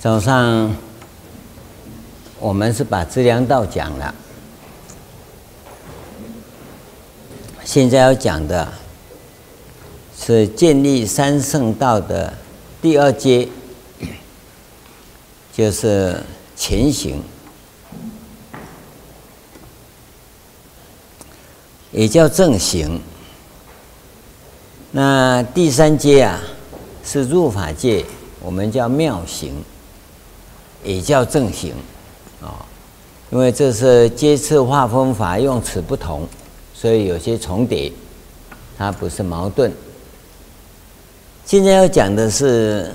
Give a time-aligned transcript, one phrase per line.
[0.00, 0.74] 早上
[2.38, 4.14] 我们是把资粮道讲了，
[7.66, 8.66] 现在要讲的
[10.18, 12.32] 是建立三圣道的
[12.80, 13.46] 第二阶，
[15.52, 16.18] 就是
[16.56, 17.22] 前行，
[21.92, 22.98] 也叫正行。
[24.92, 26.40] 那第三阶啊，
[27.04, 28.02] 是入法界，
[28.40, 29.62] 我们叫妙行。
[30.82, 31.74] 也叫正行，
[32.40, 32.64] 啊，
[33.30, 36.26] 因为这是阶次划分法用词不同，
[36.72, 37.92] 所以有些重叠，
[38.78, 39.72] 它不是矛盾。
[41.44, 42.92] 现在要讲的是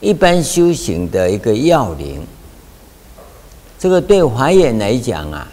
[0.00, 2.26] 一般修行的一个要领，
[3.78, 5.46] 这个对华严来讲啊，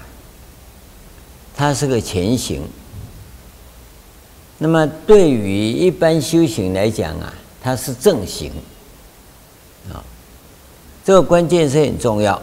[1.56, 2.62] 它是个前行；
[4.58, 8.52] 那么对于一般修行来讲啊，它是正行。
[9.92, 10.04] 啊
[11.10, 12.40] 这个关键是很重要。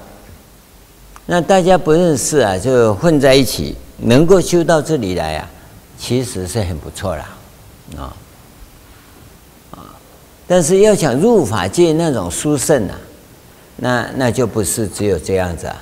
[1.26, 5.48] 那大家不认识啊，就混在一起，能够修到这里来啊，
[5.96, 7.28] 其实是很不错啦，
[7.96, 8.16] 啊
[9.70, 9.78] 啊！
[10.48, 12.98] 但是要想入法界那种殊胜啊，
[13.76, 15.80] 那那就不是只有这样子啊，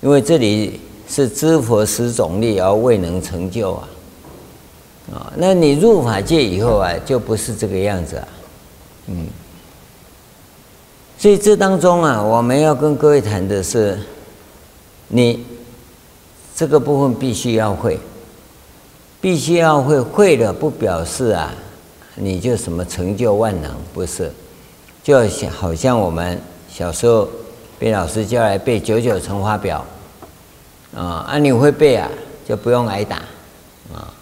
[0.00, 3.88] 因为这里是知佛十种力而未能成就啊，
[5.12, 5.32] 啊！
[5.36, 8.28] 那你入法界以后啊，就不是这个样子啊，
[9.08, 9.26] 嗯。
[11.18, 13.98] 所以这当中啊，我们要跟各位谈的是，
[15.08, 15.44] 你
[16.54, 17.98] 这个部分必须要会，
[19.20, 21.52] 必须要会，会了不表示啊，
[22.14, 24.30] 你就什么成就万能，不是？
[25.02, 26.40] 就像好像我们
[26.72, 27.28] 小时候
[27.80, 29.84] 被老师叫来背九九乘法表，
[30.94, 32.08] 啊，啊你会背啊，
[32.48, 33.16] 就不用挨打，
[33.92, 34.14] 啊，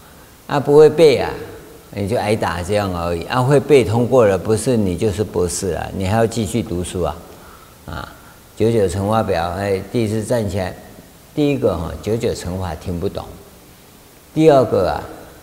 [0.47, 1.31] 啊不会背啊。
[1.91, 3.41] 你就挨打这样而已啊！
[3.41, 5.87] 会背通过了，不是你就是博士啊！
[5.97, 7.17] 你还要继续读书啊！
[7.87, 8.13] 啊，
[8.57, 10.75] 九九乘法表，哎，第一次站起来，
[11.35, 13.25] 第一个哈，九九乘法听不懂；
[14.35, 15.01] 第二个啊，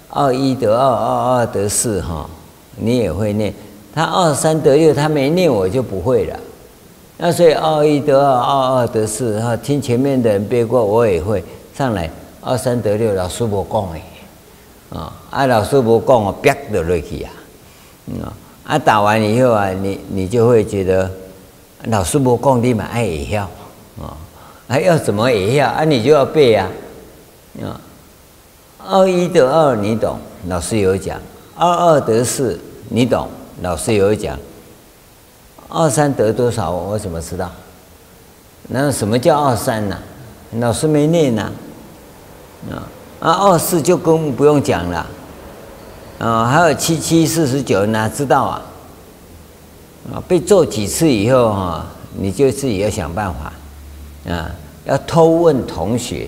[0.10, 2.30] 二一得二，二二得四哈，
[2.76, 3.52] 你也会念。
[3.96, 6.40] 他二三得六，他没念我就不会了。
[7.18, 11.44] 那所以二一得二，二二得四哈，听前面的人背过，我也会
[11.76, 12.10] 上来。
[12.42, 14.02] 二三得六，老师不讲哎。
[14.94, 15.12] 啊！
[15.32, 17.32] 啊，老师不讲，我憋得落去啊！
[18.66, 21.10] 啊，打完以后啊，你你就会觉得
[21.86, 23.44] 老师不讲，你嘛爱会晓
[24.02, 24.16] 啊！
[24.68, 25.84] 还要怎么会晓啊？
[25.84, 26.70] 你就要背啊！
[27.62, 27.80] 啊，
[28.86, 30.18] 二一得二，你懂？
[30.48, 31.20] 老师有讲。
[31.56, 33.28] 二二得四，你懂？
[33.62, 34.38] 老师有讲。
[35.70, 36.72] 二三得多少？
[36.72, 37.52] 我怎么知道？
[38.70, 39.98] 那什么叫二三呢？
[40.60, 41.52] 老师没念呐！
[42.72, 42.76] 啊。
[42.76, 42.88] 啊，
[43.24, 45.08] 啊二四就更不用讲了，
[46.20, 48.62] 啊，还有七七四十九，哪知道啊？
[50.14, 51.86] 啊，被揍几次以后哈，
[52.18, 53.54] 你就自己要想办法，
[54.30, 54.52] 啊，
[54.84, 56.28] 要偷问同学，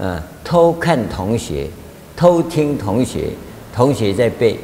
[0.00, 1.70] 啊，偷看同学，
[2.16, 3.30] 偷听同学，
[3.72, 4.58] 同学在背，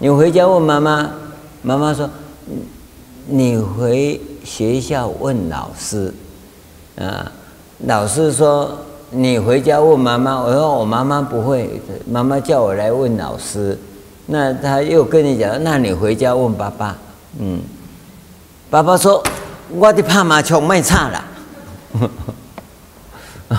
[0.00, 1.08] 你回家问妈妈，
[1.62, 2.10] 妈妈说，
[3.28, 6.12] 你回学校问老师，
[6.98, 7.30] 啊，
[7.86, 8.76] 老师说。
[9.10, 11.80] 你回家问妈妈，我说我妈妈不会，
[12.10, 13.78] 妈妈叫我来问老师，
[14.26, 16.96] 那他又跟你讲，那你回家问爸爸，
[17.38, 17.60] 嗯，
[18.68, 19.22] 爸爸说
[19.70, 21.24] 我的怕麻将卖差了，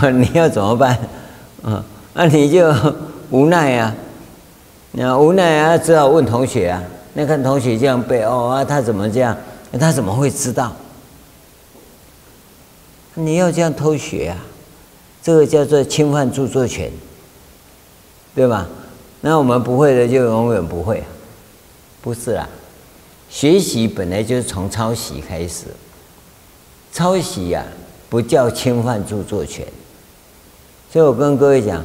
[0.12, 0.98] 你要怎么办？
[1.64, 1.84] 啊，
[2.14, 2.74] 那你就
[3.30, 3.96] 无奈呀，
[4.92, 6.84] 那无奈啊，只好问同学啊，
[7.14, 9.36] 那看同学这样背哦啊，他怎么这样？
[9.80, 10.74] 他怎么会知道？
[13.14, 14.38] 你要这样偷学啊？
[15.28, 16.90] 这个叫做侵犯著作权，
[18.34, 18.66] 对吧？
[19.20, 21.04] 那我们不会的就永远不会，
[22.02, 22.48] 不是啦。
[23.30, 25.66] 学习本来就是从抄袭开始，
[26.94, 27.66] 抄袭呀、
[28.08, 29.68] 不叫侵犯著作权。
[30.90, 31.84] 所以我跟各位讲，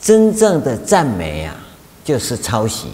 [0.00, 1.56] 真正的赞美啊，
[2.04, 2.90] 就是抄袭，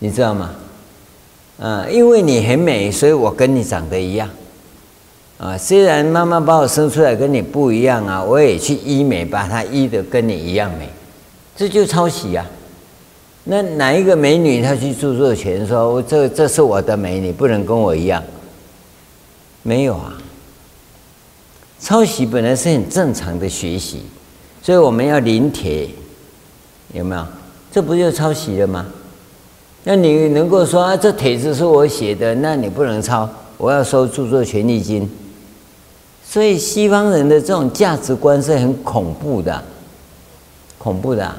[0.00, 0.54] 你知道吗？
[1.58, 4.28] 啊，因为你很美，所以我跟你长得一样。
[5.44, 10.88] 啊，虽然妈妈把我生出来跟你不一样啊，我也去医美，把她医得跟你一样美，
[11.54, 12.46] 这就抄袭啊。
[13.44, 18.22] 那哪一个美女她去著作权说，这这是我的美，你不能跟我一样？
[19.62, 20.16] 没有啊。
[21.78, 24.00] 抄袭本来是很正常的学习，
[24.62, 25.86] 所以我们要临帖，
[26.94, 27.26] 有没有？
[27.70, 28.86] 这不就抄袭了吗？
[29.82, 35.06] 那你能够说啊，这帖子是我写的，那你不能抄，我要收著作权利金。
[36.34, 39.62] 所以西方人的这种价值观是很恐怖的，
[40.78, 41.32] 恐怖的。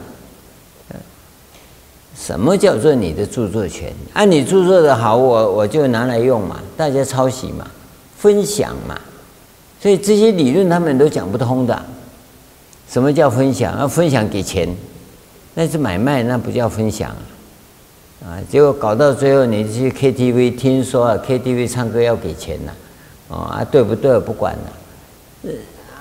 [2.18, 3.92] 什么叫做你的著作权？
[4.14, 7.68] 按、啊、你著作的好，我我就拿来用嘛，大家抄袭嘛，
[8.18, 8.98] 分享嘛。
[9.82, 11.86] 所以这些理论他们都讲不通的。
[12.90, 13.78] 什么叫分享？
[13.78, 14.74] 要分享给钱，
[15.56, 17.20] 那是买卖，那不叫分享啊！
[18.28, 22.72] 啊，结果搞到最后，你去 KTV，听说啊，KTV 唱歌要给钱呐，
[23.28, 24.18] 哦啊，对不对？
[24.22, 24.72] 不管了，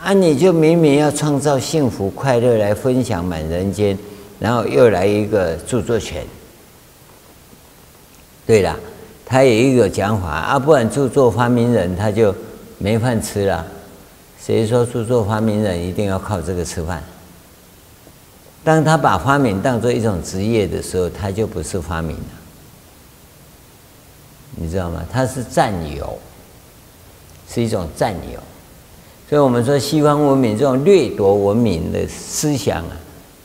[0.02, 3.99] 啊你就明明要创造幸福快乐来分享满人间。
[4.41, 6.26] 然后又来一个著作权，
[8.44, 8.76] 对了，
[9.25, 12.35] 他有一个讲法啊，不然著作发明人他就
[12.76, 13.64] 没饭吃了。
[14.38, 17.02] 谁说著作发明人一定要靠这个吃饭？
[18.64, 22.25] 当他把发明当做一种职业的时候，他就不是发明了，
[24.56, 25.02] 你知道吗？
[25.11, 26.19] 他是占有，
[27.49, 28.40] 是一种占有。
[29.35, 32.97] 所以我们说西方文明这种掠夺文明的思想啊。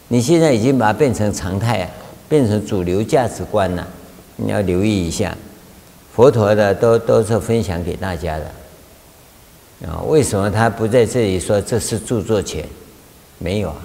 [0.10, 1.90] 你现在已经把它变成常态啊，
[2.30, 3.88] 变成主流价值观了。
[4.36, 5.36] 你要留意一下，
[6.14, 10.00] 佛陀的都都是分享给大家的啊。
[10.08, 12.64] 为什么他不在这里说这是著作权？
[13.40, 13.82] 没有啊，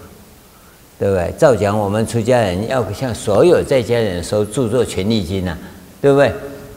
[0.99, 1.33] 对不对？
[1.39, 5.56] 照讲我们出家人要向所有在家人收著作权利金呐，
[6.03, 6.31] 对不对？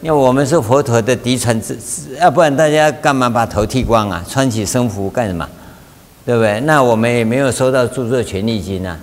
[0.07, 1.77] 因为我们是佛陀的嫡传子，
[2.21, 4.23] 要不然大家干嘛把头剃光啊？
[4.25, 5.45] 穿起僧服干什么？
[6.25, 6.61] 对不对？
[6.61, 8.97] 那我们也没有收到著作权利金啊。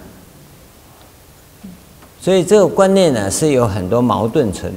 [2.23, 4.73] 所以这个观念呢，是有很多矛盾存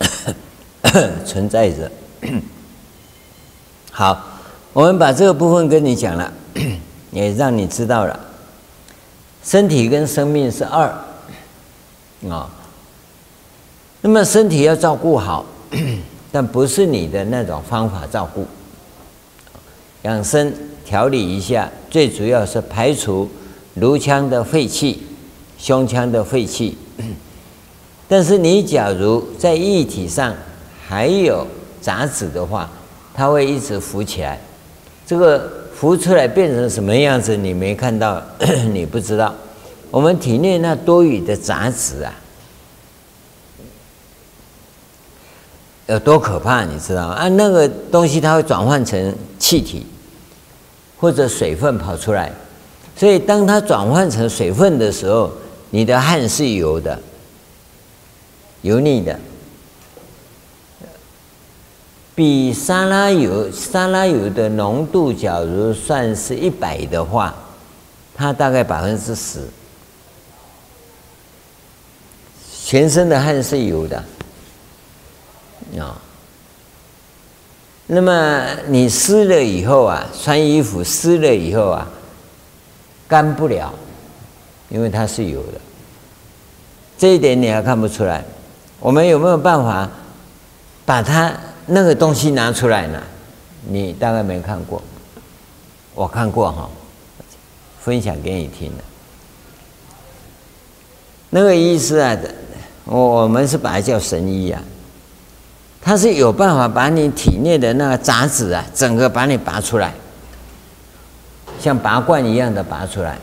[1.24, 1.88] 存在着。
[3.92, 4.26] 好，
[4.72, 6.32] 我们把这个部分跟你讲了，
[7.12, 8.18] 也让你知道了，
[9.44, 10.92] 身体跟生命是二
[12.28, 12.50] 啊。
[14.06, 15.46] 那么身体要照顾好，
[16.30, 18.46] 但不是你的那种方法照顾。
[20.02, 20.52] 养生
[20.84, 23.26] 调理一下，最主要是排除
[23.76, 25.02] 颅腔的废气。
[25.56, 26.76] 胸腔的废气，
[28.06, 30.34] 但是你假如在液体上
[30.86, 31.46] 还有
[31.80, 32.70] 杂质的话，
[33.14, 34.38] 它会一直浮起来。
[35.06, 38.22] 这个浮出来变成什么样子，你没看到，
[38.70, 39.34] 你不知道。
[39.90, 42.12] 我们体内那多余的杂质啊，
[45.86, 47.14] 有多可怕，你知道吗？
[47.14, 49.86] 啊，那个东西它会转换成气体
[50.98, 52.32] 或者水分跑出来，
[52.96, 55.30] 所以当它转换成水分的时候，
[55.70, 56.98] 你的汗是油的，
[58.62, 59.18] 油腻的，
[62.14, 67.34] 比沙拉油沙拉油的浓度，假如算是一百的话，
[68.14, 69.40] 它大概百分之十。
[72.64, 74.02] 全身的汗是油的，
[75.78, 76.00] 啊，
[77.86, 81.86] 那么你湿了以后啊，穿衣服湿了以后啊，
[83.06, 83.72] 干不了。
[84.70, 85.60] 因为它是有的，
[86.98, 88.24] 这一点你还看不出来。
[88.80, 89.88] 我们有没有办法
[90.84, 91.32] 把它
[91.66, 93.00] 那个东西拿出来呢？
[93.68, 94.82] 你大概没看过，
[95.94, 96.68] 我看过哈，
[97.78, 98.82] 分享给你听的。
[101.30, 102.16] 那个医师啊，
[102.84, 104.60] 我我们是把它叫神医啊，
[105.84, 109.92] 它是有办法把你体内的那个杂质啊，整个把你拔出来，
[111.60, 113.18] 像拔罐一样的拔出来。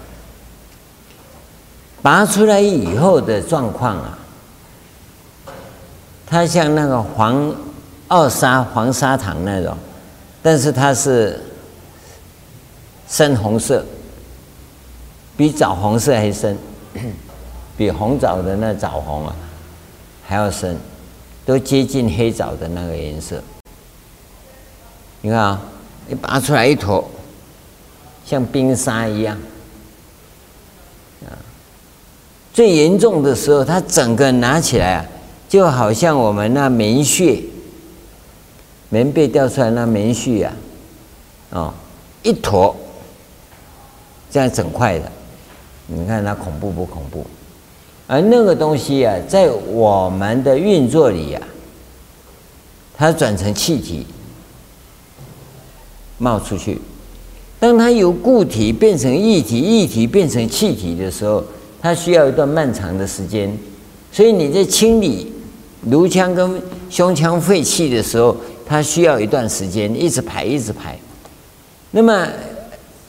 [2.04, 4.18] 拔出来以后的状况啊，
[6.28, 7.52] 它像那个黄
[8.10, 9.76] 奥砂黄砂糖那种，
[10.44, 11.40] 但是它是
[13.08, 13.84] 深红色，
[15.36, 16.56] 比枣红色还深，
[17.76, 19.36] 比红枣的那枣红啊
[20.28, 20.76] 还要深，
[21.46, 23.42] 都接近黑枣的那个颜色。
[25.22, 25.62] 你看啊，
[26.10, 27.10] 一拔出来一坨，
[28.26, 29.38] 像冰沙一样。
[31.26, 31.38] 啊
[32.54, 35.06] 最严重的时候，它整个拿起来啊，
[35.48, 37.44] 就好像我们那棉絮，
[38.90, 40.54] 棉被掉出来那棉絮啊，
[41.52, 41.74] 哦，
[42.24, 42.76] 一坨，
[44.30, 45.10] 这样整块的，
[45.88, 47.26] 你看它恐怖不恐怖？
[48.12, 51.42] 而那个东西啊，在我们的运作里啊，
[52.98, 54.06] 它转成气体
[56.18, 56.78] 冒出去，
[57.58, 61.42] 当它由固体变成液体，液体变成气体的时候。
[61.84, 63.52] 它需要一段漫长的时间，
[64.12, 65.34] 所以你在清理
[65.90, 68.38] 颅腔跟胸腔废气的时候，
[68.68, 70.96] 它需要一段时间，一直排，一直排。
[71.90, 72.28] 那么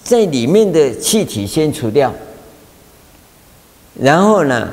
[0.03, 2.11] 在里面的气体先除掉，
[4.01, 4.71] 然后呢，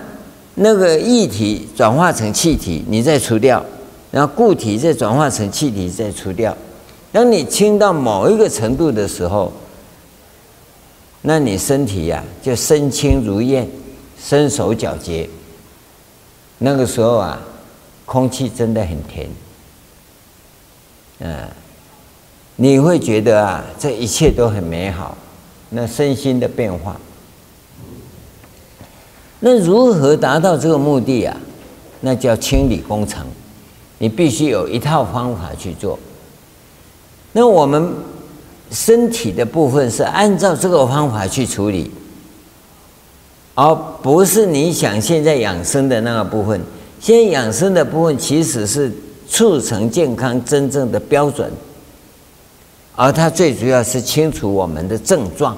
[0.62, 3.66] 那个液体转化成气体，你再除掉，
[4.12, 6.56] 然后固体再转化成气体再除掉。
[7.12, 9.52] 当你清到某一个程度的时候，
[11.22, 13.68] 那你身体呀、就身轻如燕。
[14.22, 15.30] 身手矫捷，
[16.58, 17.40] 那个时候啊，
[18.06, 19.30] 空气真的很甜，
[21.20, 21.48] 嗯，
[22.58, 25.18] 你会觉得啊，这一切都很美好，
[25.70, 27.00] 那身心的变化。
[29.40, 31.36] 那如何达到这个目的啊？
[32.02, 33.26] 那叫清理工程，
[33.98, 36.00] 你必须有一套方法去做。
[37.34, 37.94] 那我们
[38.72, 41.92] 身体的部分是按照这个方法去处理，
[43.56, 46.60] 而不是你想现在养生的那个部分。
[47.00, 48.92] 现在养生的部分其实是
[49.28, 51.50] 促成健康真正的标准，
[52.96, 55.58] 而它最主要是清除我们的症状。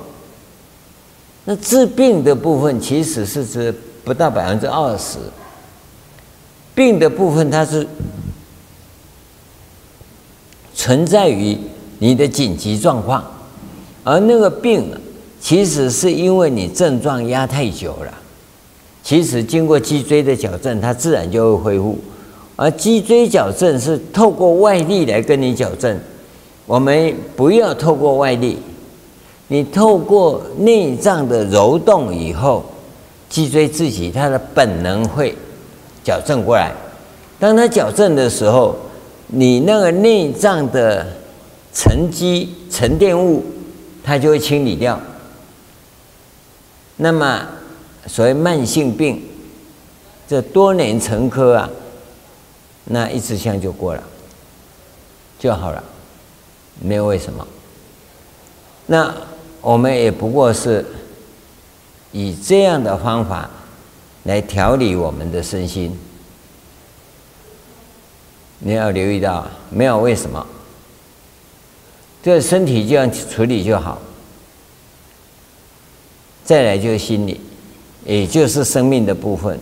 [1.45, 5.17] 那治病的部分其实是指不到百分之二十，
[6.75, 7.87] 病的部分它是
[10.75, 11.57] 存在于
[11.99, 13.23] 你的紧急状况，
[14.03, 14.91] 而那个病
[15.39, 18.13] 其实是因为你症状压太久了。
[19.03, 21.97] 其实经过脊椎的矫正，它自然就会恢复。
[22.55, 25.99] 而脊椎矫正是透过外力来跟你矫正，
[26.67, 28.59] 我们不要透过外力。
[29.51, 32.63] 你透过内脏的揉动以后，
[33.27, 35.35] 脊椎自己它的本能会
[36.05, 36.71] 矫正过来。
[37.37, 38.73] 当它矫正的时候，
[39.27, 41.05] 你那个内脏的
[41.73, 43.43] 沉积沉淀物，
[44.01, 44.97] 它就会清理掉。
[46.95, 47.45] 那么，
[48.07, 49.21] 所谓慢性病，
[50.29, 51.69] 这多年沉疴啊，
[52.85, 54.01] 那一次香就过了，
[55.37, 55.83] 就好了，
[56.79, 57.45] 没有为什么。
[58.85, 59.13] 那。
[59.61, 60.85] 我们也不过是
[62.11, 63.49] 以这样的方法
[64.23, 65.97] 来调理我们的身心。
[68.59, 70.45] 你要留意到，没有为什么，
[72.21, 73.99] 这身体这样处理就好。
[76.43, 77.39] 再来就是心理，
[78.05, 79.59] 也就是生命的部分。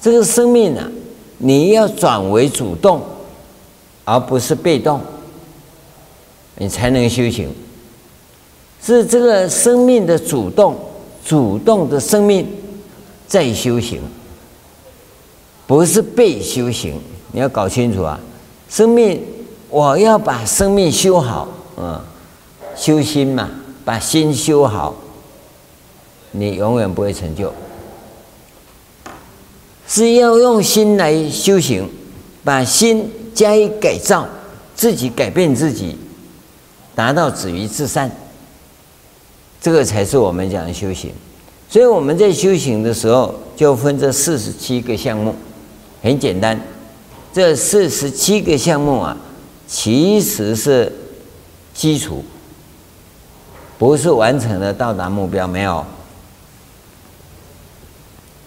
[0.00, 0.88] 这个生命啊，
[1.38, 3.02] 你要转为主动，
[4.04, 5.00] 而不是被动，
[6.56, 7.52] 你才能修行。
[8.82, 10.76] 是这个生命的主动，
[11.24, 12.46] 主动的生命
[13.26, 14.00] 在修行，
[15.66, 17.00] 不是被修行。
[17.32, 18.18] 你要搞清楚啊！
[18.68, 19.22] 生命，
[19.68, 21.46] 我要把生命修好，
[21.76, 22.00] 嗯，
[22.74, 23.48] 修心嘛，
[23.84, 24.94] 把心修好，
[26.32, 27.52] 你永远不会成就。
[29.86, 31.88] 是要用心来修行，
[32.42, 34.26] 把心加以改造，
[34.74, 35.96] 自己改变自己，
[36.94, 38.10] 达到止于至善。
[39.60, 41.12] 这个才是我们讲的修行，
[41.68, 45.34] 所以我们在修行的时候就分这四十七个项目，
[46.02, 46.58] 很简单。
[47.32, 49.16] 这四十七个项目啊，
[49.68, 50.90] 其实是
[51.74, 52.24] 基础，
[53.78, 55.84] 不是完成了到达目标没有。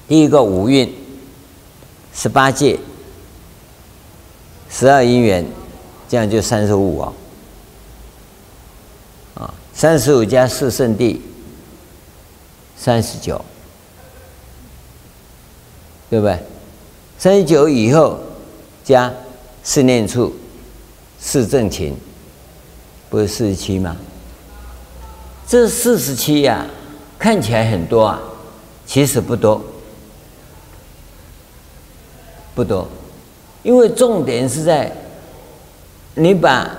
[0.07, 0.93] 第一个五蕴，
[2.13, 2.77] 十八界，
[4.69, 5.45] 十二因缘，
[6.09, 7.13] 这样就三十五哦。
[9.75, 11.19] 三十五加四圣地，
[12.77, 13.43] 三十九，
[16.09, 16.39] 对不对？
[17.17, 18.19] 三十九以后
[18.83, 19.11] 加
[19.63, 20.33] 四念处、
[21.19, 21.95] 四正勤，
[23.09, 23.97] 不是四十七吗？
[25.47, 26.65] 这四十七呀，
[27.17, 28.21] 看起来很多啊，
[28.85, 29.61] 其实不多，
[32.53, 32.87] 不多，
[33.63, 34.95] 因为重点是在
[36.13, 36.77] 你把。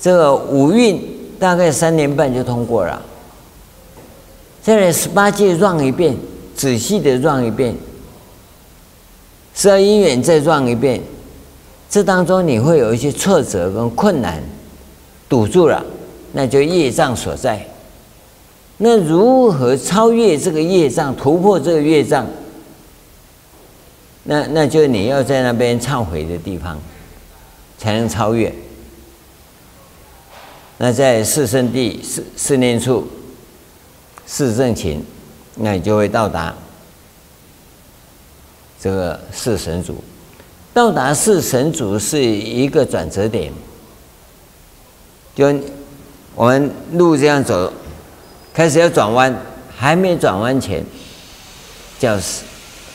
[0.00, 1.00] 这个五蕴
[1.38, 3.02] 大概三年半就通过了，
[4.62, 6.16] 再来十八界绕一遍，
[6.56, 7.74] 仔细的绕一遍，
[9.54, 11.00] 十二因缘再绕一遍，
[11.90, 14.42] 这当中你会有一些挫折跟困难，
[15.28, 15.84] 堵住了，
[16.32, 17.66] 那就业障所在。
[18.78, 22.26] 那如何超越这个业障，突破这个业障？
[24.24, 26.78] 那那就你要在那边忏悔的地方，
[27.76, 28.50] 才能超越。
[30.82, 33.06] 那在四圣地、四四念处、
[34.24, 35.04] 四正勤，
[35.56, 36.54] 那你就会到达
[38.80, 40.02] 这个四神足。
[40.72, 43.52] 到达四神足是一个转折点，
[45.34, 45.54] 就
[46.34, 47.70] 我们路这样走，
[48.54, 49.36] 开始要转弯，
[49.76, 50.82] 还没转弯前
[51.98, 52.42] 叫四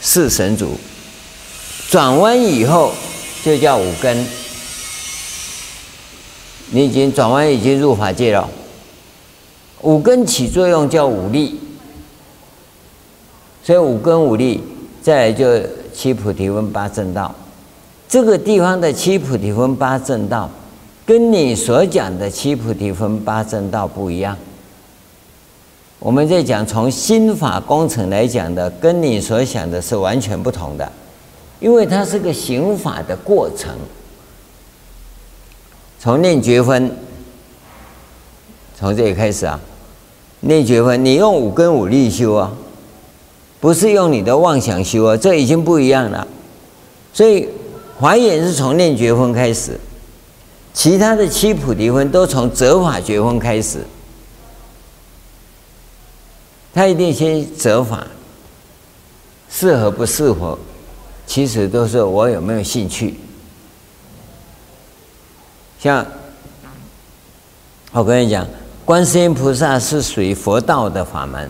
[0.02, 0.72] 四神足，
[1.92, 2.92] 转弯以后
[3.44, 4.26] 就叫五根。
[6.72, 8.50] 你已经转弯，已经入法界了。
[9.82, 11.60] 五根起作用叫五力，
[13.64, 14.62] 所以五根五力，
[15.02, 15.46] 再来就
[15.94, 17.34] 七菩提分八正道。
[18.08, 20.50] 这个地方的七菩提分八正道，
[21.06, 24.36] 跟你所讲的七菩提分八正道不一样。
[26.00, 30.92] 我们在讲从心法工程来讲的，跟你所想的是完全不同的，
[31.60, 33.72] 因为它是个行法的过程。
[36.00, 36.96] 从念觉分，
[38.78, 39.60] 从这里开始啊，
[40.42, 42.52] 念觉分，你用五根五力修啊，
[43.60, 46.28] 不是用你的妄想修啊，这已经不一样了。
[47.12, 47.48] 所以
[47.98, 49.80] 华严是从念觉分开始，
[50.74, 53.80] 其他的七菩提分都从择法觉分开始。
[56.74, 58.06] 他一定先择法，
[59.50, 60.60] 适合不适合，
[61.26, 63.16] 其实都是我有没有兴趣。
[65.86, 66.04] 像
[67.92, 68.44] 我跟你讲，
[68.84, 71.48] 观世音菩萨是属于佛道的法门，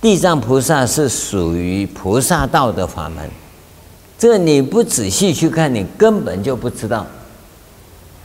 [0.00, 3.28] 地藏菩萨是属于菩萨道的法门。
[4.16, 7.04] 这你不仔细去看，你根本就不知道，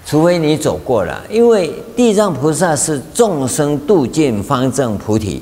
[0.06, 1.24] 除非你走过了。
[1.28, 5.42] 因为地藏菩萨是众生度尽方证菩提。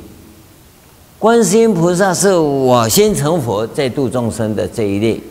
[1.19, 5.21] 观世音菩萨是我先成佛再度众生的这一类，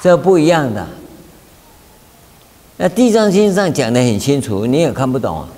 [0.00, 0.86] 这不一样的。
[2.80, 5.48] 那《地藏经》上讲的很清楚，你也看不懂啊。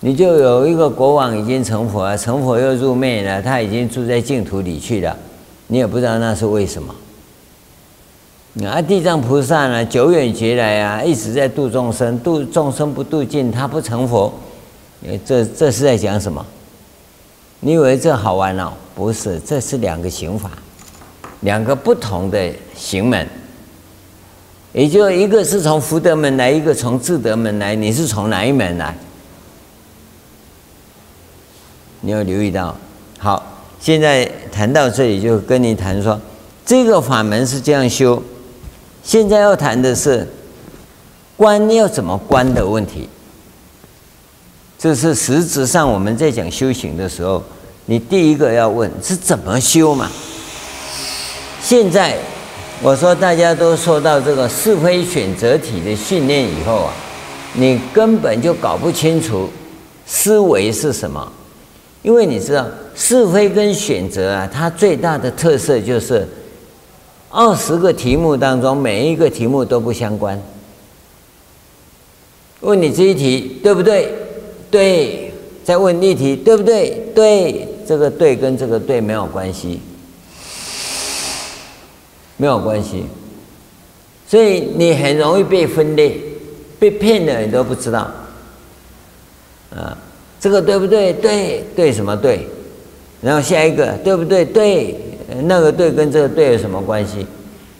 [0.00, 5.16] 你就有一个国王已经成佛了，成佛又入灭了，他已经住在净土里去了，
[5.68, 6.94] 你也不知道那是为什么。
[8.68, 14.30] 啊，地藏菩萨呢，久远劫来啊，一直在度众生，度众生不度尽，他不成佛，
[15.24, 16.44] 这这是在讲什么？
[17.60, 18.74] 你以为这好玩哦？
[18.94, 20.50] 不是，这是两个行法，
[21.40, 23.26] 两个不同的行门。
[24.72, 27.74] 也就一个是从福德门来，一个从智德门来。
[27.74, 28.96] 你是从哪一门来？
[32.00, 32.74] 你要留意到。
[33.18, 33.44] 好，
[33.78, 36.18] 现在谈到这里，就跟你谈说，
[36.64, 38.22] 这个法门是这样修。
[39.04, 40.26] 现在要谈的是
[41.36, 43.08] 观要怎么观的问题。
[44.78, 47.42] 这是实质上我们在讲修行的时候，
[47.84, 50.10] 你第一个要问是怎么修嘛？
[51.60, 52.18] 现在
[52.84, 56.92] 我说大家都受到这个是非选择体的训练以后啊，
[57.54, 59.48] 你根本就搞不清楚
[60.04, 61.32] 思维是什么，
[62.02, 62.66] 因为你知道
[62.96, 66.28] 是非跟选择啊，它最大的特色就是
[67.30, 70.42] 二十个题目当中每一个题目都不相关。
[72.62, 74.12] 问你这一题对不对？
[74.72, 76.90] 对，再问例题，对不对？
[77.14, 79.80] 对，这个对跟这个对没有关系，
[82.36, 83.04] 没有关系，
[84.26, 86.16] 所以你很容易被分裂，
[86.78, 88.10] 被骗的你都不知道。
[89.74, 89.96] 啊，
[90.40, 91.12] 这个对不对？
[91.12, 92.46] 对，对什么对？
[93.20, 94.44] 然后下一个对不对？
[94.44, 94.96] 对，
[95.44, 97.26] 那个对跟这个对有什么关系？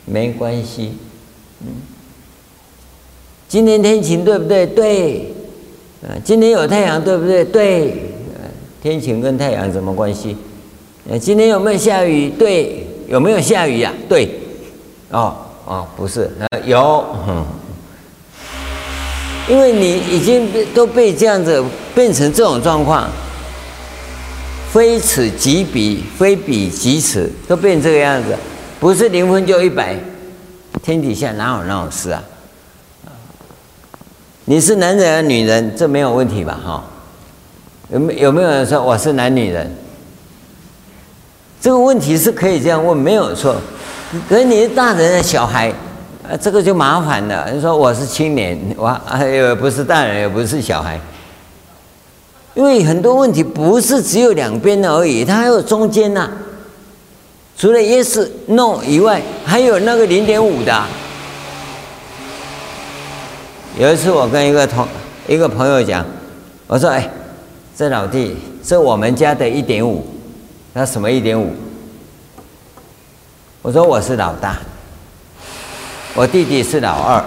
[0.05, 0.93] 没关系。
[1.61, 1.67] 嗯，
[3.47, 4.65] 今天天晴对不对？
[4.65, 5.33] 对。
[6.01, 7.45] 啊今天有太阳，对不对？
[7.45, 7.93] 对，
[8.81, 10.35] 天晴跟太阳什么关系？
[11.21, 12.29] 今天有没有下雨？
[12.29, 13.93] 对，有没有下雨呀？
[14.09, 14.27] 对，
[15.13, 16.29] 哦哦，不是，
[16.65, 17.05] 有，
[19.47, 23.07] 因为你已经都被这样子变成这种状况，
[24.71, 28.35] 非此即彼，非彼即此，都变这个样子，
[28.79, 29.95] 不是零分就一百，
[30.81, 32.21] 天底下哪有那种事啊？
[34.45, 35.75] 你是男人还是女人？
[35.77, 36.59] 这没有问题吧？
[36.65, 36.83] 哈，
[37.89, 39.71] 有没有没有人说我是男女人？
[41.61, 43.55] 这个问题是可以这样问，没有错。
[44.29, 45.69] 可是你是大人的小孩，
[46.23, 47.49] 啊，这个就麻烦了。
[47.51, 50.99] 你说我是青年，我还有不是大人，也不是小孩，
[52.53, 56.29] 因为很多问题不是只有两边的而已，它还有中间呐。
[57.57, 60.83] 除了 yes no 以外，还有那个零点五的。
[63.79, 64.87] 有一次，我跟一个同
[65.27, 66.05] 一个朋友讲，
[66.67, 67.09] 我说：“哎，
[67.75, 70.05] 这老弟是我们家的一点五，
[70.73, 71.51] 那什么一点五？”
[73.63, 74.57] 我说：“我是老大，
[76.13, 77.23] 我弟弟是老二，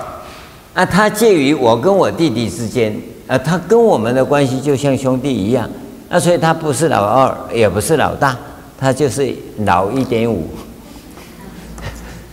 [0.74, 2.94] 那他介于我跟我弟弟之间，
[3.26, 5.66] 啊，他跟我们的关系就像兄弟一样，
[6.10, 8.36] 那所以他不是老二，也不是老大，
[8.78, 10.50] 他就是老一点五。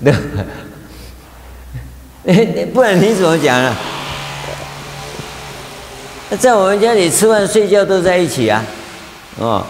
[2.73, 3.73] 不然你怎么讲呢？”
[6.39, 8.61] 在我们家里吃饭睡觉都在一起啊，
[9.39, 9.63] 哦，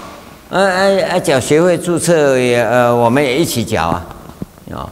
[0.50, 1.19] 啊啊啊！
[1.19, 4.02] 缴学费注册也呃，我们也一起缴啊，
[4.73, 4.89] 哦，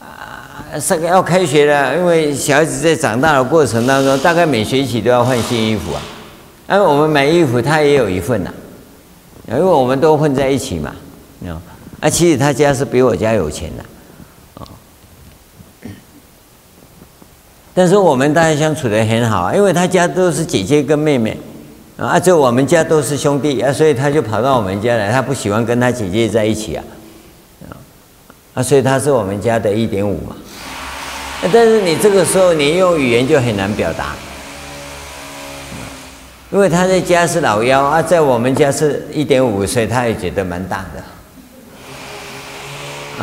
[0.00, 6.00] 啊，这个要开学了，因为小孩子在长大的过程当中，大概每学期都要换新衣服啊，
[6.70, 8.50] 因为我们买衣服他也有一份呐，
[9.48, 10.94] 因为我们都混在一起嘛，
[11.46, 11.60] 哦，
[12.00, 13.84] 啊，其实他家是比我家有钱的。
[14.62, 14.68] 啊。
[17.74, 21.36] 但是我们大家相处得很好，因为他家都是姐姐跟妹妹，
[21.96, 26.84] 啊，就我们家都是兄弟啊，所以他就跑到我们家来，他不喜欢跟他姐姐在一起啊，
[28.54, 30.36] 啊，所以他是我们家的一点五嘛。
[31.52, 34.14] 但是你这个时候你用语言就很难表达，
[36.52, 41.02] 因为他在家是老幺啊，在我们家是一点五，所以他也觉得蛮大的。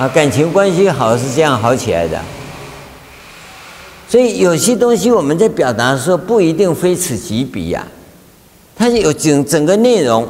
[0.02, 2.20] 啊，感情关系好是这样好起来的，
[4.08, 7.86] 所以有些东西我们在表达的时候不一定非此即彼呀，
[8.76, 10.28] 它有整整个内容。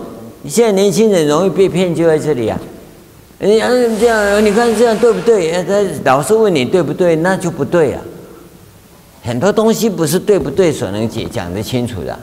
[0.47, 2.57] 现在年轻人容易被骗，就在这里呀。
[3.39, 3.67] 人家
[3.99, 5.63] 这样，你看这样对不对？
[5.63, 5.73] 他
[6.03, 8.01] 老是问你对不对，那就不对啊。
[9.23, 12.17] 很多东西不是对不对所能解讲得清楚的。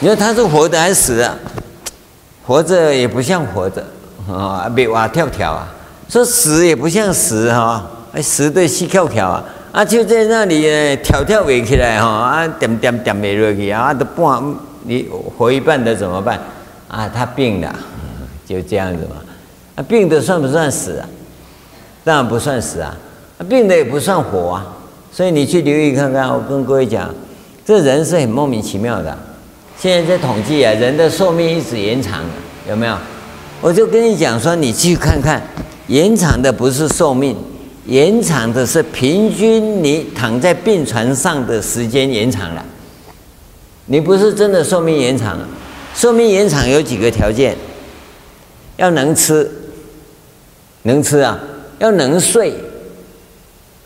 [0.00, 1.38] 你说他是活的还是死的？
[2.44, 3.82] 活着也不像活着
[4.28, 5.72] 啊，别哇跳跳啊。
[6.08, 7.88] 说死也不像死哈，
[8.20, 14.42] 死的死跳跳啊，啊就在那里跳跳围起来哈，啊点点点没落去啊，都半
[14.82, 15.08] 你
[15.38, 16.38] 活一半的怎么办？
[16.88, 17.74] 啊，他病了，
[18.46, 19.16] 就这样子嘛。
[19.74, 21.08] 啊，病的算不算死啊？
[22.04, 22.96] 当然不算死啊，
[23.48, 24.66] 病的也不算活啊。
[25.12, 27.14] 所以你去留意看看，我跟各位讲，
[27.64, 29.16] 这人是很莫名其妙的。
[29.78, 32.22] 现在在统计啊，人的寿命一直延长，
[32.68, 32.96] 有没有？
[33.60, 35.42] 我就跟你讲说，你去看看。
[35.88, 37.36] 延长的不是寿命，
[37.86, 42.64] 延长的是平均你躺在病床上的时间延长了。
[43.86, 45.46] 你不是真的寿命延长了，
[45.94, 47.56] 寿命延长有几个条件：
[48.76, 49.50] 要能吃，
[50.82, 51.38] 能吃啊，
[51.78, 52.54] 要能睡。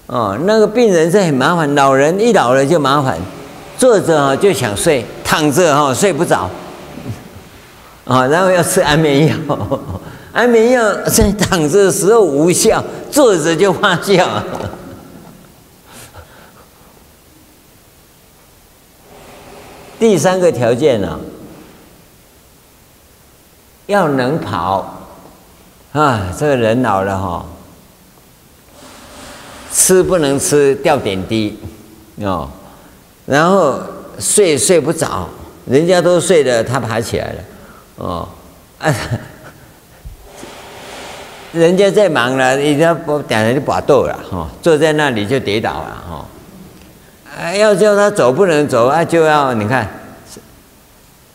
[0.06, 3.18] 哦，那个病人是很麻烦，老人一老了就麻烦，
[3.76, 6.48] 坐着啊就想睡，躺着哈睡不着，
[8.04, 9.36] 啊， 然后要吃安眠药。
[10.32, 14.24] 安眠药在躺着的时候无效，坐着就发酵。
[19.98, 21.18] 第三个条件呢，
[23.86, 25.05] 要能跑
[25.96, 26.20] 啊！
[26.38, 27.42] 这个人老了哈，
[29.72, 31.58] 吃不能吃，吊点滴
[32.20, 32.50] 哦，
[33.24, 33.80] 然后
[34.18, 35.26] 睡睡不着，
[35.64, 37.38] 人家都睡了，他爬起来了
[37.96, 38.28] 哦，
[38.78, 38.94] 啊
[41.52, 46.26] 人家在忙了，人家不等下就拔豆了哈，坐在那里就跌倒了哈。
[47.38, 49.88] 哎，要叫他走不能走啊，就要你看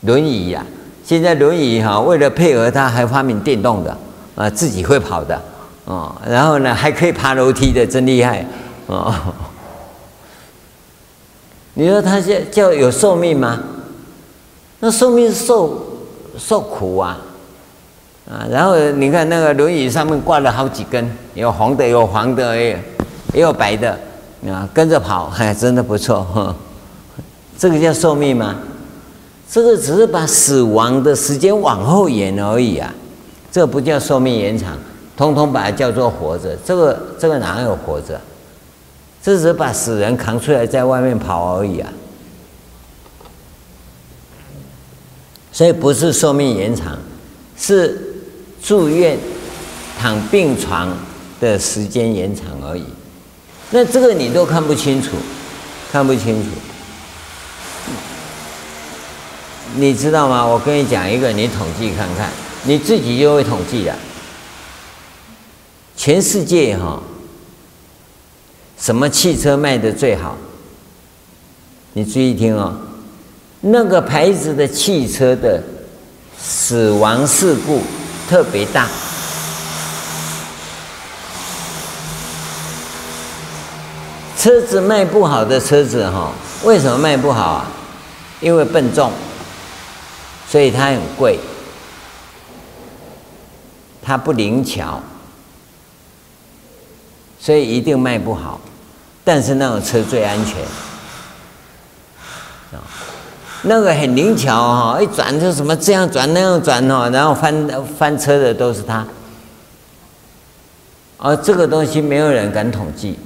[0.01, 0.63] 轮椅呀、
[1.03, 3.97] 现在轮椅哈，为了配合他，还发明电动的
[4.41, 5.39] 啊，自己会跑的
[5.85, 6.15] 哦。
[6.27, 8.45] 然后呢，还可以爬楼梯的，真厉害
[8.87, 9.13] 哦。
[11.75, 13.59] 你说他叫叫有寿命吗？
[14.79, 15.85] 那寿命受
[16.37, 17.19] 受苦啊。
[18.29, 22.83] 啊，然后你看那个轮椅上面挂了好几根，有红的，有黄的，也
[23.33, 23.91] 也有白的，
[24.47, 26.23] 啊，跟着跑，还真的不错。
[26.33, 26.55] 呵，
[27.57, 28.55] 这个叫寿命吗？
[29.49, 32.93] 这个只是把死亡的时间往后延而已啊，
[33.51, 34.77] 这不叫寿命延长，
[35.17, 36.55] 通通把它叫做活着。
[36.65, 38.19] 这个这个哪有活着？
[39.21, 41.91] 这只是把死人扛出来在外面跑而已啊。
[45.51, 46.97] 所以不是寿命延长，
[47.57, 48.07] 是。
[48.63, 49.17] 住院
[49.99, 50.95] 躺病床
[51.39, 52.83] 的时间延长而已，
[53.71, 55.15] 那这个你都看不清楚，
[55.91, 56.49] 看不清楚，
[59.75, 60.45] 你知道吗？
[60.45, 62.29] 我跟你讲一个，你统计看看，
[62.63, 63.95] 你自己就会统计了。
[65.95, 67.01] 全世界哈，
[68.79, 70.37] 什么汽车卖的最好？
[71.93, 72.75] 你注意听哦，
[73.61, 75.61] 那个牌子的汽车的
[76.39, 77.81] 死亡事故。
[78.29, 78.87] 特别大，
[84.37, 86.31] 车子卖不好的车子哈，
[86.63, 87.69] 为什么卖不好啊？
[88.39, 89.11] 因为笨重，
[90.49, 91.37] 所以它很贵，
[94.01, 95.01] 它不灵巧，
[97.39, 98.59] 所以一定卖不好。
[99.23, 100.55] 但是那种车最安全。
[103.63, 109.05] 那个很灵巧哈，一转就什么这样转那样转哈，然后翻翻车的都是他。
[111.17, 113.19] 而这个东西没有人敢统计，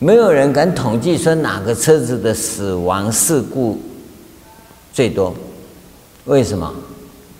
[0.00, 3.80] 没有人敢统计说哪个车子的死亡事故
[4.92, 5.32] 最多，
[6.24, 6.74] 为什么？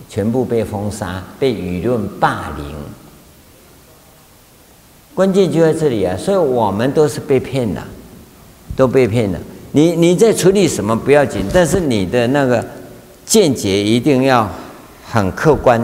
[0.08, 2.66] 全部被封杀，被舆论霸凌。
[5.14, 6.16] 关键就在这里啊！
[6.16, 7.82] 所以我们都是被骗的，
[8.76, 9.38] 都被骗的。
[9.72, 12.64] 你你在处理什么不要紧，但是你的那个
[13.26, 14.48] 见解一定要
[15.10, 15.80] 很客观、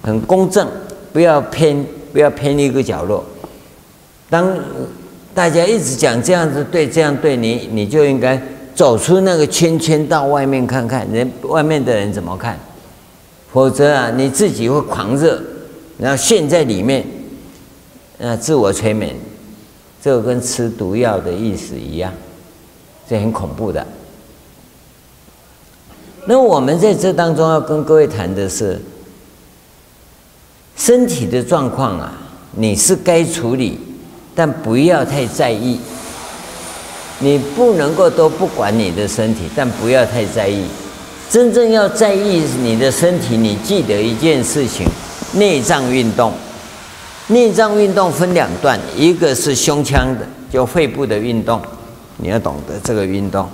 [0.00, 0.66] 很公正，
[1.12, 3.24] 不要偏，不要偏一个角落。
[4.30, 4.56] 当
[5.34, 8.40] 大家一直讲这样子对，这样对你，你就应该
[8.74, 12.58] 走出那个圈圈，到外面看看，人外面的人怎么看？
[13.56, 15.42] 否则啊，你自己会狂热，
[15.96, 17.02] 然后陷在里面，
[18.20, 19.16] 啊，自我催眠，
[20.02, 22.12] 这个跟吃毒药的意思一样，
[23.08, 23.86] 这很恐怖的。
[26.26, 28.78] 那我们在这当中要跟各位谈的是，
[30.76, 32.12] 身体的状况啊，
[32.56, 33.78] 你是该处理，
[34.34, 35.80] 但不要太在意。
[37.20, 40.66] 你不能够都不管你的身体，但不要太在意。
[41.28, 44.86] 真正要在意你的身体，你记得一件事情：
[45.34, 46.32] 内脏运动。
[47.28, 51.60] 内脏运动分两段，一个是胸腔的，就肺部的运动，
[52.18, 53.48] 你要懂得这个运动，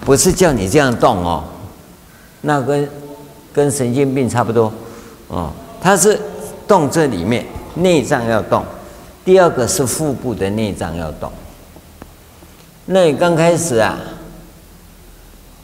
[0.00, 1.44] 不是叫你这样动哦，
[2.40, 2.88] 那跟
[3.52, 4.72] 跟神经病差不多
[5.28, 5.52] 哦。
[5.82, 6.18] 它是
[6.66, 8.64] 动这里面内脏要动。
[9.22, 11.30] 第二个是腹部的内脏要动。
[12.86, 13.98] 那你刚开始啊，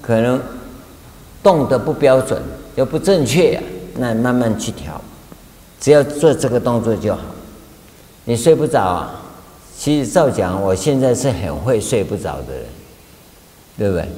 [0.03, 0.39] 可能
[1.45, 2.43] 动得不标准，
[2.75, 3.63] 又不正确，
[3.97, 4.99] 那慢慢去调，
[5.79, 7.21] 只要做这个动作就好。
[8.25, 9.21] 你睡不着啊？
[9.79, 12.65] 其实照讲，我现在是很会睡不着的人，
[13.77, 14.09] 对不对？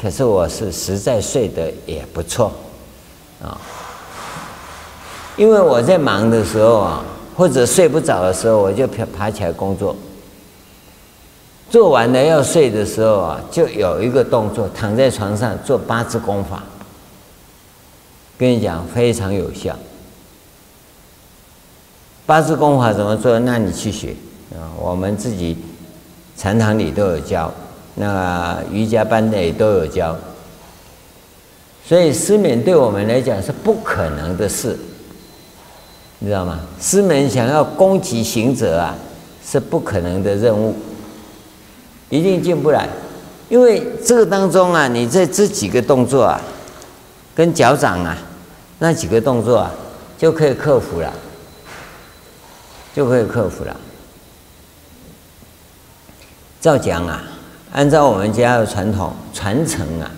[0.00, 2.52] 可是我是实在睡得也不错
[3.42, 3.60] 啊，
[5.36, 7.04] 因为我在忙的时候啊，
[7.36, 9.96] 或者睡不着的时候，我就爬起来工作。
[11.70, 16.64] 做完了要睡的时候啊，就有一个动作，躺在床上做八字功法。
[18.36, 19.76] 跟你讲，非常有效。
[22.26, 23.38] 八字功法怎么做？
[23.38, 24.16] 那你去学
[24.52, 25.56] 啊，我们自己
[26.36, 27.52] 禅堂里都有教，
[27.94, 30.16] 那瑜伽班的也都有教。
[31.86, 34.76] 所以失眠对我们来讲是不可能的事，
[36.18, 36.58] 你知道吗？
[36.80, 38.96] 失眠想要攻击行者啊，
[39.44, 40.74] 是不可能的任务。
[42.10, 42.88] 一定进不来，
[43.48, 46.40] 因为这个当中啊，你在这几个动作啊，
[47.34, 48.18] 跟脚掌啊，
[48.80, 49.70] 那几个动作啊，
[50.18, 51.12] 就可以克服了，
[52.92, 53.76] 就可以克服了。
[56.60, 57.22] 照讲啊，
[57.72, 60.10] 按照我们家的传统传承啊，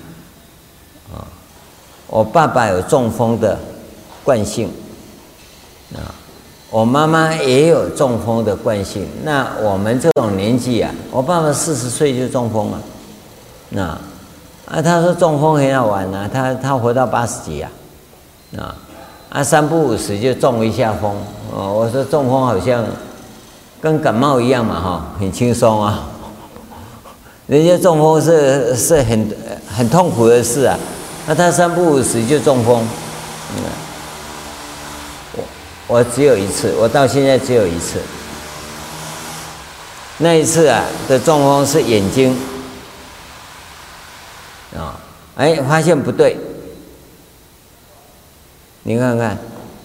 [1.15, 1.29] 啊，
[2.07, 3.59] 我爸爸有中风的
[4.25, 4.71] 惯性，
[5.95, 6.22] 啊。
[6.73, 12.81] 我妈妈也有中风的惯性，那我们这种年纪啊，我爸爸四十岁就中风了，
[13.69, 13.83] 那
[14.65, 17.71] 啊，他说中风很好玩呐，他他活到八十几啊，
[18.57, 18.75] 啊
[19.29, 21.15] 啊三不五时就中一下风，
[21.55, 22.83] 哦，我说中风好像
[23.79, 26.09] 跟感冒一样嘛哈，很轻松啊，
[27.49, 29.29] 人家中风是是很
[29.77, 30.79] 很痛苦的事啊，
[31.27, 32.83] 那他三不五时就中风，
[33.59, 33.92] 嗯。
[35.87, 38.01] 我只有一次，我到现在只有一次。
[40.18, 42.37] 那一次啊的中风是眼睛
[44.77, 44.99] 啊，
[45.37, 46.37] 哎，发现不对。
[48.85, 49.37] 你看看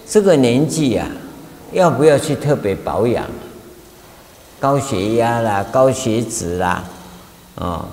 [0.08, 1.06] 这个年纪呀，
[1.72, 3.26] 要不要去特别保养？
[4.60, 6.84] 高血压啦，高血脂啦，
[7.56, 7.86] 啊，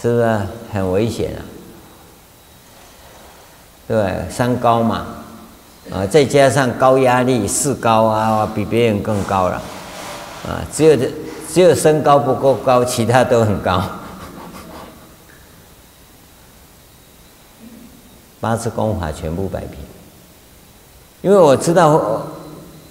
[0.00, 0.40] 是不是
[0.72, 1.40] 很危险啊？
[3.86, 5.06] 对，三高嘛。
[5.92, 9.62] 啊，再加上高压力，四高啊，比别人更高了，
[10.46, 11.10] 啊，只有这
[11.52, 13.82] 只有身高不够高，其他都很高。
[18.40, 19.78] 八字功法全部摆平，
[21.22, 22.26] 因为我知道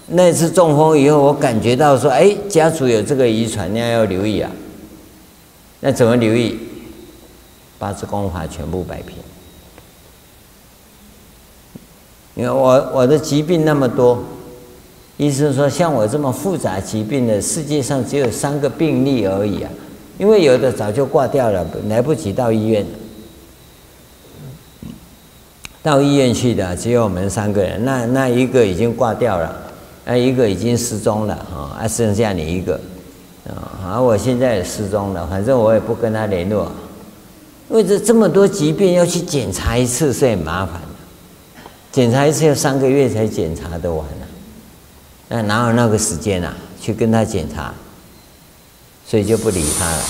[0.07, 4.49] 那次中风以后，我感觉到说，哎，家族有这个遗传，你要留意啊。
[5.79, 6.59] 那怎么留意？
[7.77, 9.17] 八字功法全部摆平。
[12.35, 14.23] 你看我我的疾病那么多，
[15.17, 19.69] 医生说像我这么复杂疾病的世界上只有三个病例而已啊，
[20.17, 22.85] 因为有的早就挂掉了，来不及到医院，
[25.83, 29.55] 到医院去的只有我们三个人，那那一个已经挂掉了，
[30.05, 32.79] 那一个已经失踪了啊，还剩下你一个。
[33.45, 36.71] 啊，而我现在也失踪了，反正我也不跟他联络，
[37.69, 40.81] 因为这这么多疾病要去检查一次是很麻烦。
[41.93, 44.25] 检查一次要三个月才检查得完呢，
[45.29, 46.51] 那哪有那个时间啊？
[46.81, 47.71] 去跟他检查，
[49.07, 50.03] 所以就不理他了。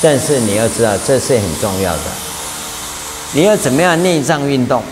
[0.00, 2.02] 但是你要知道，这是很重要的。
[3.34, 4.82] 你要怎么样内脏运动？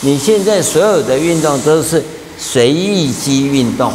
[0.00, 2.02] 你现在所有的运动都是
[2.38, 3.92] 随意肌运动。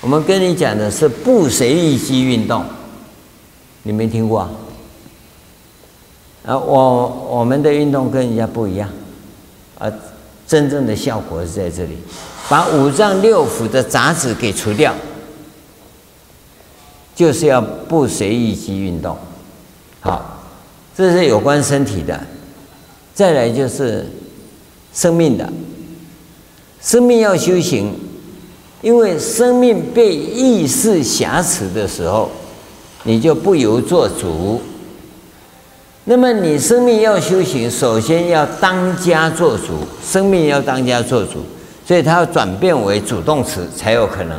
[0.00, 2.64] 我们跟你讲的是不随意肌运动，
[3.84, 4.50] 你没听过啊？
[6.46, 8.90] 啊，我我们的运动跟人家不一样，
[9.78, 9.88] 啊。
[10.46, 11.96] 真正的效果是在这里，
[12.48, 14.94] 把五脏六腑的杂质给除掉，
[17.14, 19.16] 就是要不随意去运动。
[20.00, 20.44] 好，
[20.96, 22.20] 这是有关身体的。
[23.14, 24.06] 再来就是
[24.92, 25.50] 生命的，
[26.80, 27.94] 生命要修行，
[28.82, 32.30] 因为生命被意识挟持的时候，
[33.04, 34.60] 你就不由做主。
[36.06, 41.42] 那么你生命要修行，首先要当家做主，生命要当家做主，
[41.86, 44.38] 所以它要转变为主动词才有可能。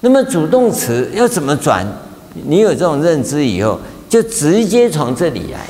[0.00, 1.84] 那么主动词要怎么转？
[2.44, 5.66] 你有这种认知以后，就直接从这里来。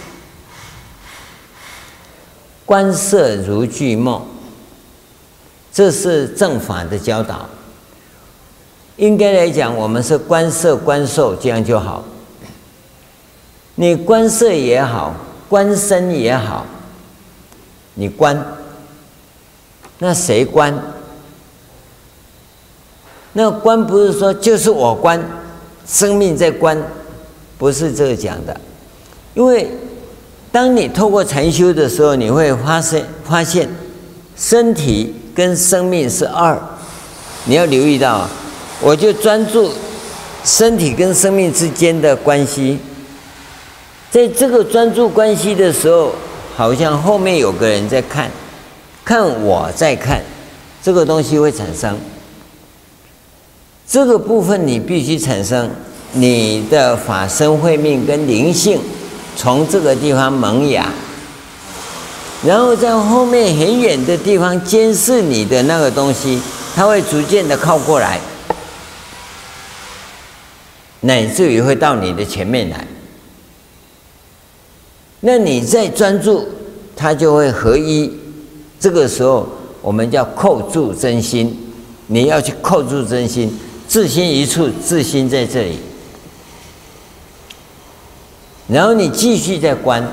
[2.66, 4.22] 观色如剧梦，
[5.72, 7.48] 这是正法的教导。
[8.96, 12.04] 应该来讲，我们是观色观受，这样就好。
[13.80, 15.14] 你观色也好，
[15.48, 16.66] 观身也好，
[17.94, 18.36] 你观，
[20.00, 20.76] 那谁观？
[23.34, 25.24] 那观不是说就是我观，
[25.86, 26.76] 生命在观，
[27.56, 28.60] 不是这个讲的。
[29.34, 29.70] 因为
[30.50, 33.68] 当你透过禅修的时候，你会发现发现
[34.36, 36.60] 身体跟生命是二，
[37.44, 38.28] 你要留意到，
[38.82, 39.70] 我就专注
[40.42, 42.80] 身体跟生命之间的关系。
[44.10, 46.12] 在这个专注关系的时候，
[46.56, 48.30] 好像后面有个人在看，
[49.04, 50.22] 看我在看，
[50.82, 51.98] 这个东西会产生。
[53.86, 55.70] 这个部分你必须产生
[56.12, 58.80] 你的法身慧命跟灵性，
[59.36, 60.90] 从这个地方萌芽，
[62.44, 66.40] 然后在后面很远的地方监视你的那个东西，
[66.74, 68.18] 它会逐渐的靠过来，
[71.00, 72.86] 乃至于会到你的前面来。
[75.20, 76.46] 那你再专注，
[76.94, 78.12] 它就会合一。
[78.78, 79.48] 这个时候，
[79.82, 81.56] 我们叫扣住真心。
[82.06, 83.52] 你要去扣住真心，
[83.86, 85.78] 自心一处，自心在这里。
[88.68, 90.06] 然后你继续再观，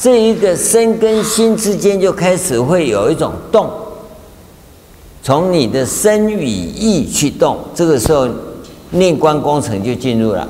[0.00, 3.70] 这一个身跟心之间就开始会有一种动，
[5.22, 7.58] 从你的身与意去动。
[7.74, 8.28] 这个时候，
[8.90, 10.48] 念观工程就进入了。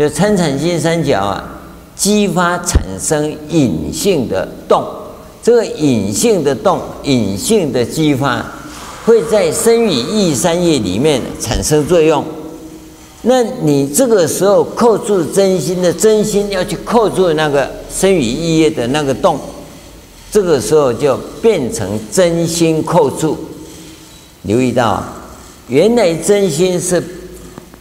[0.00, 1.60] 就参禅心三角啊，
[1.94, 4.82] 激发产生隐性的动，
[5.42, 8.42] 这个隐性的动、隐性的激发，
[9.04, 12.24] 会在身与意三业里面产生作用。
[13.24, 19.38] 那你这个时候扣住真心的真心，要去扣住那个生与意业的那个动，
[20.32, 23.36] 这个时候就变成真心扣住。
[24.44, 25.04] 留意到，
[25.68, 27.19] 原来真心是。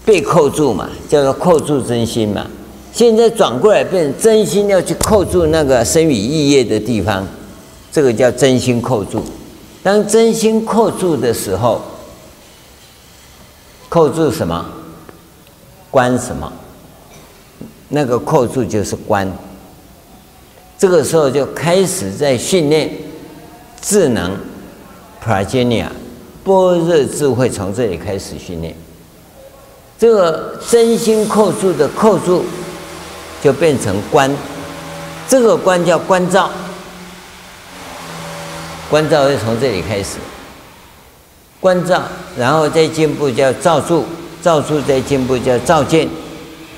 [0.09, 2.43] 被扣住嘛，叫做扣住真心嘛。
[2.91, 7.27] 现在转过来变真心要去扣住那个身语意业的地方，
[7.91, 9.23] 这个叫真心扣住。
[9.83, 11.79] 当真心扣住的时候，
[13.87, 14.65] 扣住什么？
[15.91, 16.51] 关什么？
[17.89, 19.31] 那个扣住就是关。
[20.75, 22.89] 这个时候就开始在训练
[23.79, 24.35] 智能
[25.23, 25.85] ，prajna，
[26.43, 28.75] 般若智慧从这里开始训练。
[29.99, 32.45] 这个真心扣住的扣住，
[33.43, 34.33] 就变成观，
[35.27, 36.49] 这个观叫观照，
[38.89, 40.15] 观照是从这里开始，
[41.59, 42.01] 观照，
[42.37, 44.05] 然后再进步叫照住，
[44.41, 46.07] 照住再进步叫照见，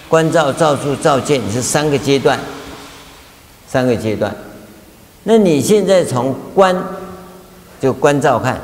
[0.09, 2.39] 观照、照住、照见是三个阶段，
[3.67, 4.35] 三个阶段。
[5.25, 6.75] 那你现在从观
[7.79, 8.59] 就观照看，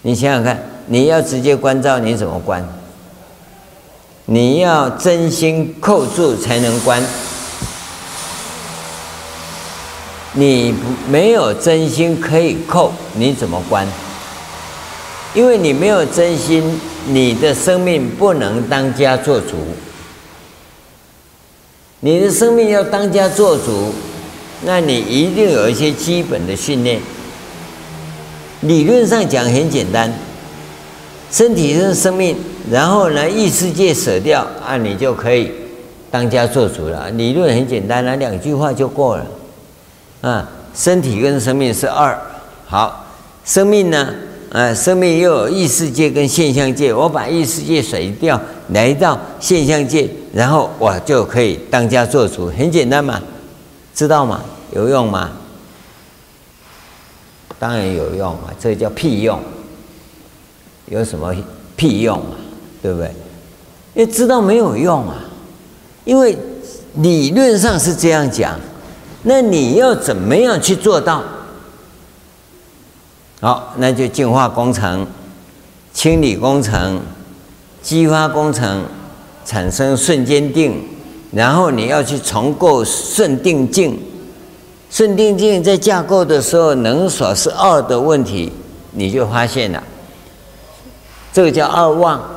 [0.00, 2.66] 你想想看，你要直接观照，你怎么观？
[4.28, 7.00] 你要真心扣住才能关，
[10.32, 10.74] 你
[11.08, 13.86] 没有真心可以扣，你怎么关？
[15.32, 19.58] 因为你没有真心，你的生命不能当家做主。
[22.00, 23.94] 你的生命要当家做主，
[24.64, 27.00] 那你一定有一些基本的训练。
[28.62, 30.12] 理论上讲很简单，
[31.30, 32.36] 身体是生命。
[32.70, 35.52] 然后呢，异世界舍掉啊，你就可以
[36.10, 37.08] 当家做主了。
[37.10, 39.26] 理论很简单，那两句话就过了。
[40.22, 42.18] 啊，身体跟生命是二，
[42.66, 43.06] 好，
[43.44, 44.12] 生命呢，
[44.50, 46.92] 啊，生命又有异世界跟现象界。
[46.92, 48.40] 我把异世界甩掉，
[48.70, 53.22] 来到现象界，然后我就可以当家做主，很简单嘛，
[53.94, 54.42] 知道吗？
[54.72, 55.30] 有用吗？
[57.58, 59.40] 当然有用啊，这叫屁用，
[60.86, 61.32] 有什么
[61.76, 62.34] 屁用啊？
[62.86, 63.10] 对不对？
[63.94, 65.16] 因为知道没有用啊，
[66.04, 66.38] 因为
[66.94, 68.60] 理论上是这样讲，
[69.24, 71.20] 那你要怎么样去做到？
[73.40, 75.04] 好，那就净化工程、
[75.92, 77.00] 清理工程、
[77.82, 78.84] 激发工程，
[79.44, 80.80] 产生瞬间定，
[81.32, 84.00] 然后你要去重构顺定境，
[84.88, 88.52] 顺定境在架构的时候能所是二的问题，
[88.92, 89.82] 你就发现了，
[91.32, 92.35] 这个叫二妄。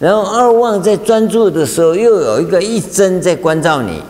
[0.00, 4.02] 然后二妄在专注的时候，又有一个一真在关照你。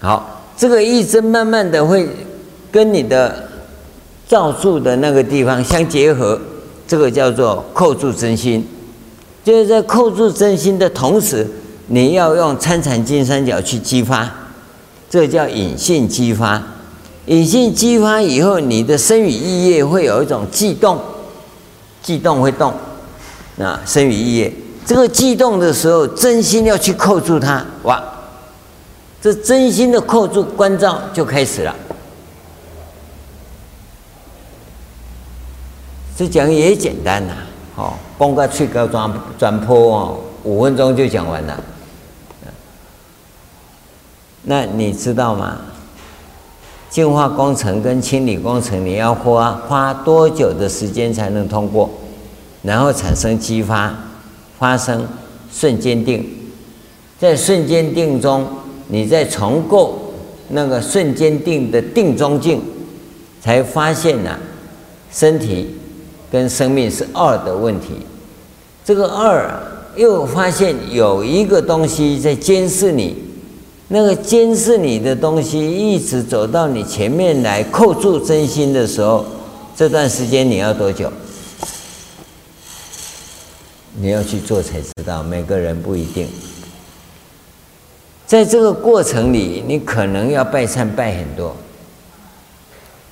[0.00, 2.08] 好，这个一真慢慢的会
[2.72, 3.48] 跟你的
[4.26, 6.36] 造住的那个地方相结合，
[6.88, 8.66] 这个叫做扣住真心。
[9.44, 11.46] 就是在扣住真心的同时，
[11.86, 14.28] 你要用参禅金三角去激发，
[15.08, 16.60] 这叫隐性激发。
[17.26, 20.98] 隐性激发以后，你的身与意业会有一种悸动，
[22.02, 22.74] 悸动会动，
[23.60, 24.52] 啊，身与意业。
[24.88, 28.02] 这个悸动的时候，真心要去扣住它，哇！
[29.20, 31.76] 这真心的扣住关照就开始了。
[36.16, 37.34] 这讲也简单呐，
[37.76, 41.62] 哦，光个去个转转坡哦，五分钟就讲完了。
[44.44, 45.58] 那你知道吗？
[46.88, 51.90] 净化工程跟清理工程，你要花花多久的时间才能通过？
[52.62, 53.94] 然后产生激发。
[54.58, 55.06] 发生
[55.52, 56.24] 瞬间定，
[57.18, 58.46] 在瞬间定中，
[58.88, 60.12] 你再重构
[60.48, 62.60] 那个瞬间定的定中境，
[63.40, 64.38] 才发现呐、啊，
[65.12, 65.68] 身体
[66.30, 67.88] 跟生命是二的问题。
[68.84, 69.48] 这个二
[69.96, 73.14] 又发现有一个东西在监视你，
[73.88, 79.24] 那个监视你的东西一直走到你前面来扣住真心的时候，
[79.76, 81.12] 这段时间你要多久？
[84.00, 86.28] 你要去做才知道，每个人不一定。
[88.28, 91.56] 在这个过程里，你可能要拜忏拜很多。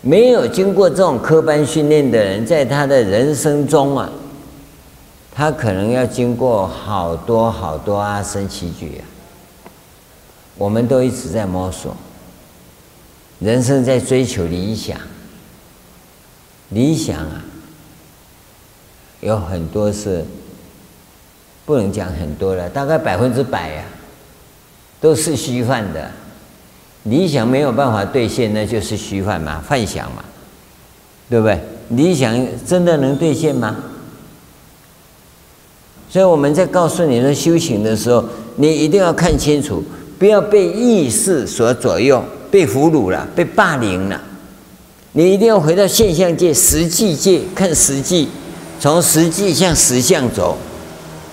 [0.01, 4.09] 没有经过这种科班训练的人，在他的人生中啊，
[5.34, 9.03] 他可能要经过好多好多阿僧只举啊。
[10.57, 11.97] 我们都一直在摸索，
[13.41, 14.97] 人生在追求理想，
[16.68, 17.45] 理想啊，
[19.20, 20.24] 有很多是。
[21.67, 23.83] 不能讲很多了，大概百分之百呀，
[25.01, 26.11] 都是虚幻的。
[27.03, 30.25] 理想没有办法兑现，那就是虚幻嘛，幻想嘛，
[31.29, 31.61] 对不对？
[31.91, 33.77] 理想真的能兑现吗？
[36.09, 38.25] 所以我们在告诉你的修行的时候，
[38.57, 39.83] 你一定要看清楚，
[40.19, 44.21] 不要被意识所左右，被俘虏了，被霸凌了。
[45.12, 48.29] 你一定要回到现象界、实际界看实际，
[48.79, 50.57] 从实际向实相走。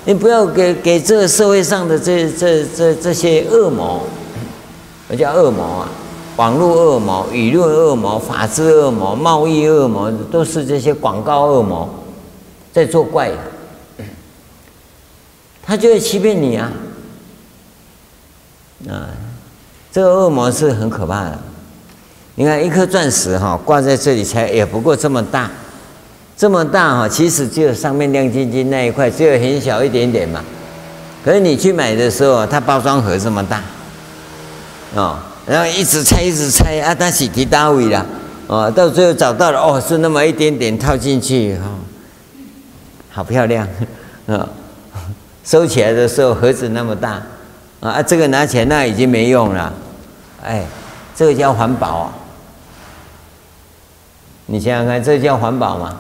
[0.05, 4.01] 你不要给给这个社会上的这这这这些恶魔，
[5.07, 5.89] 我叫恶魔啊，
[6.35, 11.89] 网络恶魔、舆论恶魔、法治恶魔、贸易恶魔，都是这些广告恶魔
[12.73, 13.37] 在作怪的。
[15.65, 16.69] 他就会欺骗你啊！
[18.89, 19.07] 啊，
[19.89, 21.39] 这个恶魔是很可怕的。
[22.35, 25.49] 你看一颗钻石哈，挂在这里才也不过这么大。
[26.43, 30.43] 这么大哈，其实只有上面亮晶晶那一块，只有很小一点点嘛。
[31.23, 33.61] 可是你去买的时候，它包装盒这么大，
[34.93, 38.05] 哦，然后一直拆一直拆啊，它是几大位了，
[38.47, 41.79] 哦，到最后找到了，哦，是那么一点点套进去，哦，
[43.09, 43.65] 好漂亮，
[44.27, 44.45] 啊，
[45.45, 47.21] 收起来的时候盒子那么大，
[47.79, 49.71] 啊，这个拿起来那已经没用了，
[50.43, 50.65] 哎，
[51.15, 52.13] 这个叫环保啊，
[54.47, 55.99] 你想想看，这个叫环保吗？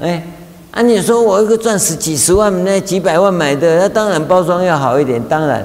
[0.00, 0.26] 哎，
[0.70, 5.62] 按、你说我一个钻石几十万，那几百万买的，那当然包装要好一点，当然，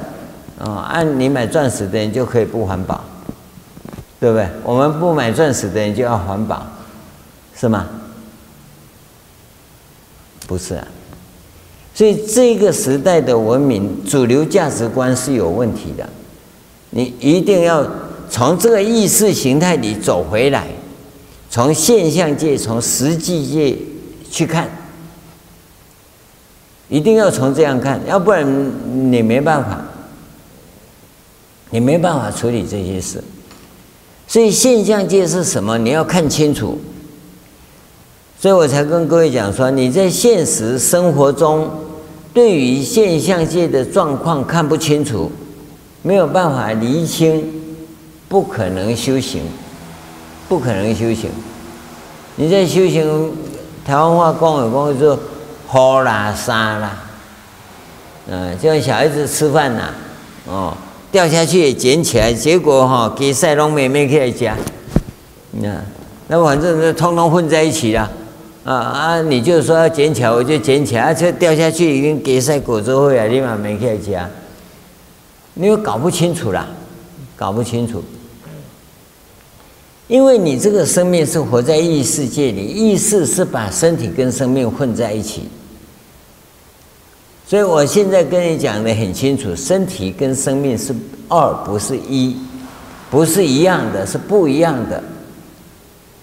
[0.59, 3.01] 哦，按你买钻石的人就可以不环保，
[4.19, 4.45] 对不对？
[4.63, 6.65] 我们不买钻石的人就要环保，
[7.55, 7.87] 是吗？
[10.45, 10.85] 不是啊，
[11.93, 16.09] 所以这个时代的文明主流价值观是有问题的，
[16.89, 17.87] 你一定要
[18.29, 20.67] 从这个意识形态里走回来，
[21.49, 23.77] 从现象界，从实际界。
[24.35, 24.69] 去看，
[26.89, 28.45] 一定要从这样看，要不然
[29.09, 29.81] 你没办法，
[31.69, 33.23] 你没办法处理这些事。
[34.27, 35.77] 所以现象界是什么？
[35.77, 36.77] 你要看清楚。
[38.37, 41.69] 所以我才跟各位讲说，你在现实生活中，
[42.33, 45.31] 对于现象界的状况看不清楚，
[46.01, 47.41] 没有办法厘清，
[48.27, 49.43] 不可能修行，
[50.49, 51.29] 不可能修行。
[52.35, 53.31] 你在修行。
[53.85, 55.19] 台湾话讲有讲说
[55.69, 57.03] “呼啦沙啦”，
[58.27, 59.93] 嗯，就像小孩子吃饭呐，
[60.47, 60.75] 哦，
[61.11, 64.55] 掉下去也捡起来，结果哈给赛龙妹妹起来夹，
[65.51, 65.69] 那
[66.27, 68.09] 那反正是通通混在一起了，
[68.63, 74.27] 啊啊，你就说要捡起来，我就捡起来，而且掉下去已经给赛果子会啊，立马没起来夹，
[75.53, 76.65] 你又搞不清楚啦，
[77.35, 78.03] 搞不清楚。
[80.07, 85.43] 因为你这个生命是活在意识界里，意识是把身体跟生命混在一起。
[87.47, 90.93] 所以我现在跟你讲的很清楚，身体跟生命是
[91.27, 92.35] 二，不是一，
[93.09, 95.03] 不是一样的，是不一样的。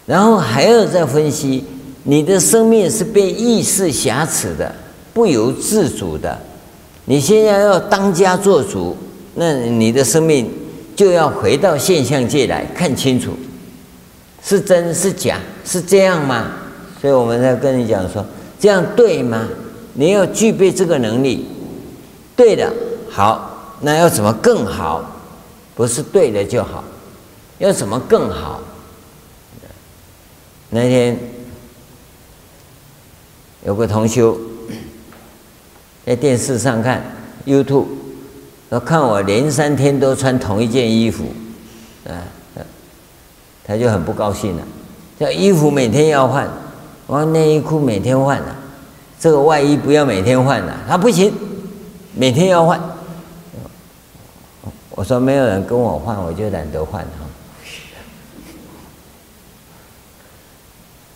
[0.07, 1.65] 然后还要再分析，
[2.05, 4.73] 你的生命是被意识挟持的，
[5.13, 6.37] 不由自主的。
[7.05, 8.97] 你现在要当家做主，
[9.35, 10.49] 那你的生命
[10.95, 13.31] 就要回到现象界来看清楚，
[14.45, 16.49] 是真是假，是这样吗？
[17.01, 18.25] 所以我们在跟你讲说，
[18.59, 19.49] 这样对吗？
[19.95, 21.47] 你要具备这个能力，
[22.35, 22.73] 对的，
[23.11, 25.05] 好，那要怎么更好？
[25.75, 26.85] 不是对的就好，
[27.59, 28.61] 要怎么更好？
[30.71, 31.19] 那天
[33.65, 34.39] 有个同修
[36.07, 37.03] 在电视上看
[37.47, 37.87] YouTube，
[38.71, 41.25] 说看我连三天都穿同一件衣服，
[42.07, 42.25] 啊，
[43.65, 44.63] 他就很不高兴了。
[45.19, 46.49] 这衣服每天要换，
[47.07, 48.57] 我内衣裤每天换了，
[49.19, 51.33] 这个外衣不要每天换了，他不行，
[52.15, 52.81] 每天要换。
[54.91, 57.27] 我说没有人跟我换，我就懒得换哈。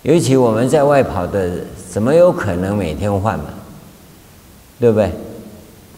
[0.03, 1.51] 尤其我们在外跑的，
[1.91, 3.47] 怎么有可能每天换嘛？
[4.79, 5.11] 对不对？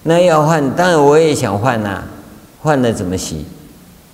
[0.05, 2.05] 那要换，当然我也想换呐、
[2.63, 3.45] 换了怎么洗？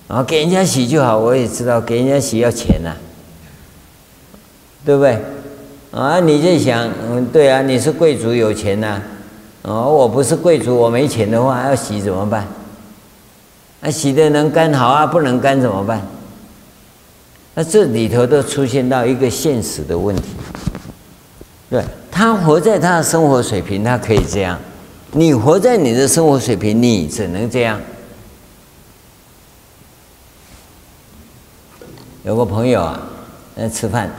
[0.07, 2.95] 啊给人家洗就好，我也知道给人家洗要钱呐、
[4.85, 5.19] 对不对？
[5.91, 9.01] 啊，你就想，嗯，对啊，你是贵族有钱呐、啊，
[9.63, 12.45] 哦，我不是贵族，我没钱的话要洗怎么办？
[13.81, 16.01] 那洗的能干好啊，不能干怎么办？
[17.55, 20.23] 那这里头都出现到一个现实的问题，
[21.69, 24.57] 对，他活在他的生活水平，他可以这样；
[25.13, 27.79] 你活在你的生活水平，你只能这样。
[32.25, 32.99] 有个朋友啊，
[33.53, 34.09] 来吃饭，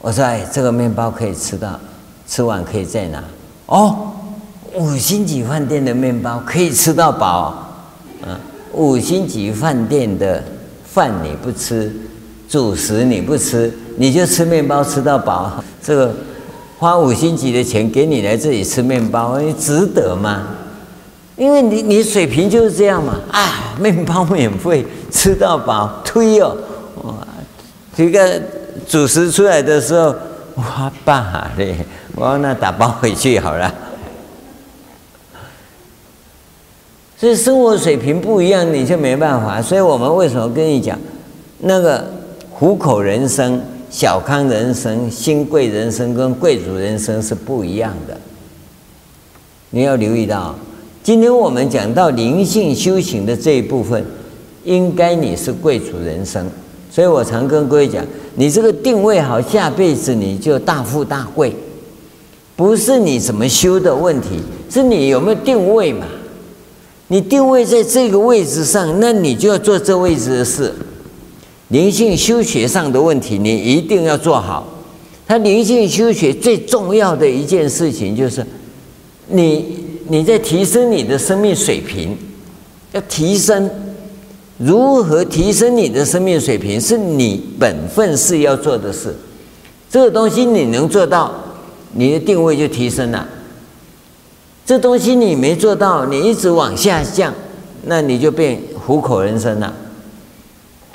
[0.00, 1.78] 我说：“哎，这个面包可以吃到，
[2.26, 3.22] 吃完可以再拿。”
[3.66, 4.10] 哦，
[4.74, 7.54] 五星级饭店的面包可以吃到饱，
[8.22, 8.36] 嗯，
[8.72, 10.42] 五星级饭店的
[10.84, 11.94] 饭你不吃。
[12.48, 15.62] 主食你不吃，你就吃面包吃到饱。
[15.80, 16.12] 这个
[16.76, 20.42] 花五星级的钱给你来这里吃面包，你值得吗？
[21.36, 23.14] 因为你你水平就是这样嘛。
[23.30, 26.56] 啊，面包免费吃到饱，推哦，
[28.00, 28.40] 这个
[28.88, 30.14] 主食出来的时候，
[30.56, 31.76] 哇爸嘞，
[32.14, 33.74] 我那打包回去好了。
[37.18, 39.60] 所以生活水平不一样，你就没办法。
[39.60, 40.98] 所以我们为什么跟你讲
[41.58, 42.04] 那个？
[42.52, 48.14] 虎口人生、小康人生、新贵人生跟贵族人生是不一样的。
[49.70, 50.54] 你要留意到，
[51.02, 54.04] 今天我们讲到灵性修行的这一部分，
[54.64, 56.46] 应该你是贵族人生。
[56.90, 61.54] 所以我常跟各位讲，你这个定位好，下辈子你就大富大贵，
[62.56, 66.04] 不是你怎么修的问题，是你有没有定位嘛？
[67.06, 70.74] 你定位在这个位置上，那你就要做这位置的事。
[71.68, 74.66] 灵性修学上的问题，你一定要做好。
[75.28, 78.44] 他灵性修学最重要的一件事情，就是
[79.28, 79.76] 你
[80.08, 82.16] 你在提升你的生命水平，
[82.90, 83.70] 要提升。
[84.60, 89.16] 如何提升你的生命水平，是你本分是要做的事。
[89.90, 91.32] 这个东西你能做到，
[91.94, 93.26] 你的定位就提升了。
[94.66, 97.32] 这东西你没做到，你一直往下降，
[97.84, 99.74] 那你就变虎口人生了。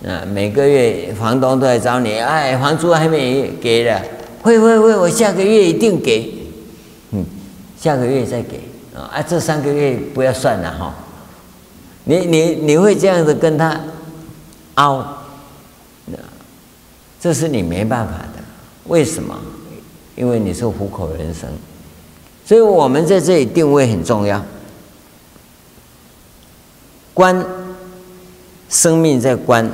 [0.06, 4.00] 啊，每个月房东都来找你，哎，房租还没给的，
[4.44, 6.32] 会会会，我下个月一定给，
[7.12, 7.26] 嗯，
[7.82, 8.60] 下个月再给，
[8.94, 10.94] 啊，这三个月不要算了哈，
[12.06, 13.80] 你你你会这样子跟他
[14.76, 15.06] 凹，
[17.20, 18.44] 这是你没办法的，
[18.86, 19.38] 为什么？
[20.16, 21.50] 因为你是虎口人生，
[22.46, 24.42] 所以我们在这里定位很重要，
[27.14, 27.46] 观
[28.70, 29.70] 生命在观。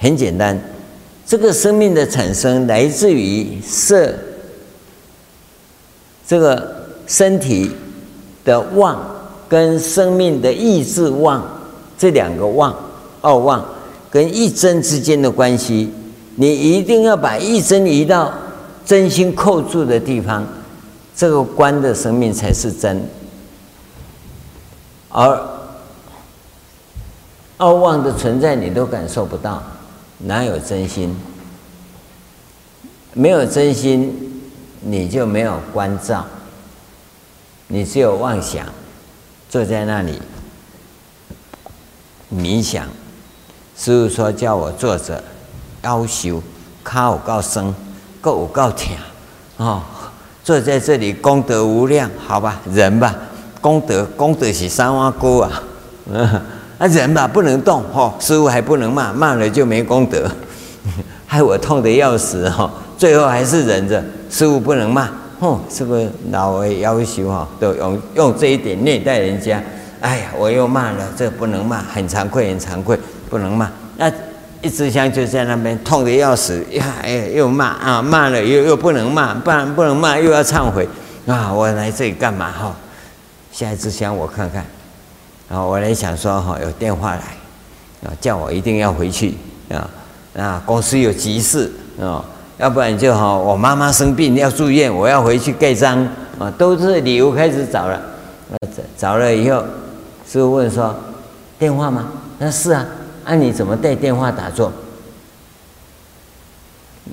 [0.00, 0.56] 很简单，
[1.26, 4.14] 这个生命的产生来自于色，
[6.24, 7.72] 这个身体
[8.44, 9.04] 的旺
[9.48, 11.42] 跟生命的意志妄
[11.96, 12.74] 这两个妄
[13.22, 13.64] 二妄
[14.10, 15.92] 跟一真之间的关系，
[16.36, 18.32] 你一定要把一真移到
[18.84, 20.46] 真心扣住的地方，
[21.16, 23.02] 这个观的生命才是真，
[25.08, 25.40] 而
[27.56, 29.62] 二妄的存在你都感受不到。
[30.18, 31.14] 哪有真心？
[33.14, 34.42] 没有真心，
[34.80, 36.24] 你就没有关照，
[37.66, 38.64] 你只有妄想，
[39.48, 40.20] 坐在那里，
[42.34, 42.84] 冥想。
[43.76, 45.22] 师父说叫我坐着，
[45.82, 46.42] 腰修，
[46.84, 47.74] 脚有够酸，
[48.20, 48.88] 够有够疼，
[49.56, 49.82] 哦，
[50.42, 53.14] 坐在这里功德无量，好吧，忍吧，
[53.60, 55.62] 功德功德是三碗锅啊，
[56.78, 60.28] 啊忍吧，不能动，哦，师父还不能骂，骂了就没功德，
[61.24, 62.68] 害我痛得要死哦，
[62.98, 65.08] 最后还是忍着，师父不能骂。
[65.40, 69.62] 哦，这个老为要求哈，都用用这一点虐待人家。
[70.00, 73.70] 哎呀，我又骂了，这不能骂，很惭愧，很惭愧，不能骂。
[73.96, 74.10] 那
[74.60, 76.84] 一支香就在那边痛得要死呀！
[77.02, 80.88] 哎呀，又骂啊，骂了又又不能骂，不然不能骂又要忏悔
[81.26, 81.52] 啊！
[81.52, 82.74] 我来这里干嘛哈？
[83.52, 84.64] 下一支香我看看，
[85.48, 87.22] 然后我来想说哈，有电话来
[88.08, 89.34] 啊，叫我一定要回去
[89.68, 89.90] 啊，
[90.36, 92.24] 啊，公司有急事啊。
[92.58, 95.96] 要不然就哈，我妈妈生病要住院，我要回去盖章
[96.38, 98.00] 啊，都是理由开始找了。
[98.60, 99.62] 找找了以后，
[100.28, 100.94] 师父问说
[101.58, 102.84] ：“电话吗？”那是啊，
[103.24, 104.72] 那、你怎么带电话打坐？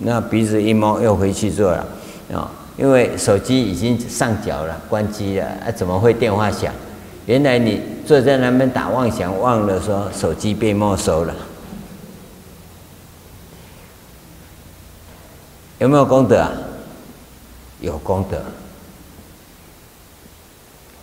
[0.01, 1.85] 那鼻子一摸，又回去做了
[2.33, 6.73] 啊，因为手机已经上缴了，关机了啊，怎么会电话响？
[7.27, 11.33] 原来你坐在那边打妄想，忘了说手机被没收了。
[15.85, 16.51] 有没有功德啊？
[17.79, 18.41] 有功德。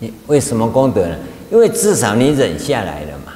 [0.01, 1.15] 你为什么功德呢？
[1.53, 3.33] 因为至少你忍下来了嘛，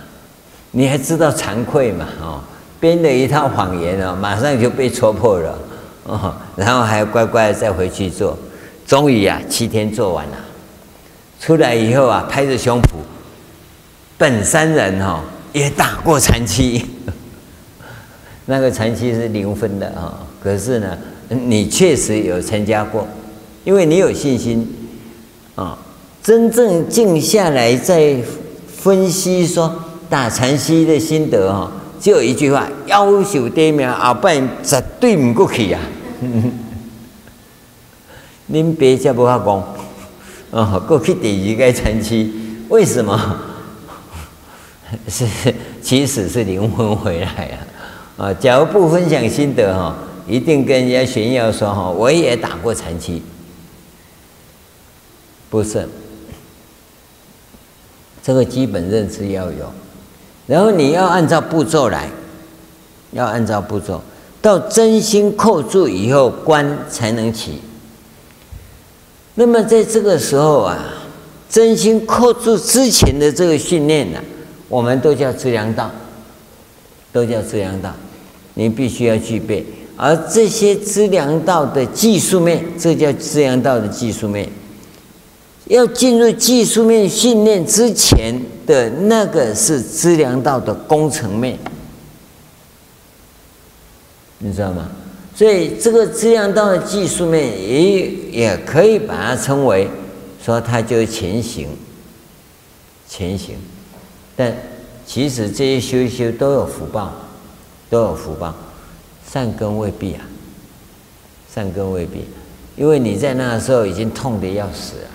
[0.72, 2.08] 你还知道惭愧嘛？
[2.20, 2.40] 哦，
[2.80, 5.56] 编了一套谎言哦，马上就被戳破了
[6.02, 8.36] 哦，然后还乖乖的再回去做，
[8.84, 10.36] 终于啊，七天做完了，
[11.38, 12.96] 出来以后啊，拍着胸脯，
[14.18, 15.22] 本山人哈
[15.52, 16.84] 也打过禅七，
[18.46, 20.98] 那个禅七是零分的啊，可是呢。
[21.28, 23.06] 你确实有参加过，
[23.64, 24.66] 因为你有信心
[25.54, 25.78] 啊。
[26.22, 28.16] 真正静下来再
[28.66, 29.72] 分析说
[30.08, 31.70] 打禅师的心得哈，
[32.00, 35.78] 只有一句话：要求对面后摆绝对唔过去呀。
[38.46, 42.26] 您别这么讲啊，过去第二个禅师，
[42.68, 43.18] 为什么？
[45.08, 45.26] 是
[45.82, 47.58] 其实是灵魂回来呀
[48.16, 48.32] 啊！
[48.34, 49.96] 假如不分享心得哈。
[50.26, 53.22] 一定跟人家炫耀说哈，我也打过禅七，
[55.48, 55.88] 不是，
[58.22, 59.72] 这个基本认知要有，
[60.46, 62.10] 然后你要按照步骤来，
[63.12, 64.02] 要按照步骤，
[64.42, 67.60] 到真心扣住以后，关才能起。
[69.36, 70.76] 那么在这个时候啊，
[71.48, 74.18] 真心扣住之前的这个训练呢，
[74.68, 75.88] 我们都叫资粮道，
[77.12, 77.94] 都叫资粮道，
[78.54, 79.64] 你必须要具备。
[79.96, 84.48] 而这些资粮道的技术面，这叫资粮道的技术面。
[85.66, 91.58] 要进入技术面训练之前的那个是资粮道的工程面，
[94.38, 94.88] 你知道吗？
[95.34, 99.88] 所以这个资粮道的技术面也也可以把它称为
[100.42, 101.68] 说它就是前行，
[103.08, 103.56] 前行。
[104.36, 104.54] 但
[105.04, 107.12] 其实这些修一修都有福报，
[107.90, 108.54] 都有福报。
[109.30, 110.22] 善根未必啊，
[111.52, 112.24] 善根未必，
[112.76, 115.10] 因为你在那个时候已经痛得要死啊，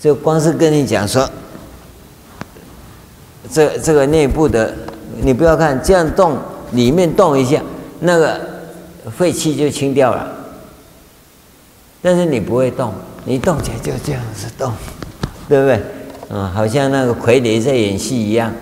[0.00, 1.28] 就光是跟你讲说，
[3.52, 4.74] 这这个内部的，
[5.20, 6.38] 你不要看这样动，
[6.72, 7.60] 里面动一下，
[7.98, 8.40] 那个
[9.16, 10.32] 废气就清掉了，
[12.00, 12.94] 但是你不会动，
[13.24, 14.72] 你动起来就这样子动，
[15.48, 15.82] 对不对？
[16.30, 18.54] 嗯，好像那个傀儡在演戏一样，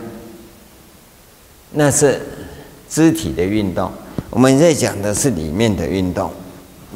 [1.72, 2.20] 那是
[2.88, 3.92] 肢体的运动。
[4.30, 6.30] 我们在讲的是里面的运动，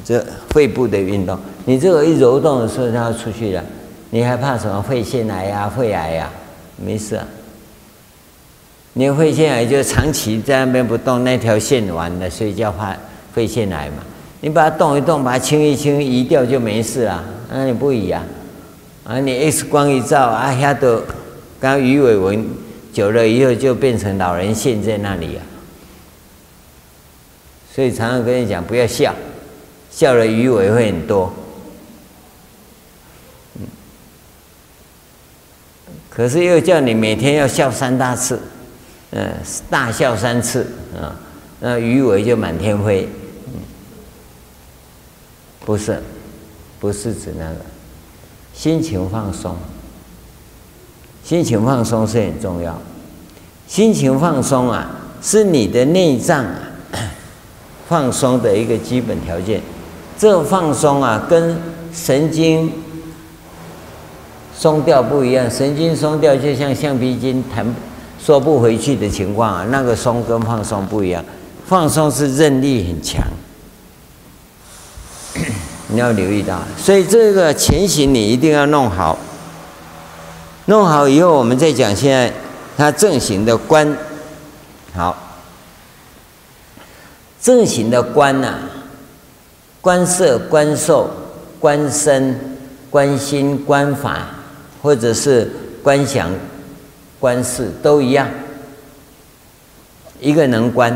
[0.04, 1.38] 这肺部的运动。
[1.64, 3.64] 你这个一揉动的时候，它要出去了，
[4.10, 6.30] 你还怕什么肺腺癌呀、肺癌呀？
[6.76, 7.26] 没事啊。
[8.94, 12.94] 你肺腺癌就长期在那边不动，那条线完了，所以叫怕
[13.32, 14.02] 肺腺癌嘛。
[14.40, 17.24] 你把它动一动，把它清一清，移掉就没事了。
[17.50, 18.22] 那你不移啊？
[19.04, 21.00] 啊，你 X 光一照，啊，下都
[21.58, 22.44] 刚鱼尾纹
[22.92, 25.42] 久了以后就变成老人线在那里啊。
[27.74, 29.14] 所以常常跟你讲，不要笑，
[29.90, 31.32] 笑了鱼尾会很多。
[36.10, 38.38] 可是又叫你每天要笑三大次，
[39.12, 39.32] 嗯，
[39.70, 41.16] 大笑三次啊，
[41.60, 43.08] 那鱼尾就满天飞。
[43.46, 43.54] 嗯，
[45.64, 46.02] 不是，
[46.78, 47.56] 不是指那个，
[48.52, 49.56] 心情放松，
[51.24, 52.78] 心情放松是很重要，
[53.66, 54.90] 心情放松啊，
[55.22, 56.68] 是你的内脏啊。
[57.88, 59.60] 放松的一个基本条件，
[60.18, 61.58] 这放松啊，跟
[61.92, 62.72] 神经
[64.56, 65.50] 松掉不一样。
[65.50, 67.66] 神经松掉就像橡皮筋弹
[68.18, 71.24] 缩不回去的情况啊，那个松跟放松不一样，
[71.66, 73.22] 放松是韧力很强，
[75.88, 79.18] 你要留意到，所以这个前行你一定要弄好，
[80.66, 82.32] 弄好以后我们再讲现在
[82.76, 83.96] 它正行的观，
[84.94, 85.31] 好，
[87.42, 88.60] 正行的观呐、
[89.80, 91.10] 观色、观受、
[91.58, 92.56] 观身、
[92.88, 94.28] 观心、观法，
[94.80, 95.50] 或者是
[95.82, 96.30] 观想。
[97.18, 98.28] 观事都一样，
[100.18, 100.92] 一个能观，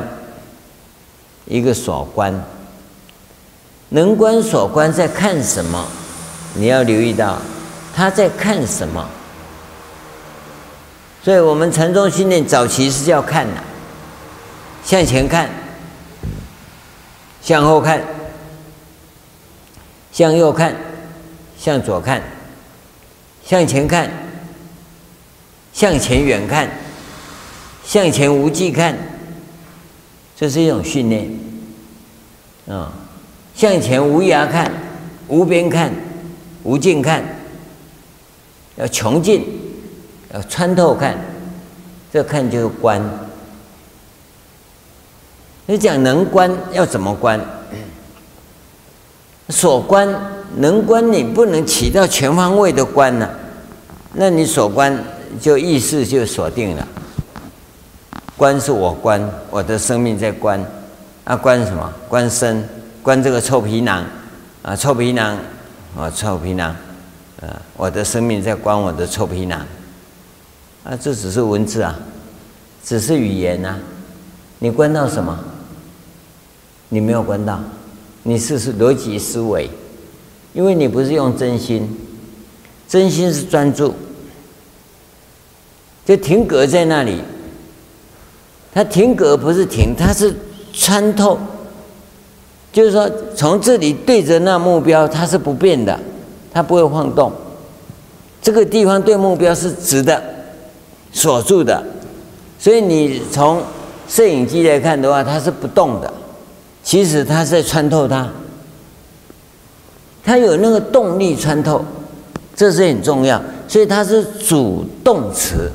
[1.44, 2.34] 一个所观。
[3.90, 5.86] 能观所观在看什么？
[6.54, 7.38] 你要留意到
[7.94, 9.08] 他在看什么。
[11.22, 13.62] 所以我们禅宗训练早期是要看的，
[14.84, 15.48] 向前看，
[17.46, 18.02] 向后看，
[20.10, 20.74] 向右看，
[21.56, 22.20] 向左看，
[23.44, 24.10] 向前看。
[25.72, 26.68] 向前远看，
[27.84, 28.96] 向前无际看，
[30.34, 31.30] 这是一种训练
[32.66, 32.92] 啊。
[33.54, 34.72] 向前无涯看，
[35.28, 35.92] 无边看，
[36.64, 37.22] 无尽看，
[38.74, 39.44] 要穷尽，
[40.34, 41.16] 要穿透看，
[42.12, 43.00] 这看就是观。
[45.66, 47.40] 你讲能观要怎么观？
[49.48, 50.08] 所观
[50.56, 53.28] 能观，你不能起到全方位的观呢、
[54.14, 54.96] 那你所观？
[55.40, 56.88] 就意识就锁定了，
[58.36, 60.64] 观是我观，我的生命在观，
[61.24, 61.92] 啊，观什么？
[62.08, 62.66] 观身，
[63.02, 64.04] 观这个臭皮囊，
[64.62, 65.36] 啊，臭皮囊，
[65.98, 66.74] 啊，臭皮囊，
[67.42, 69.60] 啊，我的生命在观我的臭皮囊，
[70.84, 71.94] 啊，这只是文字啊，
[72.82, 73.78] 只是语言呐、啊，
[74.60, 75.38] 你观到什么？
[76.88, 77.58] 你没有观到，
[78.22, 79.68] 你是是逻辑思维，
[80.52, 81.88] 因为你不是用真心，
[82.88, 83.94] 真心是专注。
[86.04, 87.20] 就停格在那里，
[88.72, 90.32] 它停格不是停，它是
[90.72, 91.36] 穿透，
[92.72, 95.98] 就是说从这里对着那目标，它是不变的，
[96.52, 97.32] 它不会晃动。
[98.40, 100.22] 这个地方对目标是直的，
[101.10, 101.82] 锁住的，
[102.60, 103.60] 所以你从
[104.08, 106.12] 摄影机来看的话，它是不动的，
[106.86, 108.28] 其实它在穿透它，
[110.24, 111.84] 它有那个动力穿透，
[112.54, 115.68] 这是很重要，所以它是主动词。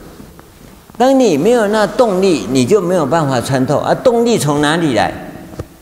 [0.97, 3.80] 当你没有那动力，你就没有办法穿透。
[3.80, 5.12] 而动力从哪里来？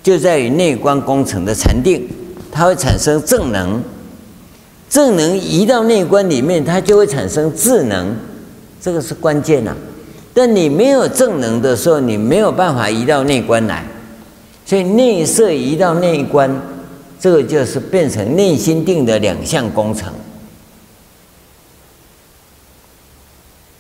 [0.01, 2.09] 就在于内观工程的禅定，
[2.51, 3.80] 它会产生正能，
[4.89, 8.15] 正能移到内观里面，它就会产生智能，
[8.82, 9.75] 这个是关键呐。
[10.34, 13.86] 但你没有正能的时候，你没有办法移到内观来。
[14.70, 16.61] 所以内摄移到内观，
[17.20, 20.13] 这个就是变成内心定的两项工程。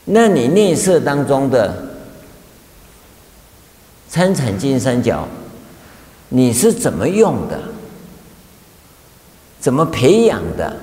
[0.05, 1.91] 那你内摄当中的
[4.09, 5.27] 参禅金三角，
[6.29, 7.61] 你是怎么用的？
[9.59, 10.75] 怎么培养的？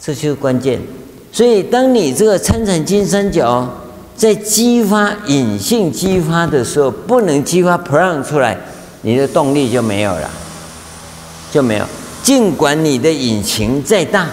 [0.00, 0.80] 这就是关键。
[1.32, 3.68] 所以，当你这个参禅金三角
[4.18, 8.58] 在激发隐性激发的时候，不能激发 prana 出来，
[9.02, 10.28] 你的动力就没有了，
[11.52, 11.86] 就没有。
[12.20, 14.26] 尽管你的引擎再大，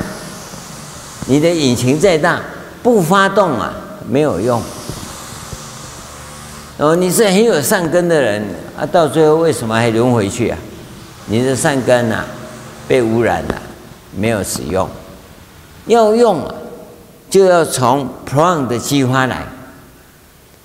[1.27, 2.41] 你的引擎再大。
[2.81, 3.73] 不发动啊，
[4.07, 4.61] 没有用。
[6.77, 8.43] 哦，你是很有善根的人
[8.77, 10.57] 啊，到最后为什么还轮回去啊？
[11.27, 12.25] 你的善根啊，
[12.87, 13.61] 被污染了，
[14.15, 14.87] 没有使用。
[15.87, 16.53] 要用啊，
[17.29, 19.45] 就要从 prana 的激发来。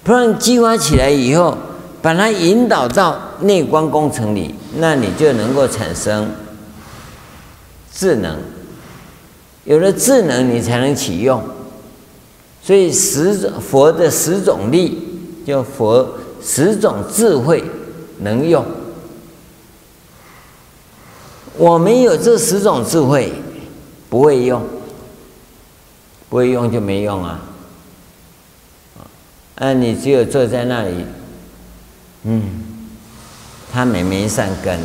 [0.02, 1.56] 不然激发起来以后，
[2.00, 6.30] 把它引导到内观工程里，那你就能够产生
[7.92, 8.38] 智能。
[9.64, 11.42] 有了智能，你才能启用。
[12.62, 14.98] 所以十种佛的十种力，
[15.46, 17.62] 就佛十种智慧
[18.20, 18.64] 能用。
[21.58, 23.32] 我没有这十种智慧，
[24.08, 24.62] 不会用，
[26.30, 27.38] 不会用就没用啊。
[29.60, 31.04] 啊，你只有坐在那里，
[32.24, 32.42] 嗯，
[33.70, 34.80] 他们没善根，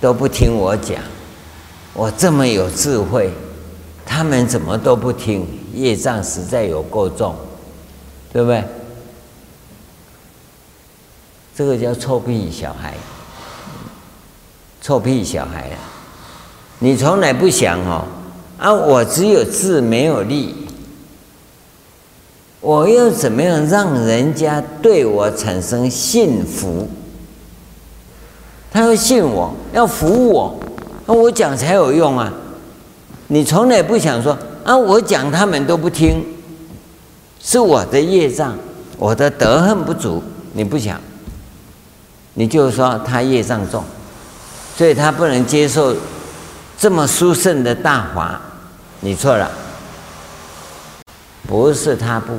[0.00, 0.96] 都不听我讲，
[1.92, 3.30] 我这么有智慧，
[4.06, 5.46] 他们怎么都不听？
[5.74, 7.36] 业障实在有够重，
[8.32, 8.64] 对不对？
[11.54, 12.94] 这个叫臭屁小孩，
[14.80, 15.76] 臭屁小孩啊！
[16.78, 18.06] 你从来不想哦，
[18.56, 20.67] 啊，我只有智没有力，
[22.60, 26.88] 我要怎么样让人家对我产生信服？
[28.70, 30.58] 他要信我，要服我，
[31.06, 32.32] 那我讲才有用啊！
[33.28, 34.36] 你从来不想说。
[34.64, 34.76] 啊！
[34.76, 36.22] 我讲他们都不听，
[37.40, 38.54] 是我的业障，
[38.98, 41.00] 我的德行不足，你不想，
[42.34, 43.82] 你就说他业障重，
[44.76, 45.96] 所以他不能接受
[46.78, 48.38] 这么殊胜的大法，
[49.00, 49.50] 你错了，
[51.48, 52.34] 不是他不，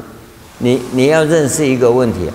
[0.60, 2.30] 你你要认识一个问题，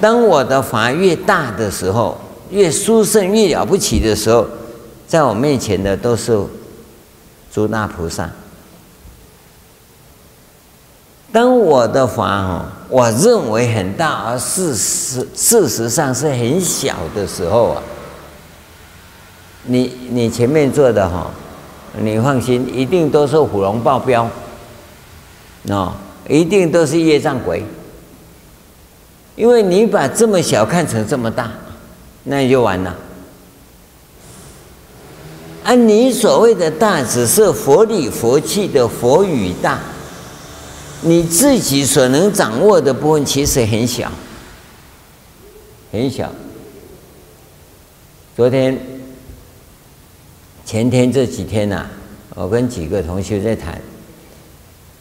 [0.00, 2.16] 当我的法越大的时候，
[2.48, 4.46] 越殊胜越了不起的时候，
[5.08, 6.40] 在我面前的都是
[7.52, 8.30] 诸大菩萨。
[11.32, 17.82] 当我的法哈，我认为很大，而事实事实上是很小的时候啊，
[19.64, 21.30] 你你前面做的哈，
[21.98, 24.28] 你放心，一定都是虎龙豹标，
[25.68, 25.94] 哦，
[26.28, 27.64] 一定都是业障鬼，
[29.36, 31.50] 因为你把这么小看成这么大，
[32.24, 32.96] 那你就完了。
[35.64, 39.78] 而你所谓的大，只是佛理佛气的佛语大。
[41.04, 44.08] 你自己所能掌握的部分其实很小，
[45.90, 46.32] 很小。
[48.36, 48.78] 昨天、
[50.64, 51.86] 前天这几天呐、
[52.36, 53.80] 我跟几个同学在谈，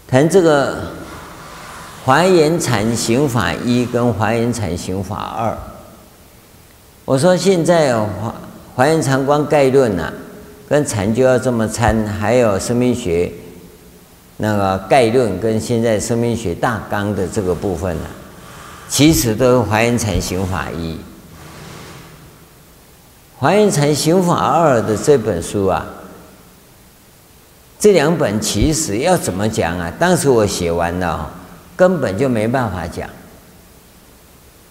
[0.08, 0.92] 谈这个
[2.04, 5.56] 华严禅行法一跟华严禅行法二。
[7.06, 8.34] 我说现在华
[8.76, 10.12] 华严禅观概论呐，
[10.68, 13.32] 跟禅就要这么参，还有生命学。
[14.38, 18.10] 那个概论跟现在生命学大纲的这个部分呢，
[18.90, 20.98] 其实都是华严禅行法一。
[23.38, 25.86] 华严禅行法二的这本书啊，
[27.78, 29.94] 这两本其实要怎么讲啊？
[30.00, 31.32] 当时我写完了，
[31.76, 33.10] 根本就没办法讲，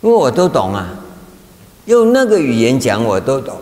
[0.01, 0.88] 因为我都懂啊，
[1.86, 3.59] 用那个语言讲我都懂。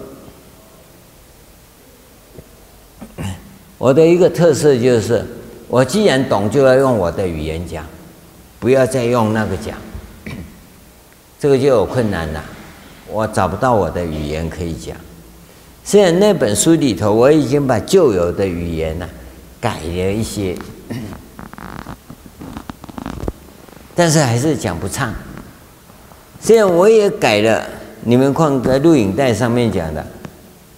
[3.78, 5.24] 我的一个特色就是。
[5.70, 7.84] 我既然懂，就要用我的语言讲，
[8.58, 9.76] 不要再用那个讲，
[11.38, 12.42] 这个就有困难了。
[13.06, 14.96] 我找不到我的语言可以讲。
[15.84, 19.06] 虽然那本书里头我已经把旧有的语言呢
[19.60, 20.56] 改了一些，
[23.98, 25.12] 但是还是讲不畅。
[26.40, 27.66] 虽然我也改了，
[28.02, 30.06] 你们看在录影带上面讲的，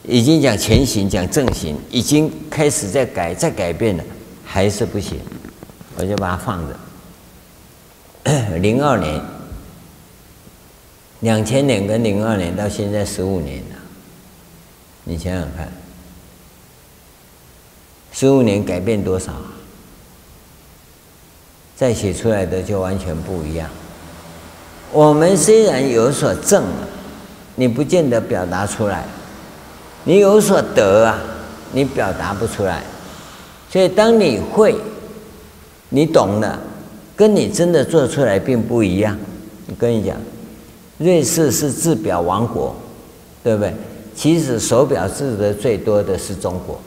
[0.04, 4.02] 已经讲前行，讲正行，已经开始在改，在改变了。
[4.42, 5.20] 还是不行，
[5.98, 8.56] 我就把它放着。
[8.56, 9.20] 零二年，
[11.20, 13.76] 两千年跟零二年到现在十五年了，
[15.04, 15.70] 你想想看，
[18.12, 19.34] 十五年改变多少？
[21.80, 23.66] 再写出来的就完全不一样。
[24.92, 26.62] 我们虽然有所证，
[27.54, 28.98] 你不见得表达出来；
[30.04, 31.18] 你有所得啊，
[31.72, 32.82] 你表达不出来。
[33.70, 34.74] 所以，当你会，
[35.88, 36.60] 你懂了，
[37.16, 39.16] 跟你真的做出来并不一样。
[39.68, 40.14] 我跟你讲，
[40.98, 42.76] 瑞士是制表王国，
[43.42, 43.72] 对不对？
[44.14, 46.78] 其实手表制的最多的是中国。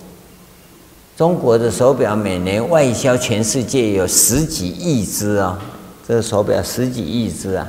[1.15, 5.59] 中国的手表每年外销全世界有十几亿只啊，
[6.07, 7.67] 这个手表十几亿只啊，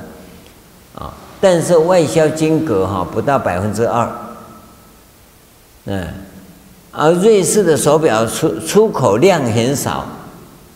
[0.95, 4.09] 啊，但是外销金额哈不到百分之二，
[5.85, 6.07] 嗯。
[6.97, 10.07] 而瑞士的手表出出口量很少，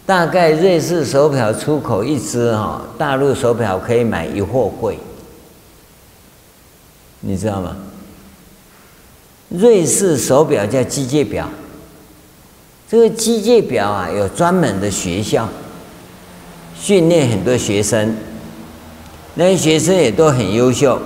[0.06, 5.00] 大概瑞士手表出口一只哈，大陆手表可以买一货柜，
[7.22, 7.74] 你知道吗？
[9.48, 11.50] 瑞士手表叫机械表，
[12.90, 15.48] 这个机械表啊有专门的学校，
[16.76, 18.18] 训练很多学生，
[19.36, 21.00] 那些学生也都很优秀，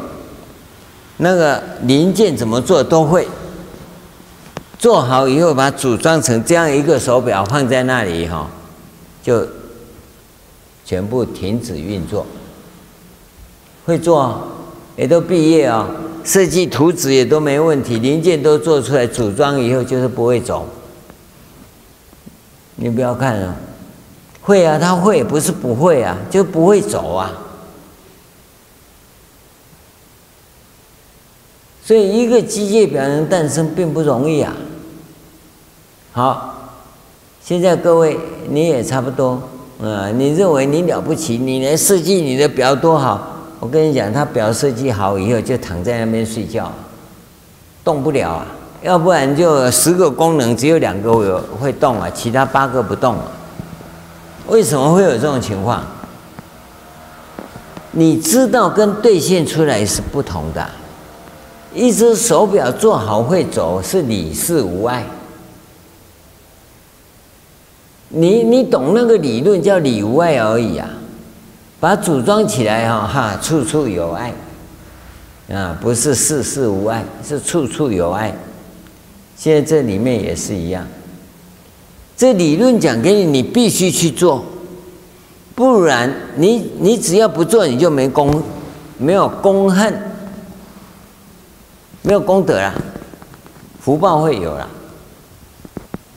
[1.17, 3.27] 那个零件怎么做都会。
[4.79, 8.49] 做好以后，把组装成这样一个手表，放在那里哈，
[9.21, 9.45] 就
[10.85, 12.25] 全部停止运作。
[13.85, 14.41] 会做，
[14.95, 15.89] 也都毕业啊，
[16.23, 20.65] 设计图纸也都没问题，零件都做出来，组装以后就是不会走。
[22.75, 23.55] 你不要看啊，
[24.41, 27.31] 会啊，他会，不是不会啊，就不会走啊。
[31.85, 34.55] 所以，一个机械表能诞生并不容易啊。
[36.13, 36.71] 好，
[37.43, 38.17] 现在各位
[38.49, 43.29] 你也差不多，啊、嗯，你认为你了不起，你来设计你的表多好？
[43.59, 46.71] 我跟你讲，他表设计好以后就躺在那边睡觉，
[47.83, 48.47] 动不了啊。
[48.83, 53.25] 要不然就十个功能只有两个会会动啊，其他八个不动啊。
[54.47, 55.81] 为什么会有这种情况？
[57.91, 60.69] 你知道跟兑现出来是不同的。
[61.73, 65.05] 一只手表做好会走是理事无碍。
[68.09, 70.89] 你你懂那个理论叫里无碍而已啊，
[71.79, 74.33] 把组装起来哈哈，处处有爱
[75.51, 78.35] 啊，不是事事无爱，是处处有爱。
[79.43, 80.87] 现在这里面也是一样，
[82.15, 84.41] 这理论讲给你，你必须去做，
[85.53, 88.41] 不然你你只要不做，你就没功，
[88.97, 89.93] 没有功恨，
[92.03, 92.73] 没有功德啦，
[93.81, 94.69] 福报会有了。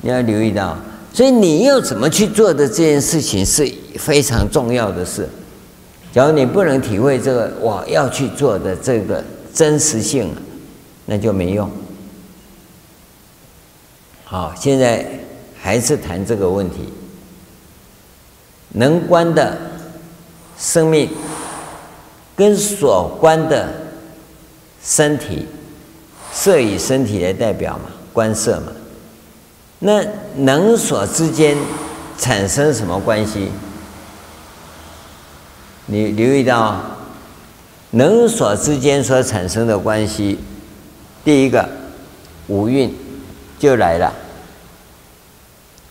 [0.03, 0.79] 你要留意到，
[1.13, 3.69] 所以你要怎么去做的这件事情是
[3.99, 5.29] 非常重要的事。
[6.13, 9.21] 假如你不能体会这个我要去做的这个
[9.53, 10.33] 真实性，
[11.07, 11.69] 那就没用。
[14.29, 15.07] 好，现在
[15.57, 16.93] 还是谈这个问题。
[18.71, 19.57] 能观的
[20.59, 21.09] 生命
[22.35, 23.73] 跟所观的
[24.83, 25.47] 身体，
[26.33, 28.73] 色以身体来代表嘛，观色嘛。
[29.79, 30.05] 那
[30.35, 31.57] 能所之间
[32.19, 33.49] 产生什么关系？
[35.87, 36.81] 你留意到
[37.93, 40.41] 能所之间所产生的关系，
[41.25, 41.69] 第一个
[42.49, 42.93] 五蕴
[43.59, 44.13] 就来了，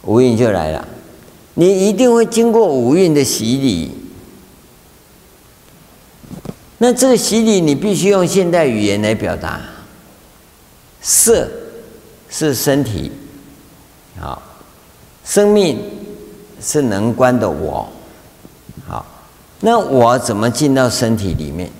[0.03, 0.88] 五蕴就来了，
[1.55, 3.91] 你一定会经过五蕴的洗礼。
[6.78, 9.61] 那这个洗礼，你必须用现代语言来表达。
[11.01, 11.49] 色
[12.30, 13.11] 是身体。
[14.20, 14.41] 好，
[15.24, 15.80] 生命
[16.61, 17.88] 是能观的我。
[18.88, 19.05] 好，
[19.61, 21.72] 那我怎么进到身体里面？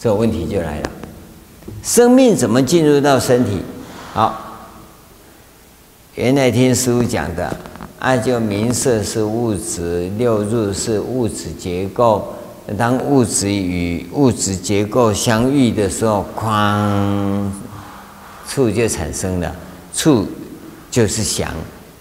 [0.00, 0.90] 这个问题就来了。
[1.82, 3.62] 生命怎么进入到身体？
[4.14, 4.32] 好，
[6.14, 7.56] 原来听师父讲的，
[7.98, 12.32] 啊，就名色是物质，六入是物质结构。
[12.78, 17.50] 当物质与物质结构相遇的时候，哐，
[18.46, 19.52] 处就产生了
[19.92, 20.24] 处。
[20.92, 21.52] 就是想，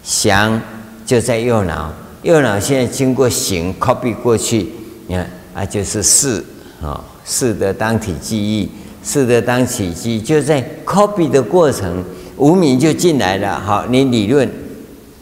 [0.04, 0.62] 想
[1.04, 1.92] 就在右脑，
[2.22, 4.70] 右脑现在经过形 copy 过去，
[5.08, 6.46] 你看啊，就是识
[6.80, 8.70] 啊，识的当体记忆，
[9.04, 12.04] 是的当体记忆，就在 copy 的过程，
[12.38, 13.60] 无名就进来了。
[13.60, 14.50] 好，你理论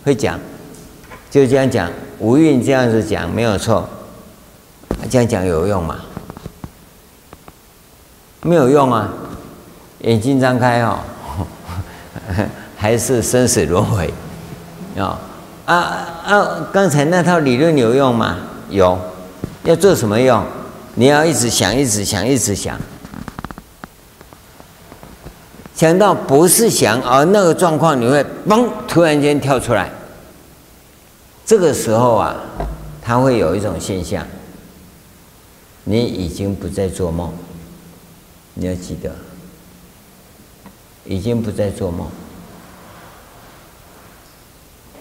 [0.03, 0.39] 会讲，
[1.29, 3.87] 就这样讲，无运这样子讲没有错，
[5.09, 5.99] 这样讲有用吗？
[8.43, 9.09] 没有用啊，
[10.01, 10.99] 眼睛张开哦。
[12.77, 14.11] 还是生死轮回，
[14.97, 15.19] 啊
[15.65, 15.75] 啊
[16.25, 16.67] 啊！
[16.73, 18.37] 刚才那套理论有用吗？
[18.71, 18.97] 有，
[19.65, 20.43] 要做什么用？
[20.95, 22.79] 你要一直想，一直想，一直想，
[25.81, 29.89] 想到不是想，而那个状况你会嘣，突然间跳出来。
[31.43, 32.35] 这个时候啊，
[33.01, 34.23] 它会有一种现象，
[35.85, 37.33] 你已经不再做梦，
[38.53, 39.09] 你要记得，
[41.03, 42.05] 已经不再做梦。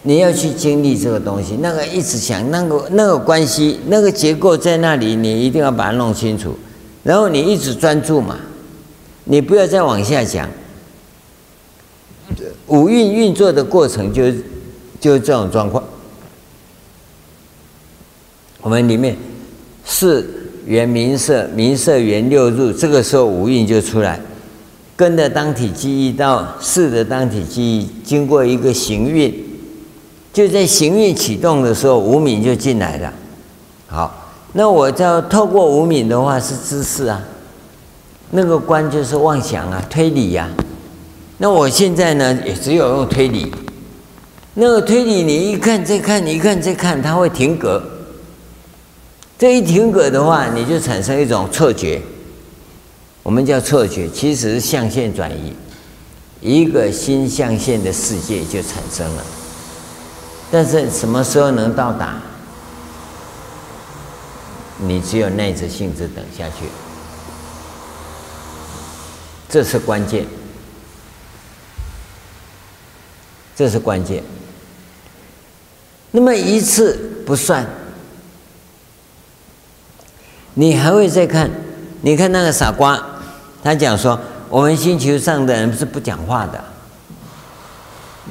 [0.00, 6.58] 你要去经历这个东西，那个一直想那个那个关系，那个结构在那里，你一定要把它弄清楚。
[7.02, 8.38] 然后你一直专注嘛，
[9.24, 10.48] 你不要再往下讲。
[12.70, 14.30] 五蕴运作的过程就
[15.00, 15.82] 就是这种状况。
[18.60, 19.16] 我们里面
[19.84, 20.24] 识
[20.66, 24.20] 缘名色，名色缘六入，这个时候五蕴就出来，
[24.96, 29.32] 跟着当体记忆到四的当体记忆，经过一个行运。
[30.32, 33.12] 就在行运启动的时候，无明就进来了。
[33.88, 37.20] 好，那我要透过无明的话是知识啊，
[38.30, 40.48] 那个观就是妄想啊、推理呀、
[41.42, 43.50] 那我现在呢，也只有用推理。
[44.52, 47.82] 那个推理，你一看再看，你一看再看，它会停格。
[49.38, 52.02] 这一停格的话，你就产生一种错觉，
[53.22, 55.54] 我们叫错觉，其实象限转移，
[56.42, 59.24] 一个新象限的世界就产生了。
[60.50, 62.20] 但是什么时候能到达？
[64.76, 66.66] 你只有耐着性子等下去，
[69.48, 70.26] 这是关键，
[73.60, 74.22] 这是关键。
[76.12, 77.66] 那么一次不算，
[80.54, 81.50] 你还会再看。
[82.00, 82.98] 你看那个傻瓜，
[83.62, 86.64] 他讲说，我们星球上的人是不讲话的，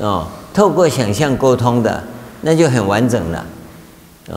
[0.03, 0.27] 哦。
[0.51, 2.03] 透过想象沟通的，
[2.41, 3.45] 那就很完整了，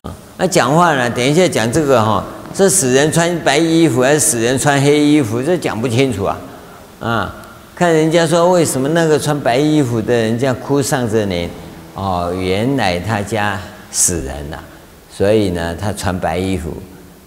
[0.03, 1.09] 啊，那讲话呢？
[1.09, 2.23] 等一下讲这个哈，
[2.53, 5.41] 这死人穿白衣服还是死人穿黑衣服？
[5.41, 6.37] 这讲不清楚啊，
[6.99, 7.35] 啊，
[7.75, 11.49] 看人家说为什么那个穿白衣服的人家哭丧着脸，
[11.95, 13.59] 哦，原来他家
[13.91, 14.63] 死人了，
[15.11, 16.71] 所以呢，他穿白衣服，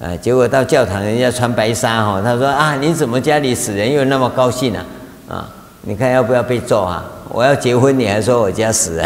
[0.01, 4.85] 啊，结果到教堂人家穿白纱哈，他说啊，你怎么家里死人又那么高兴呢？
[5.29, 7.05] 啊，你看要不要被揍啊？
[7.31, 9.05] 我要结婚，你还说我家死人？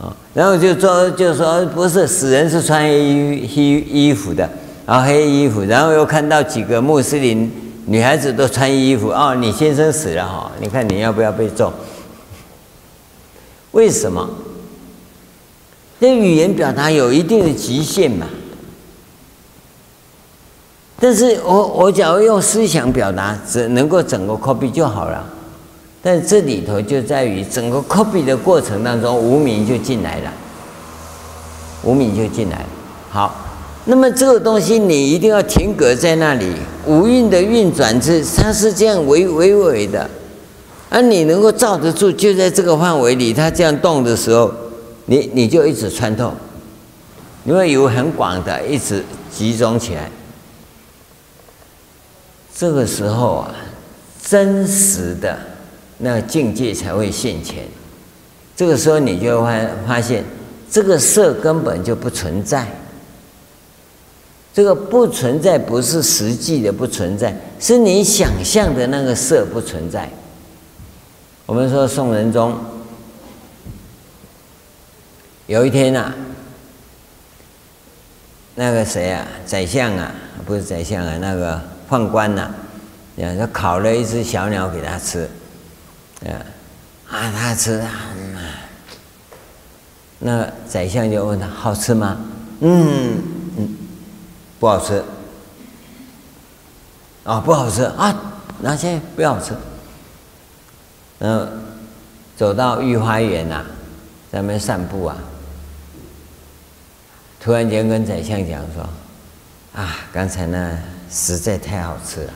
[0.00, 4.48] 啊，然后就说就说不是死人是穿黑衣衣衣服的，
[4.86, 7.50] 然后黑衣服，然后又看到几个穆斯林
[7.86, 11.72] 女孩子都穿衣服，哦，你先生死了哈，你看你要不要被揍？
[13.72, 14.28] 为什么？
[16.00, 18.26] 这语言表达有一定的极限嘛。
[21.00, 25.24] 但是我我假如用思想表达，只能够整个 copy 就好了。
[26.00, 30.32] 但这里头就在于整个 copy 的过程当中，无名就进来了，
[31.82, 32.66] 无名就进来了。
[33.10, 33.34] 好，
[33.84, 36.54] 那么这个东西你一定要停格在那里，
[36.86, 40.08] 五运的运转是它是这样微微微的，
[40.88, 44.52] 而你能够罩得住，就在这个范围里，它这样动的时候，
[45.06, 46.32] 你你就一直穿透，
[47.42, 49.02] 你会有很广的一直
[49.32, 50.08] 集中起来。
[52.54, 53.54] 这个时候啊，
[54.24, 55.36] 真实的
[55.98, 57.64] 那个境界才会现前。
[58.54, 60.24] 这个时候你就会发现，
[60.70, 62.68] 这个色根本就不存在。
[64.52, 70.10] 这个不存在不是实际的不存在，是你想象的那个色不存在。
[71.46, 72.56] 我们说宋仁宗
[75.46, 76.14] 有一天啊，
[78.54, 80.12] 那个谁啊，宰相啊，
[80.44, 81.60] 不是宰相啊，那个。
[81.90, 82.54] 宦官呐、啊，
[83.16, 85.28] 呀，就烤了一只小鸟给他吃，
[86.24, 86.32] 啊，
[87.10, 87.90] 啊，他吃啊，
[90.20, 92.18] 那宰相就问他好吃吗？
[92.60, 93.22] 嗯，
[94.62, 95.02] 不好吃。
[97.24, 98.14] 啊、不好吃啊，
[98.60, 99.54] 那先不要吃。
[101.18, 101.48] 嗯
[102.36, 103.66] 走到御花园呐、啊，
[104.30, 105.16] 在那散步啊，
[107.40, 108.88] 突然间跟宰相讲说，
[109.74, 110.78] 啊，刚才那。
[111.10, 112.32] 实在太好吃了，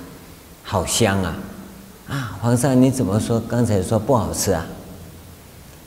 [0.63, 1.35] 好香啊！
[2.09, 3.41] 啊，皇上你怎么说？
[3.49, 4.67] 刚才说不好吃啊？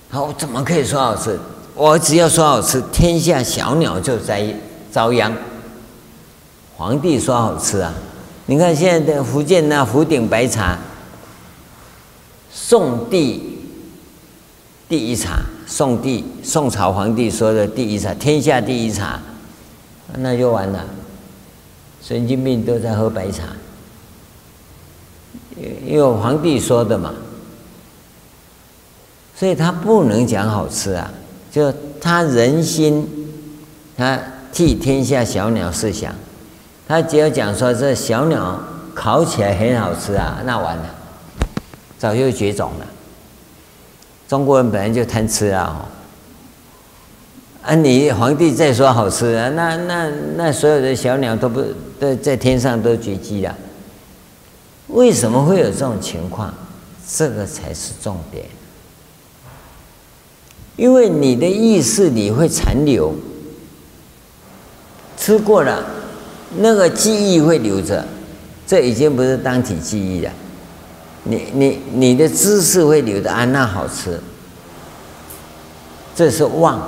[0.09, 1.37] 好，我怎么可以说好吃？
[1.75, 4.55] 我只要说好吃，天下小鸟就在
[4.89, 5.31] 遭殃。
[6.79, 7.93] 皇帝说好吃啊！
[8.45, 10.79] 你看现在的福建那福鼎白茶，
[12.49, 13.59] 宋帝
[14.87, 19.19] 第一茶，宋帝宋朝皇帝说的第一茶，天下第一茶，
[20.19, 20.85] 那就完了。
[22.01, 23.43] 神经病都在喝白茶，
[25.85, 27.13] 因为皇帝说的嘛，
[29.35, 31.11] 所以他不能讲好吃啊。
[31.51, 33.05] 就他人心，
[33.97, 34.17] 他
[34.53, 36.15] 替天下小鸟设想，
[36.89, 38.59] 他只要讲说这小鸟
[38.95, 40.85] 烤起来很好吃啊，那完了，
[41.99, 42.85] 早就绝种了。
[44.27, 45.85] 中国人本来就贪吃啊。
[47.61, 51.63] 啊，你皇帝再说好吃啊，那那那所有的小鸟都不
[51.99, 53.55] 都在天上都绝迹了。
[54.87, 56.51] 为什么会有这种情况？
[57.07, 58.45] 这个才是重点。
[60.75, 63.13] 因为你的意识里会残留，
[65.15, 65.85] 吃过了，
[66.57, 68.03] 那个记忆会留着，
[68.65, 70.31] 这已经不是当体记忆了。
[71.23, 74.19] 你你你的知识会留着啊，那好吃，
[76.15, 76.81] 这是妄。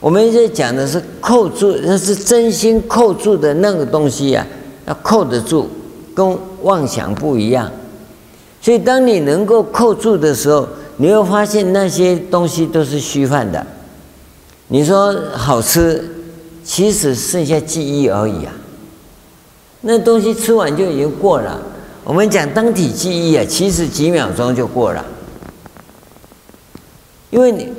[0.00, 4.46] 我们现在讲的是扣住，那是真心扣住的那个东西呀、
[4.84, 5.68] 啊，要扣得住，
[6.14, 7.70] 跟妄想不一样。
[8.60, 13.64] 所以，当你能够扣住的时候，你会发现那些东西都是虚幻的。
[14.68, 16.02] 你说好吃，
[16.66, 18.52] 其实剩下记忆而已啊。
[19.82, 21.62] 那东西吃完就已经过了。
[22.02, 25.04] 我们讲当体记忆啊，其实几秒钟就过了，
[27.30, 27.72] 因为你。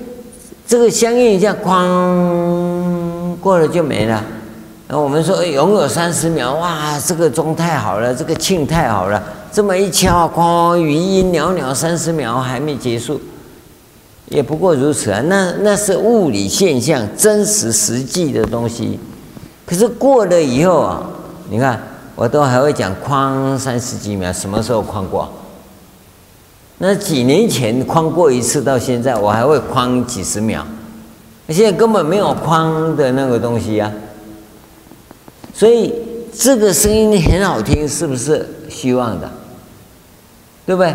[0.69, 4.21] 这个相应一下，哐过了就没了。
[4.85, 9.23] 然后我们说拥有三十秒，哇，这个钟太好了，这个磬太好了。
[9.49, 13.17] 这么一敲，哐，余音袅袅，三十秒还没结束，
[14.29, 15.21] 也不过如此啊。
[15.25, 18.99] 那那是物理现象，真实实际的东西。
[19.65, 21.09] 可是过了以后啊，
[21.49, 21.81] 你看
[22.15, 25.29] 我都还会讲哐三十几秒，什么时候哐过？
[26.79, 30.65] 那几年前框过一次，到现在我还会框几十秒。
[31.47, 33.91] 那现在根本没有框的那个东西呀、啊，
[35.53, 35.93] 所以
[36.37, 39.29] 这个声音很好听，是不是虚妄的？
[40.65, 40.93] 对不对？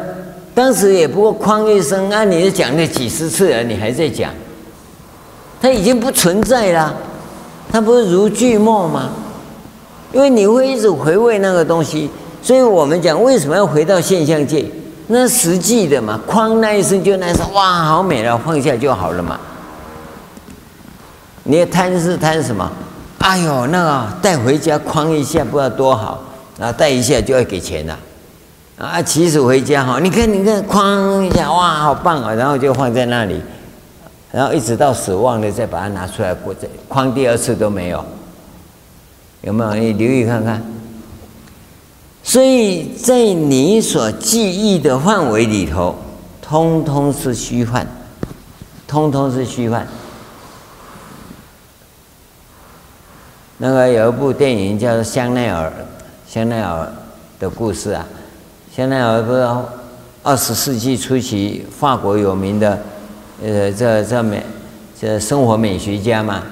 [0.55, 4.31] 当时也不过框一声，按你讲了几十次了，你还在讲，
[5.61, 6.95] 它已经不存在了，
[7.71, 9.11] 它不是如锯末吗？
[10.13, 12.11] 因为你会一直回味那个东西，
[12.43, 14.65] 所以我们讲为什么要回到现象界？
[15.07, 19.41] 那实际的嘛，哐那一声就那声，哇，好美了，放下就好了嘛。
[21.45, 22.71] 你贪是贪什么？
[23.19, 26.23] 哎呦，那个带回家哐一下，不知道多好，
[26.59, 27.99] 然后带一下就要给钱了。
[29.05, 33.41] 其实回家哈，你看你看，哐一下，哇，好棒啊，然后就放在那里，
[34.33, 36.55] 然后一直到死亡了再把它拿出来过，
[36.89, 38.05] 框第二次都没有，
[39.43, 39.75] 有没有？
[39.75, 40.63] 你留意看看。
[42.25, 45.95] 所以在你所记忆的范围里头，
[46.41, 47.87] 通通是虚幻，
[48.87, 49.87] 通通是虚幻。
[53.59, 55.69] 那个有一部电影叫《香奈儿》，
[56.33, 56.93] 香奈儿
[57.39, 58.05] 的故事啊，
[58.75, 59.47] 香奈儿不是
[60.23, 62.79] 二十世纪初期法国有名的，
[63.43, 64.43] 呃，这这美
[64.99, 66.43] 这生活美学家嘛，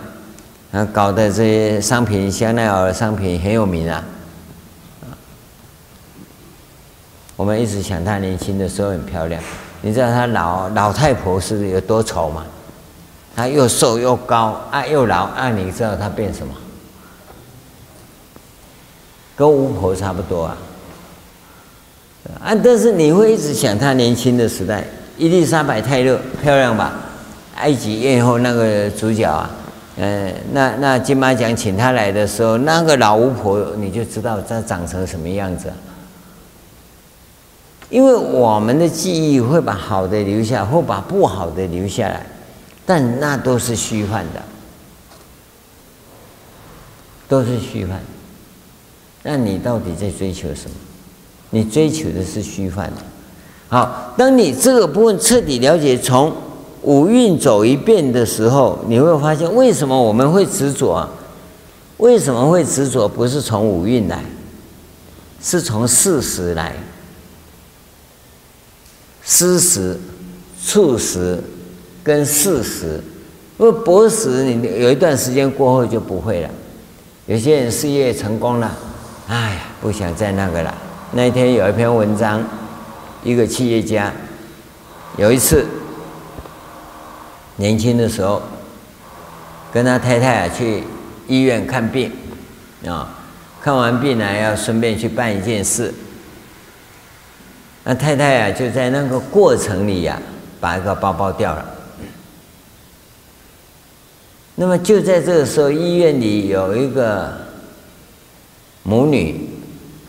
[0.70, 4.05] 啊，搞的这些商品，香奈儿商品很有名啊。
[7.36, 9.42] 我们一直想她年轻的时候很漂亮，
[9.80, 12.44] 你知道她老老太婆是有多丑吗？
[13.34, 16.52] 她又瘦又高啊，又老啊，你知道她变什么？
[19.34, 20.56] 跟巫婆差不多啊，
[22.42, 22.55] 啊！
[22.62, 24.84] 但是你会一直想他年轻的时代，
[25.16, 26.92] 伊丽莎白泰勒漂亮吧？
[27.56, 29.51] 埃及艳后那个主角啊，
[29.97, 35.70] 嗯，那那金马奖请他来的时候，那个老巫婆你就知道她长成什么样子。
[37.90, 42.24] 因为我们的记忆会把好的留下，或把不好的留下来，
[42.86, 44.40] 但那都是虚幻的，
[47.28, 48.01] 都是虚幻。
[49.22, 50.76] 那你到底在追求什么？
[51.51, 52.97] 你追求的是虚幻的。
[53.68, 56.32] 好，当你这个部分彻底了解，从
[56.82, 61.09] 五蕴走一遍的时候，你会发现为什么我们会执着啊？
[61.98, 63.06] 为什么会执着？
[63.06, 64.24] 不是从五蕴来，
[65.43, 66.74] 是从事实来。
[69.22, 69.98] 思时、
[70.66, 71.39] 处时
[72.02, 73.01] 跟事实，
[73.59, 76.51] 因为博时你有一段时间过后就不会了。
[77.27, 78.77] 有些人事业成功了。
[79.28, 80.74] 哎呀，不想再那个了。
[81.12, 82.40] 那天有一篇文章，
[83.24, 84.12] 一个企业家，
[85.16, 85.66] 有一次
[87.56, 88.40] 年轻的时候，
[89.72, 90.84] 跟他太太啊去
[91.26, 92.12] 医院看病，
[92.86, 93.18] 啊，
[93.60, 95.92] 看完病呢要顺便去办一件事。
[97.82, 100.20] 那太太啊就在那个过程里呀，
[100.60, 101.64] 把一个包包掉了。
[104.54, 107.50] 那么就在这个时候，医院里有一个。
[108.82, 109.49] 母女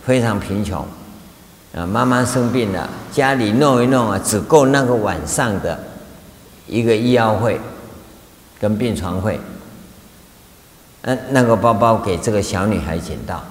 [0.06, 0.86] 非常贫穷，
[1.76, 5.80] 啊，妈妈生病了，家里弄一弄啊，只够那个晚上的
[6.68, 7.60] 一个医药费
[8.60, 9.40] 跟病床费。
[11.04, 13.44] 嗯那个包包给这个小女孩捡到，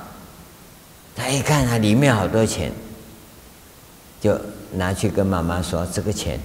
[1.16, 2.70] 她一看啊，里面好多钱，
[4.20, 4.38] 就
[4.74, 6.38] 拿去跟妈妈说：“这个钱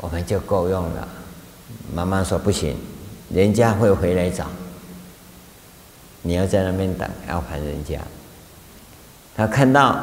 [0.00, 1.08] 我们就够用了。”
[1.92, 2.76] 妈妈说：“不行，
[3.30, 4.46] 人家会回来找。”
[6.22, 7.98] 你要在那边等，要还人家。
[9.36, 10.00] 他看到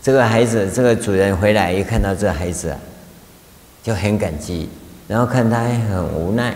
[0.00, 2.74] 这个孩子，这个主人回来，一看到这孩子，
[3.82, 4.68] 就很感激，
[5.08, 6.54] 然后看他很无奈，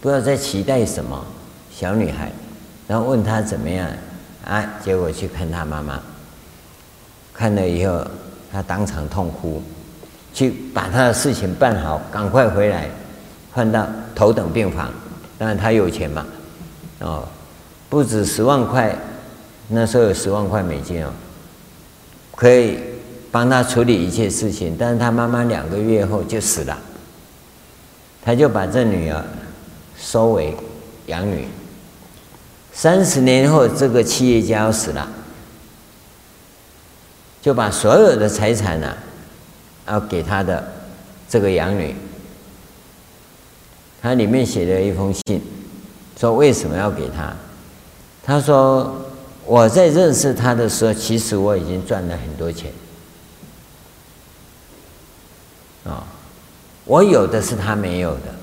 [0.00, 1.24] 不知道在期待什么。
[1.72, 2.30] 小女孩，
[2.86, 3.88] 然后问他怎么样
[4.44, 4.62] 啊？
[4.84, 5.98] 结果去看他妈妈，
[7.32, 8.06] 看了以后，
[8.52, 9.62] 他当场痛哭，
[10.34, 12.86] 去把他的事情办好，赶快回来，
[13.50, 14.92] 换到头等病房。
[15.38, 16.26] 当然他有钱嘛，
[16.98, 17.26] 哦。
[17.88, 18.94] 不止十万块，
[19.70, 21.12] 那时候有十万块美金哦，
[22.34, 22.78] 可以
[23.30, 24.76] 帮他处理一切事情。
[24.76, 26.76] 但是他妈妈两个月后就死了，
[28.22, 29.24] 他就把这女儿
[29.96, 30.56] 收为
[31.06, 31.46] 养女。
[32.72, 35.08] 三十年后，这个企业家要死了，
[37.40, 38.96] 就把所有的财产呢，
[39.86, 40.72] 要给他的
[41.28, 41.94] 这个养女。
[44.02, 45.42] 他里面写了一封信，
[46.18, 47.32] 说为什么要给他。
[48.22, 48.94] 他说
[49.46, 52.70] ：“我在认识他的时候，其实我已经赚了很多钱。
[55.84, 56.04] 啊，
[56.84, 58.34] 我有的是他没有的。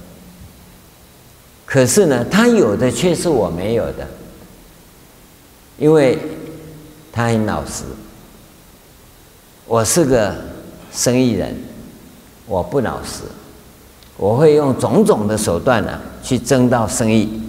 [1.66, 4.08] 可是呢，他有的却是我没有的，
[5.78, 6.18] 因为
[7.12, 7.84] 他很老实。
[9.66, 10.36] 我是个
[10.92, 11.56] 生意人，
[12.46, 13.24] 我不老实，
[14.18, 17.42] 我会用种种的手段呢，去争到生意，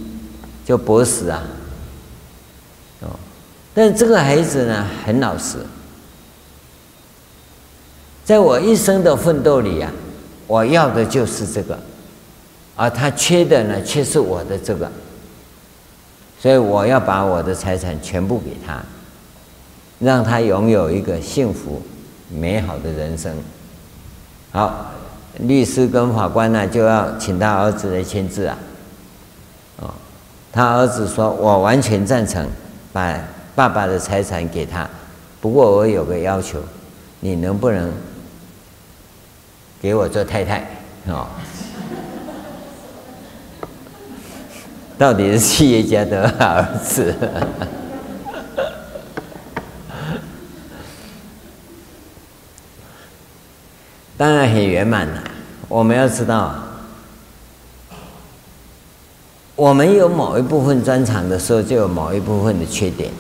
[0.65, 1.43] 就博时啊。”
[3.79, 5.59] 但这个孩子呢，很老实，
[8.25, 9.89] 在我一生的奋斗里啊，
[10.49, 11.79] 我要的就是这个，
[12.75, 14.91] 而他缺的呢，却是我的这个，
[16.41, 18.83] 所以我要把我的财产全部给他，
[20.01, 21.81] 让他拥有一个幸福
[22.29, 23.33] 美好的人生。
[24.51, 24.91] 好，
[25.39, 28.59] 律师跟法官呢，就要请他儿子来签字啊，
[29.83, 29.95] 哦，
[30.53, 32.45] 他儿子说：“我完全赞成，
[32.93, 33.17] 把。”
[33.59, 34.89] 爸爸的财产给他，
[35.41, 36.61] 不过我有个要求，
[37.19, 37.93] 你能不能
[39.83, 40.65] 给我做太太？
[41.09, 41.27] 哦，
[44.97, 47.13] 到底是企业家的儿子？
[54.17, 55.21] 当然很圆满了。
[55.69, 56.55] 我们要知道，
[59.57, 63.11] 我们有某一部分专长的时候，就有某一部分的缺点。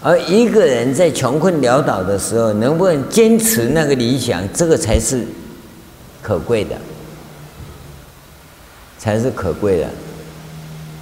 [0.00, 5.24] 而一个人在穷困潦倒的时候，能不能坚持那个理想，这个才是
[6.22, 6.76] 可贵的，
[8.98, 9.88] 才是可贵的。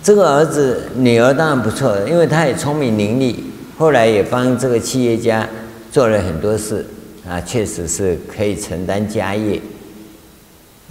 [0.03, 3.37] 这个儿子、女儿当然不错，因为他也聪明伶俐，
[3.79, 5.49] 后来也帮这个企业家
[5.91, 6.87] 做了很多事。
[7.29, 9.61] 啊，确实是可以承担家业。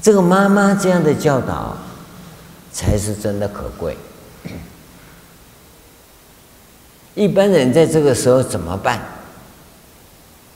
[0.02, 1.78] 这个妈妈这样的教导，
[2.74, 3.96] 才是真的可贵。
[7.16, 9.02] 一般人在这个时候怎么办？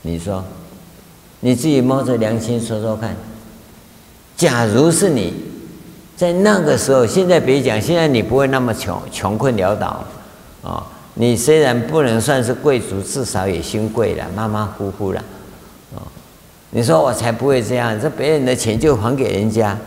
[0.01, 0.43] 你说，
[1.39, 3.15] 你自己摸着良心说说看。
[4.35, 5.33] 假如是你
[6.15, 10.03] 在那个时候，现在别讲，现在你不会那么穷，穷困潦倒啊、
[10.63, 10.83] 哦。
[11.15, 15.21] 你虽然不能算是贵族，至少也姓贵了，马马虎虎了。
[15.95, 16.01] 哦
[16.71, 19.77] 你说我才不会这样，这别人的钱就还给人家。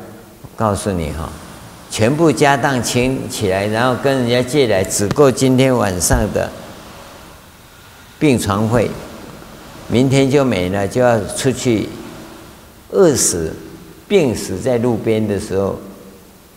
[0.43, 1.31] 我告诉你哈，
[1.91, 6.51] 全部家当清起来，然后跟人家借来，只够今天晚上的
[8.23, 8.89] 病床费，
[9.89, 11.89] 明天就没了，就要出去
[12.93, 13.53] 饿死、
[14.07, 15.77] 病死在路边的时候，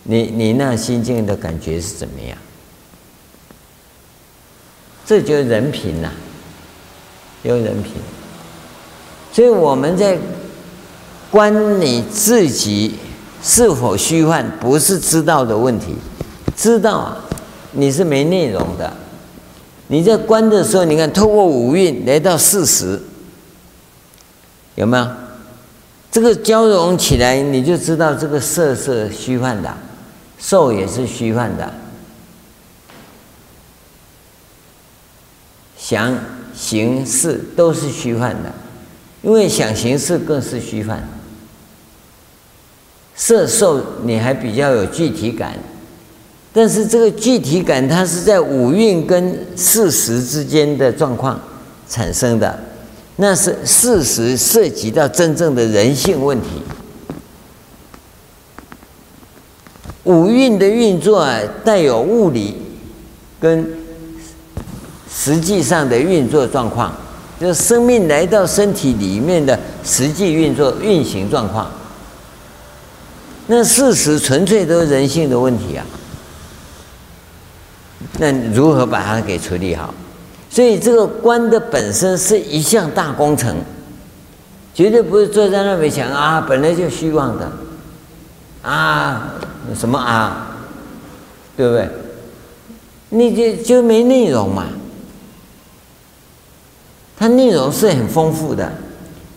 [0.04, 2.38] 你你那心境的感觉是怎么样？
[5.04, 6.08] 这就是人品呐，
[7.42, 7.94] 有人品。
[9.32, 10.16] 所以我们在
[11.32, 12.94] 观你自己
[13.42, 15.96] 是否虚幻，不是知道的问题，
[16.56, 17.24] 知道啊，
[17.72, 18.96] 你是没内容的。
[19.88, 23.00] 你在观的时候，你看透过五蕴来到事实，
[24.74, 25.08] 有没有？
[26.10, 29.76] 这个交融起来，你就知道这个色是虚幻的，
[30.38, 31.74] 受也是虚幻的，
[35.76, 36.18] 想
[36.54, 38.52] 行识都是虚幻的。
[39.22, 41.02] 因为想行识更是虚幻，
[43.14, 45.58] 色受你还比较有具体感，
[46.56, 51.38] 但是这个具体感它是在五蕴跟事实之间的状况
[51.86, 52.58] 产生的，
[53.16, 56.62] 那是事实涉及到真正的人性问题。
[60.04, 62.54] 五蕴的运作啊，带有物理
[63.38, 63.68] 跟
[65.12, 66.90] 实际上的运作状况。
[67.38, 71.70] 就是生命来到身体里面的实际运作运行状况，
[73.46, 75.84] 那事实纯粹都是人性的问题啊。
[78.18, 79.92] 那如何把它给处理好？
[80.48, 83.54] 所以这个观的本身是一项大工程，
[84.72, 87.50] 绝对不是坐在那边想啊，本来就虚妄的
[88.62, 89.34] 啊，
[89.74, 90.56] 什么啊，
[91.56, 91.88] 对不对？
[93.10, 94.66] 你就就没内容嘛。
[97.18, 98.72] 它内容是很丰富的，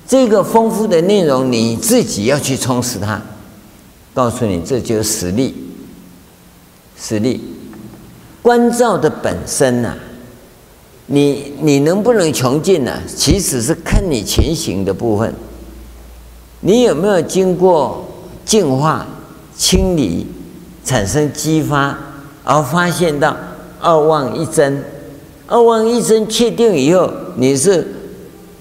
[0.07, 3.21] 这个丰富的内容你自己要去充实它。
[4.13, 5.55] 告诉你，这就是实力。
[6.97, 7.41] 实力，
[8.49, 9.93] 关照的本身呐、
[11.05, 12.99] 你你能不能穷尽呢？
[13.05, 15.31] 其实是看你前行的部分，
[16.61, 18.03] 你有没有经过
[18.43, 19.05] 净化、
[19.55, 20.25] 清理、
[20.83, 21.95] 产生激发，
[22.43, 23.37] 而发现到
[23.79, 24.83] 二妄一真。
[25.45, 27.87] 二妄一真确定以后，你是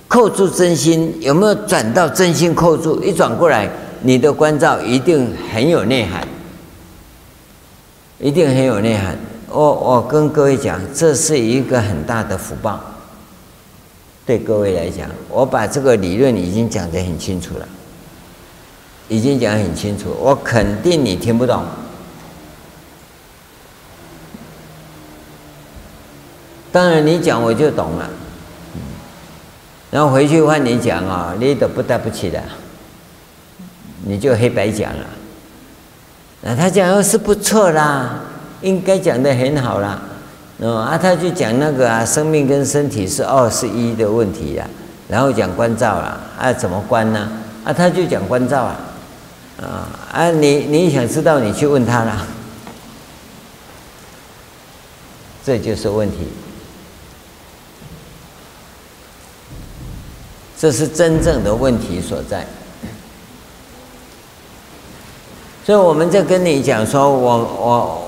[0.07, 3.03] 扣住真心，有没有转到真心扣住？
[3.03, 3.67] 一转过来，
[4.03, 6.29] 你的关照一定很有内涵，
[8.21, 9.17] 一定很有内涵。
[9.59, 12.79] 我我跟各位讲，这是一个很大的福报。
[14.25, 17.67] 对各位来讲，我把这个理论已经讲得很清楚了，
[19.09, 21.65] 已经讲得很清楚，我肯定你听不懂。
[26.71, 28.09] 当然，你讲我就懂了，
[29.91, 32.41] 然后回去换你讲啊，你都不得不起的，
[34.05, 35.05] 你就黑白讲了。
[36.43, 38.21] 那他讲又是不错啦，
[38.63, 40.01] 应该讲的很好啦，
[40.61, 44.69] 啊，他就讲那个啊，生命跟身体是二是一的问题呀，
[45.09, 47.29] 然后讲关照了，啊，怎么关呢？
[47.65, 48.77] 啊，他就讲关照啊，
[49.61, 52.27] 啊啊，你你想知道，你去问他啦，
[55.45, 56.17] 这就是问题。
[60.61, 62.45] 这是真正的问题所在，
[65.65, 68.08] 所以我们在跟你讲说，我我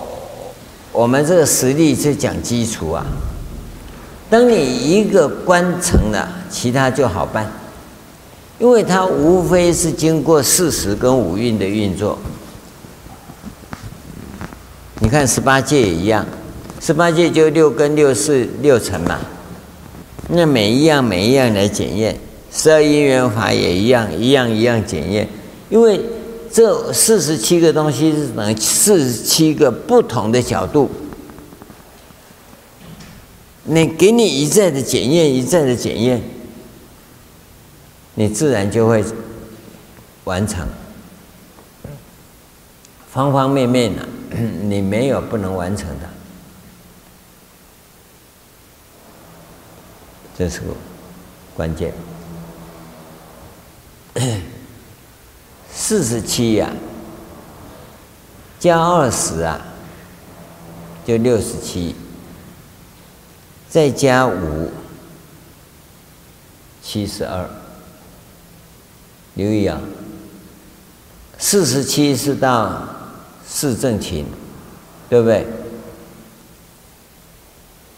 [0.93, 3.07] 我们这个实力是讲基础啊。
[4.29, 7.51] 当你一个观成了，其他就好办，
[8.59, 12.19] 因为它无非是经过四时跟五运的运作。
[15.01, 16.27] 你看十八界也一样，
[16.81, 19.19] 十八界就六根六识六尘嘛。
[20.29, 22.17] 那每一样每一样来检验，
[22.53, 25.27] 十二因缘法也一样，一样一样检验，
[25.71, 26.01] 因为
[26.53, 30.91] 这四十七个东西是等于四十七个不同的角度。
[33.65, 36.21] 你给你一再的检验，一再的检验，
[38.15, 39.05] 你自然就会
[40.25, 40.67] 完成。
[43.13, 44.09] 方方面面的，
[44.63, 46.09] 你没有不能完成的。
[50.37, 50.67] 这是个
[51.55, 51.93] 关键。
[55.83, 56.71] 四十七呀，
[58.59, 59.59] 加二十啊，
[61.07, 61.97] 就六十七。
[63.67, 64.71] 再加五，
[66.83, 67.49] 七十二。
[69.35, 69.81] 留意啊，
[71.39, 72.87] 四十七是到
[73.47, 74.27] 四正勤，
[75.09, 75.47] 对不对？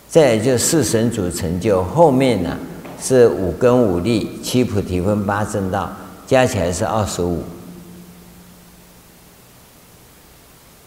[0.09, 2.56] 再来就四神组成就，后面呢、
[3.00, 5.90] 是五根五力、七菩提分、八正道，
[6.28, 7.42] 加起来是二十五。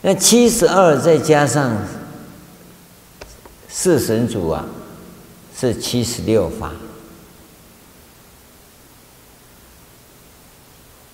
[0.05, 1.75] 那七十二再加上。
[3.67, 4.63] 四神组啊，
[5.57, 6.71] 是七十六法。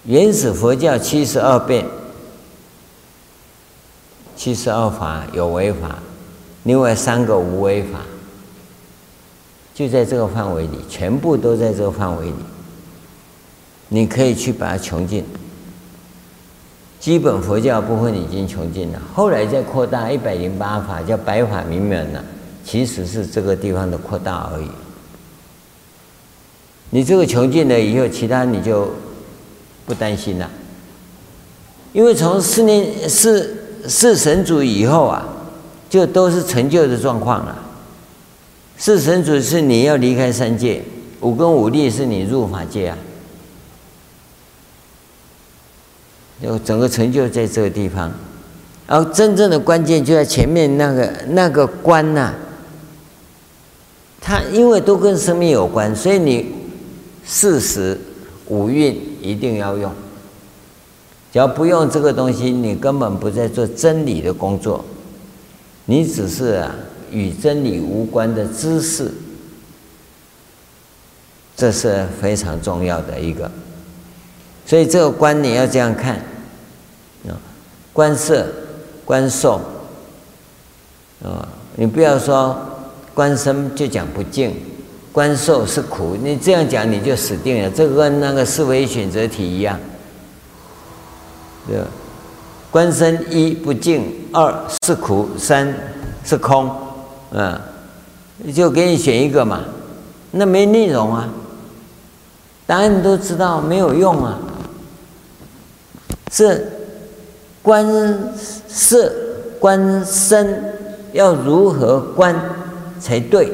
[0.04, 1.86] 原始佛教七十二变，
[4.36, 6.00] 七十二法有为法，
[6.64, 8.02] 另外三个无为法，
[9.74, 12.36] 就在这个范围里，全部都在这个范围里。
[13.88, 15.26] 你可以去把它穷尽。
[17.02, 22.24] 基本佛教部分已经穷尽了，后来再扩大一百零八法，叫百法明门了。
[22.64, 24.68] 其实是这个地方的扩大而已。
[26.92, 28.88] 你这个穷尽了以后，其他你就
[29.84, 30.48] 不担心了，
[31.92, 35.26] 因为从四念四四神组以后啊，
[35.90, 37.58] 就都是成就的状况了。
[38.78, 40.84] 四神组是你要离开三界，
[41.22, 42.98] 五根五力是你入法界啊，
[46.42, 48.12] 就整个成就在这个地方。
[48.88, 52.36] 然后真正的关键就在前面那个那个关呐、啊。
[54.20, 56.54] 它因为都跟生命有关，所以你
[57.26, 58.00] 四时
[58.48, 59.92] 五运一定要用。
[61.34, 64.84] 只要不用这个东西，你根本不在做真理的工作，
[65.86, 66.76] 你只是啊
[67.10, 69.12] 与真理无关的知识。
[71.56, 73.50] 这是非常重要的一个。
[74.66, 76.22] 所以这个观你要这样看，
[77.94, 78.46] 观色、
[79.06, 79.62] 观受
[81.24, 82.56] 啊，你不要说。
[83.14, 84.56] 观身就讲不净，
[85.12, 86.16] 观受是苦。
[86.24, 87.70] 你这样讲你就死定了。
[87.70, 89.78] 这个跟那个思维选择题一样，
[91.68, 91.88] 对吧？
[92.72, 94.56] 观身一不净，二
[94.86, 95.76] 是苦，三
[96.24, 96.74] 是空，
[97.32, 97.60] 嗯，
[98.56, 99.60] 就给你选一个嘛。
[100.32, 101.28] 那没内容啊，
[102.66, 104.40] 答案你都知道，没有用啊。
[106.32, 106.81] 是
[107.62, 107.86] 观
[108.36, 109.14] 色、
[109.60, 110.74] 观身
[111.14, 112.36] 要如何观？
[113.00, 113.52] 才对，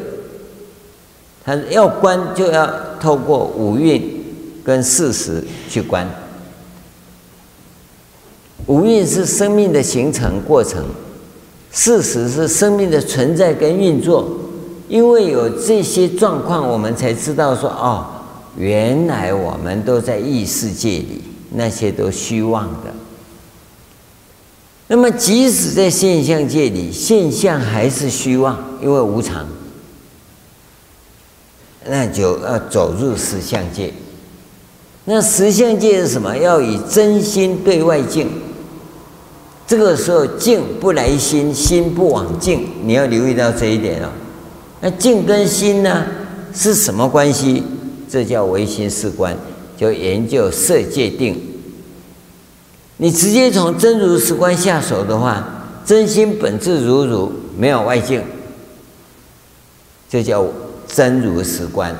[1.46, 2.70] 他要观就要
[3.00, 4.24] 透过五蕴
[4.64, 6.06] 跟事实去观。
[8.66, 10.84] 五蕴是生命的形成过程，
[11.72, 14.28] 事实是生命的存在跟运作。
[14.90, 18.06] 因为有这些状况，我们才知道说哦，
[18.58, 22.94] 原来我们都在异世界里，那些都虚妄的。
[24.90, 29.46] 那么，即使在现象界里，现象还是虚妄，因为无常，
[31.86, 33.94] 那就要走入实相界。
[35.04, 36.38] 那实相界是什么？
[36.38, 38.30] 要以真心对外境。
[39.66, 44.10] 这个时候，境不来心，心不往境，你要留意到这一点哦。
[44.80, 46.06] 那境跟心呢，
[46.54, 47.62] 是什么关系？
[48.10, 49.36] 这叫唯心是观，
[49.76, 51.38] 就研究色界定。
[52.98, 55.46] 你直接从真如实观下手的话，
[55.86, 58.22] 真心本质如如，没有外境，
[60.10, 60.46] 这叫
[60.88, 61.96] 真如实观。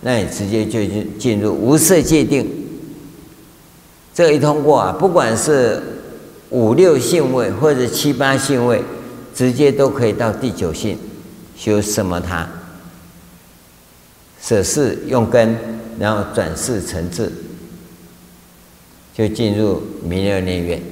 [0.00, 2.48] 那你直接就进进入无色界定。
[4.14, 5.82] 这一通过啊，不管是
[6.48, 8.82] 五六性位或者七八性位，
[9.34, 10.98] 直接都可以到第九性
[11.54, 12.48] 修什么他，
[14.42, 15.54] 舍事用根，
[15.98, 17.30] 然后转世成智。
[19.14, 20.82] 就进入弥勒内院。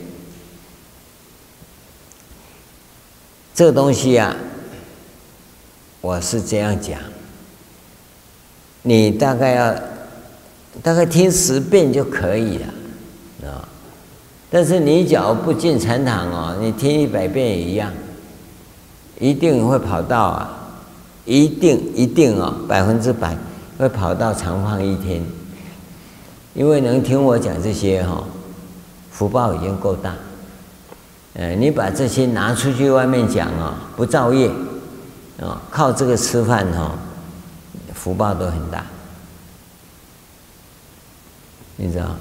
[3.54, 4.36] 这东西、啊，
[6.00, 7.00] 我是这样讲，
[8.82, 9.74] 你大概要
[10.80, 13.68] 大概听十遍就可以了，啊，
[14.48, 17.92] 但是你假如不进禅堂哦，你听一百遍也一样，
[19.18, 20.78] 一定会跑到啊，
[21.24, 23.36] 一定一定哦，百分之百
[23.76, 25.20] 会跑到长放一天，
[26.58, 28.24] 因为能听我讲这些哈，
[29.12, 30.12] 福报已经够大。
[31.34, 34.50] 呃，你把这些拿出去外面讲啊，不造业
[35.40, 36.98] 啊，靠这个吃饭哈，
[37.94, 38.84] 福报都很大，
[41.76, 42.16] 你知道？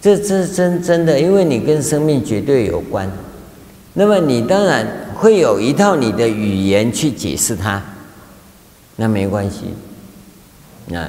[0.00, 3.08] 这这真真的，因为你跟生命绝对有关，
[3.92, 4.84] 那么你当然
[5.14, 7.80] 会有一套你的语言去解释它，
[8.96, 9.74] 那没关系，
[10.86, 11.08] 那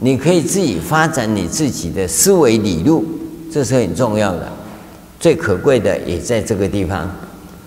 [0.00, 3.04] 你可以自己发展你自己的思维理路，
[3.52, 4.50] 这是很重要的，
[5.18, 7.08] 最可贵的也在这个地方，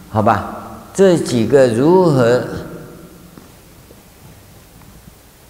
[0.10, 0.82] 好吧？
[0.94, 2.44] 这几个如何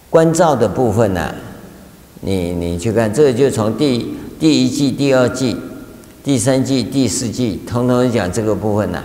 [0.08, 1.34] 关照的部分呢、
[2.20, 4.16] 你你去看，这就从第。
[4.36, 5.56] 第一季、第二季、
[6.22, 9.02] 第三季、第四季，统统讲这个部分呢、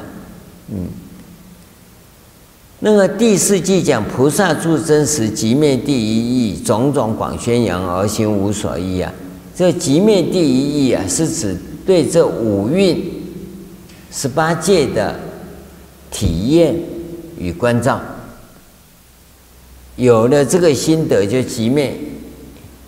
[0.70, 0.88] 嗯，
[2.82, 9.12] 那个第四季讲菩萨住真实寂灭第一义，种种广宣扬而行无所依啊。
[9.54, 12.98] 这即灭第一义啊，是指对这五蕴、
[14.10, 15.14] 十八界的
[16.10, 16.74] 体验
[17.38, 18.00] 与关照。
[19.98, 21.94] 有了这个心得，就即灭，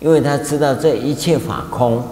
[0.00, 2.02] 因为他知道这一切法空。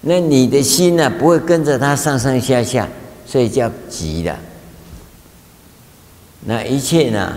[0.00, 2.88] 那你的心呢，不会跟着他上上下下，
[3.26, 4.34] 所以叫寂的。
[6.44, 7.34] 那一切呢，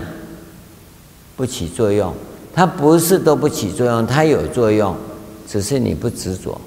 [1.36, 2.12] 不起作用，
[2.52, 4.96] 它不是都不起作用，它有作用，
[5.46, 6.60] 只是你不执着。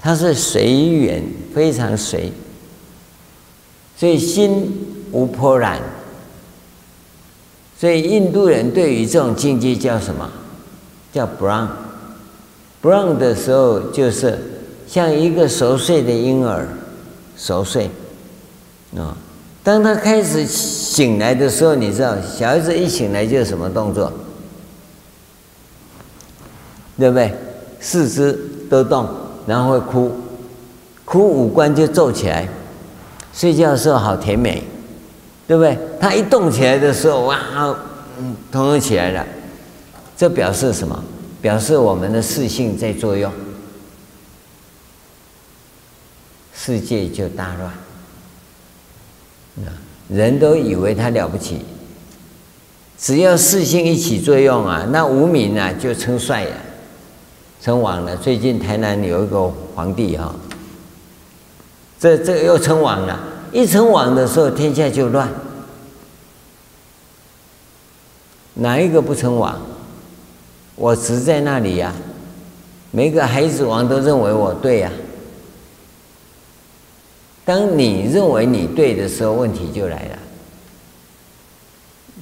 [0.00, 1.22] 它是随缘，
[1.54, 2.32] 非常随。
[3.96, 5.80] 所以心无波澜。
[7.78, 10.30] 所以印度人对于这种境界叫什么？
[11.12, 11.68] 叫 Brown。
[12.82, 14.38] Brown 的时候就是。
[14.88, 16.66] 像一个熟睡的婴儿，
[17.36, 17.90] 熟睡，
[18.96, 19.14] 啊，
[19.68, 24.10] 当他开始醒来的时候，你知道，小孩子一醒来就是什么动作？
[26.96, 27.30] 对不对？
[27.78, 28.32] 四肢
[28.70, 29.06] 都动，
[29.46, 30.10] 然后会哭，
[31.04, 32.48] 哭五官就皱起来。
[33.34, 34.62] 睡觉的时候好甜美，
[35.46, 35.78] 对不对？
[36.00, 37.38] 他一动起来的时候，哇，
[38.18, 39.26] 嗯，通通起来了。
[40.16, 41.04] 这表示什么？
[41.42, 43.30] 表示我们的识性在作用。
[46.54, 47.70] 世界就大乱，
[50.08, 51.60] 人都以为他了不起，
[52.98, 56.52] 只要识性一起作用啊，那无名啊就称帅了，
[57.60, 58.16] 称王了。
[58.16, 60.34] 最近台南有一个皇帝哈，
[62.00, 63.18] 这这又称王了，
[63.52, 65.28] 一称王的时候，天下就乱。
[68.54, 69.60] 哪一个不称王？
[70.74, 71.92] 我执在那里呀，
[72.90, 74.90] 每个孩子王都认为我对呀。
[77.48, 80.18] 当你认为你对的时候，问题就来了。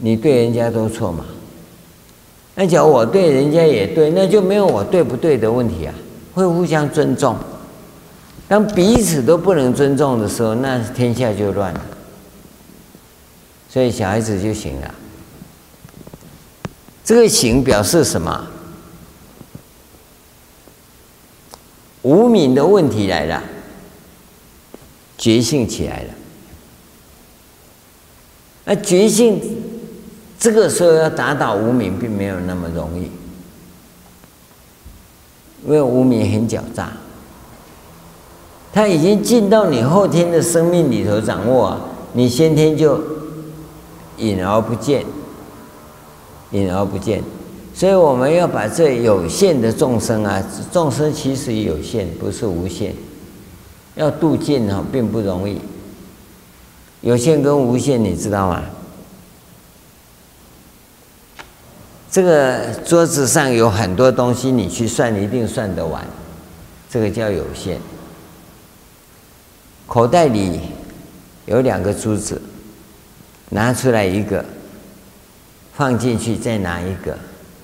[0.00, 1.24] 你对人家都错嘛？
[2.54, 5.94] 那假如我对人家也对，那就没有我对不对的问题啊，
[6.32, 7.36] 会互相尊重。
[8.46, 11.80] 当彼此都不能尊重的时候，那天下就乱了。
[13.68, 14.94] 所以小孩子就行了。
[17.04, 18.46] 这个行表示什么？
[22.02, 23.42] 无名的问题来了。
[25.18, 26.08] 觉性起来了，
[28.66, 29.40] 那觉性
[30.38, 33.10] 这个时候要打倒无明，并没有那么容易，
[35.64, 36.92] 因为无明很狡诈，
[38.72, 41.80] 他已经进到你后天的生命里头掌握，
[42.12, 43.00] 你先天就
[44.18, 45.04] 隐而不见，
[46.50, 47.22] 隐而不见，
[47.72, 52.94] 所以我们要把这有限的众生啊，众生其实有限，不是无限。
[53.96, 55.60] 要度尽哈，并不容易。
[57.00, 58.62] 有限跟无限，你知道吗？
[62.10, 66.02] 这个桌子上有很多东西，你去算，一定算得完。
[66.88, 67.78] 这个叫有限。
[69.86, 70.60] 口袋里
[71.46, 72.40] 有两个珠子，
[73.50, 74.44] 拿出来一个，
[75.74, 77.16] 放进去再拿一个，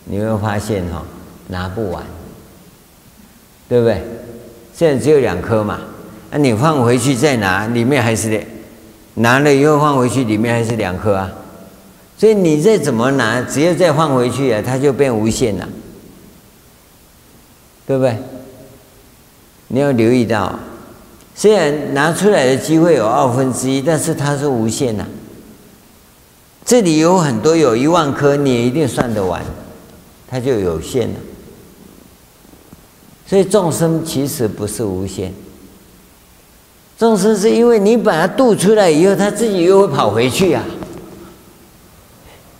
[0.04, 1.02] 你会发现哈，
[1.48, 2.04] 拿不完，
[3.68, 4.02] 对不对？
[4.74, 5.80] 现在只有两颗嘛。
[6.32, 8.42] 那、啊、你放回去再拿，里面还是两，
[9.16, 11.30] 拿了以后放回去，里面还是两颗啊。
[12.16, 15.68] 所以你再怎么拿，只要再放回去啊，它就变无限了，
[17.86, 18.16] 对不对？
[19.68, 20.58] 你要留意到，
[21.34, 25.06] 虽然拿出来的机会有二分之一，但是它是无限的。
[26.64, 29.42] 这里有很多，有一万颗，你也一定算得完，
[30.26, 31.14] 它就有限了。
[33.26, 35.34] 所以众生其实不是无限，
[37.02, 40.62] 众生是因为你把它渡出来以后，他自己又会跑回去啊，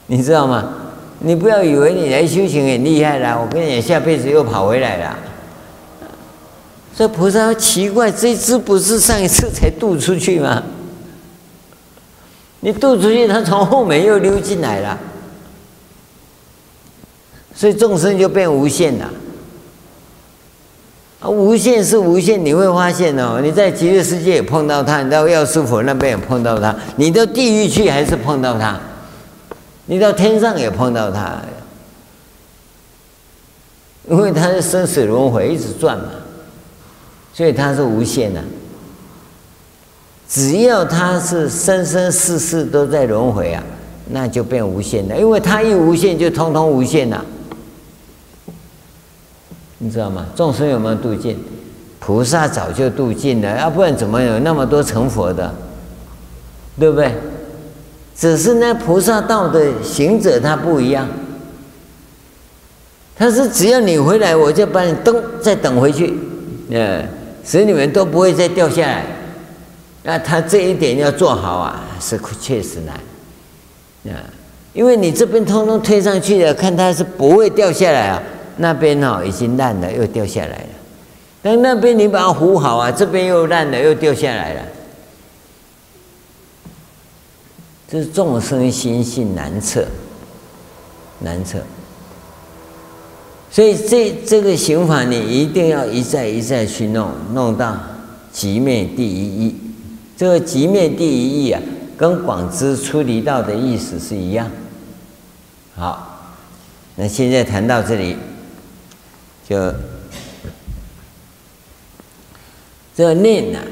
[0.09, 0.69] 你知道吗？
[1.21, 5.17] 你不要以为你来修行很厉害啦，我跟你讲，下辈子又跑回来了。
[6.99, 10.61] 这菩萨奇怪，这一只不是上一次才渡出去吗？
[12.59, 14.99] 你渡出去，他从后面又溜进来了，
[17.55, 19.09] 所以众生就变无限了。
[21.23, 28.79] 啊，无限是无限，你会发现哦，你在极乐世界也碰到他，你到药师佛那边也碰到他，你到地狱去还是碰到他。
[29.87, 31.41] 你到天上也碰到他，
[34.09, 36.07] 因为他是生死轮回一直转嘛，
[37.33, 38.43] 所以他是无限的。
[40.29, 43.63] 只要他是生生世世都在轮回啊，
[44.11, 45.17] 那就变无限了。
[45.17, 47.25] 因为他一无限，就通通无限了。
[49.85, 50.25] 你知道吗？
[50.37, 51.37] 众生有没有度尽？
[51.99, 55.53] 菩萨早就度尽了，要不然怎么有那么多成佛的？
[56.79, 57.13] 对不对？
[58.17, 61.09] 只是那菩萨道的行者他不一样，
[63.17, 66.15] 他是只要你回来，我就把你等再等回去，
[66.71, 67.05] 呃，
[67.45, 69.05] 使你们都不会再掉下来。
[70.05, 74.23] 那他这一点要做好啊，是确实难，啊，
[74.73, 78.23] 因为你这边通通推上去了，看他是不会掉下来啊，
[78.57, 80.69] 那边哦已经烂了，又掉下来了。
[81.43, 84.63] 但那边你把它糊好啊，这边又烂了，又掉下来了。
[87.91, 89.87] 这是众生心性难测，
[91.19, 91.59] 难测。
[93.51, 97.77] 所以这这个行法，你一定要一再一再去弄，弄到
[98.33, 99.57] 极灭第一义。
[100.17, 101.61] 这个极灭第一义啊，
[101.99, 104.51] 跟广知出离道的意思是一样。
[105.75, 106.31] 好，
[106.97, 108.17] 那现在谈到这里，
[109.53, 109.75] 就
[112.97, 113.65] 这念呢、啊。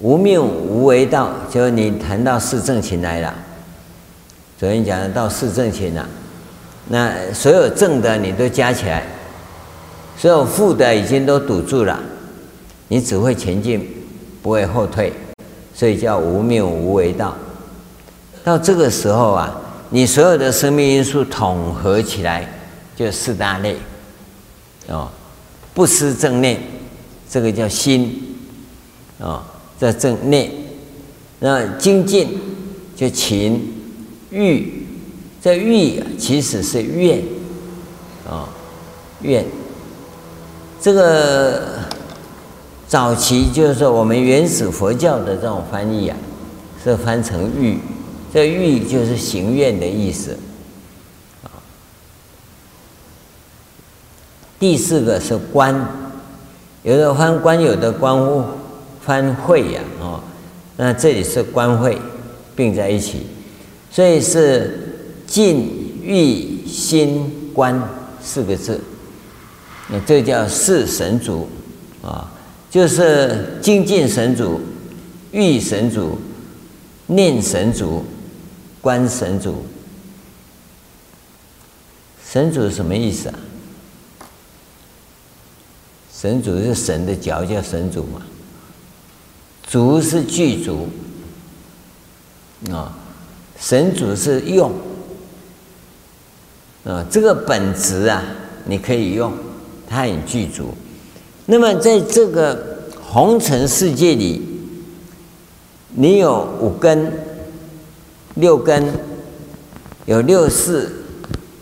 [0.00, 3.32] 无命无为道，就你谈到四正勤来了。
[4.58, 6.06] 昨天讲的到四正勤了，
[6.88, 9.06] 那所有正的你都加起来，
[10.18, 11.98] 所有负的已经都堵住了，
[12.88, 13.88] 你只会前进，
[14.42, 15.12] 不会后退，
[15.72, 17.34] 所以叫无命无为道。
[18.44, 19.56] 到这个时候啊，
[19.88, 22.48] 你所有的生命因素统合起来，
[22.96, 23.76] 就四大类，
[24.88, 25.08] 哦，
[25.74, 26.60] 不失正念，
[27.30, 28.36] 这个叫心，
[29.18, 29.42] 哦。
[29.78, 30.48] 在正念，
[31.40, 32.38] 那精进
[32.94, 33.74] 就勤
[34.30, 34.86] 欲，
[35.42, 37.20] 这欲其实是愿，
[38.24, 38.48] 啊，
[39.22, 39.44] 愿。
[40.80, 41.80] 这个
[42.86, 46.16] 早期就是说我们原始佛教的这种翻译啊，
[46.84, 47.76] 是翻成欲，
[48.32, 50.38] 这欲就是行愿的意思。
[54.62, 55.74] 第四个是观，
[56.84, 58.44] 有的翻观，有的观物。
[59.00, 60.22] 翻慧呀，哦，
[60.76, 61.98] 那这里是观慧
[62.54, 63.26] 并在一起，
[63.90, 64.94] 所以是
[65.26, 65.68] 净
[66.00, 67.82] 欲心观
[68.22, 68.80] 四个字，
[69.88, 71.48] 那这叫四神足
[72.00, 72.30] 啊，
[72.70, 74.60] 就是精进神足、
[75.32, 76.16] 欲神足、
[77.08, 78.04] 念神足、
[78.80, 79.64] 观神足。
[82.24, 83.34] 神足是什么意思啊？
[86.22, 88.22] 神足是神的脚叫神足嘛。
[89.66, 90.86] 足是具足
[92.70, 92.96] 啊，
[93.58, 94.70] 神足是用
[96.84, 98.22] 啊，这个本质啊，
[98.66, 99.32] 你可以用，
[99.88, 100.68] 它很具足。
[101.46, 104.40] 那么在这个红尘世界里，
[105.88, 107.12] 你有五根、
[108.36, 108.94] 六根，
[110.06, 110.88] 有六识，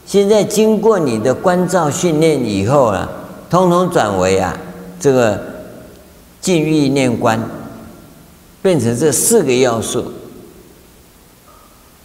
[0.04, 3.08] 现在经过你的观照训练以后啊，
[3.50, 4.56] 通通转为啊，
[4.98, 5.38] 这个
[6.40, 7.38] 净欲念观。
[8.62, 10.12] 变成这四个要素，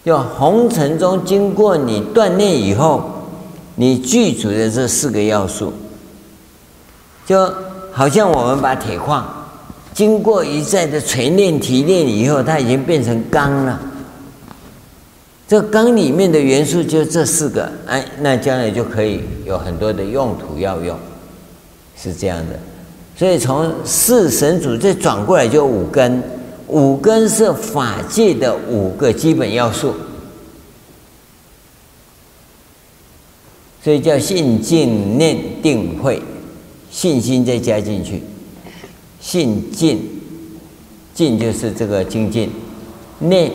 [0.05, 3.27] 就红尘中经过你锻炼以后，
[3.76, 5.73] 你具足的这四个要素，
[7.26, 7.53] 就
[7.91, 9.49] 好像我们把铁矿
[9.93, 13.77] 经过一再的锤炼提炼以后，它已经变成钢了。
[15.45, 20.97] 这钢里面的元素就这四个，哎，那将来就可以有很多的用途要用，
[21.97, 22.59] 是这样的。
[23.17, 26.23] 所以从四神主再转过来就五根。
[26.67, 29.93] 五根是法界的五个基本要素，
[33.84, 36.19] 所以叫信、净、念、定、慧，
[36.89, 38.23] 信心再加进去，
[39.22, 40.01] 信、净、
[41.13, 42.49] 净就是这个精进，
[43.19, 43.51] 念、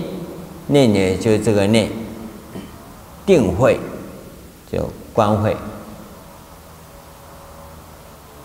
[0.69, 1.91] 念呢就是这个念，
[3.27, 3.77] 定、慧
[4.71, 5.57] 就观慧。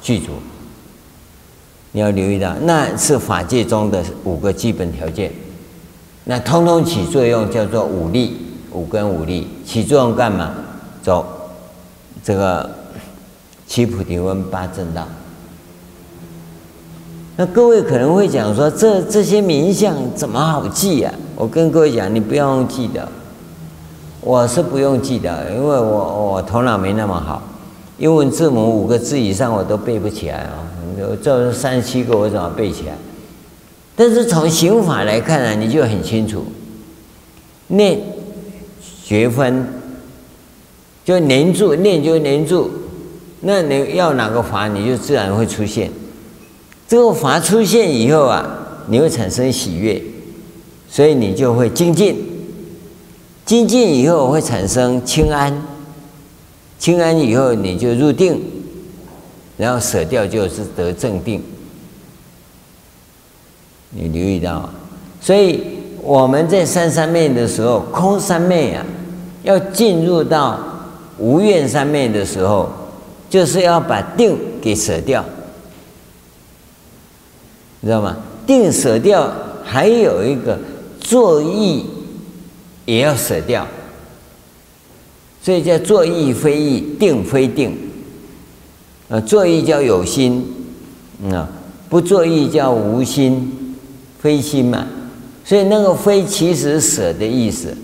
[0.06, 0.34] 具足。
[1.94, 5.32] 你要留意到，那是法界中的五个基本条件，
[6.26, 8.38] 那通通起作用，叫做五力，
[8.72, 10.52] 五根五力起作用干嘛？
[11.02, 11.26] 走
[12.24, 12.70] 这个
[13.66, 15.08] 七菩提分八正道。
[17.38, 21.34] 那各位可能会讲说，这这些名相怎么好记呀、啊？
[21.36, 23.08] 我跟各位讲，你不用记的，
[24.22, 27.42] 我是不用记的，因为我我头脑没那么好，
[27.98, 30.68] 英文字母五个字以上我都背不起来啊。
[31.22, 32.94] 这三十七个我怎么背起来？
[33.96, 36.46] 但是从刑法来看呢，你就很清楚。
[37.68, 38.00] 念
[38.82, 39.68] 学分
[41.04, 42.70] 就黏住，念就黏住。
[43.42, 45.92] 那你要哪个法，你就自然会出现。
[46.88, 48.46] 这个法出现以后啊，
[48.88, 50.02] 你会产生喜悦，
[50.90, 52.18] 所以你就会精进。
[53.46, 55.62] 精进以后会产生轻安，
[56.86, 58.40] 清安以后你就入定。
[59.58, 61.42] 然后舍掉就是得正定，
[63.90, 64.70] 你留意到，
[65.20, 65.64] 所以
[66.04, 68.86] 我们在三三昧的时候，空三昧啊，
[69.42, 70.60] 要进入到
[71.18, 72.70] 无愿三昧的时候，
[73.30, 75.26] 就是要把定给舍掉，
[77.80, 78.16] 你知道吗？
[78.46, 79.32] 定舍掉，
[79.64, 80.60] 还有一个
[81.00, 81.86] 作意
[82.86, 83.66] 也要舍掉，
[85.46, 87.78] 所以叫作意非意，定非定。
[89.10, 90.44] 呃，作意叫有心，
[91.32, 91.48] 啊，
[91.88, 93.76] 不作意叫无心，
[94.18, 94.88] 非心嘛。
[95.44, 97.78] 所以那个非其实舍的意思。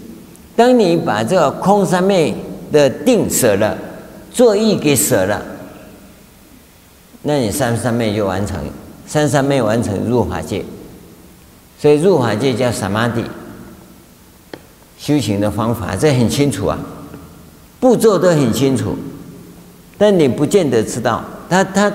[0.55, 2.33] 当你把这个空三昧
[2.71, 3.77] 的定舍了，
[4.33, 5.39] 作意给舍了，
[7.21, 8.59] 那你三三昧就完成，
[9.05, 10.65] 三三昧完成入法界。
[11.79, 13.23] 所以入法界叫萨玛地，
[14.97, 16.79] 修行的方法这很清楚啊，
[17.81, 18.95] 步骤都很清楚。
[19.97, 21.91] 但你不见得知道，他他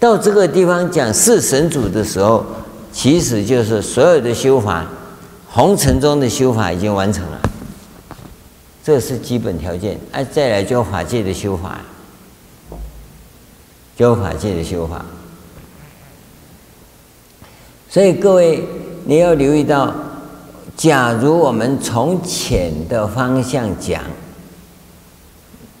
[0.00, 2.44] 到这个地方讲四神主的时候，
[2.92, 4.84] 其实就是所有的修法，
[5.48, 7.40] 红尘中的修法已经完成了，
[8.82, 9.98] 这是基本条件。
[10.12, 11.80] 哎，再来教法界的修法，
[13.96, 15.04] 教法界的修法。
[17.88, 18.62] 所以各位
[19.04, 19.94] 你要留意到，
[20.76, 24.02] 假如我们从浅的方向讲，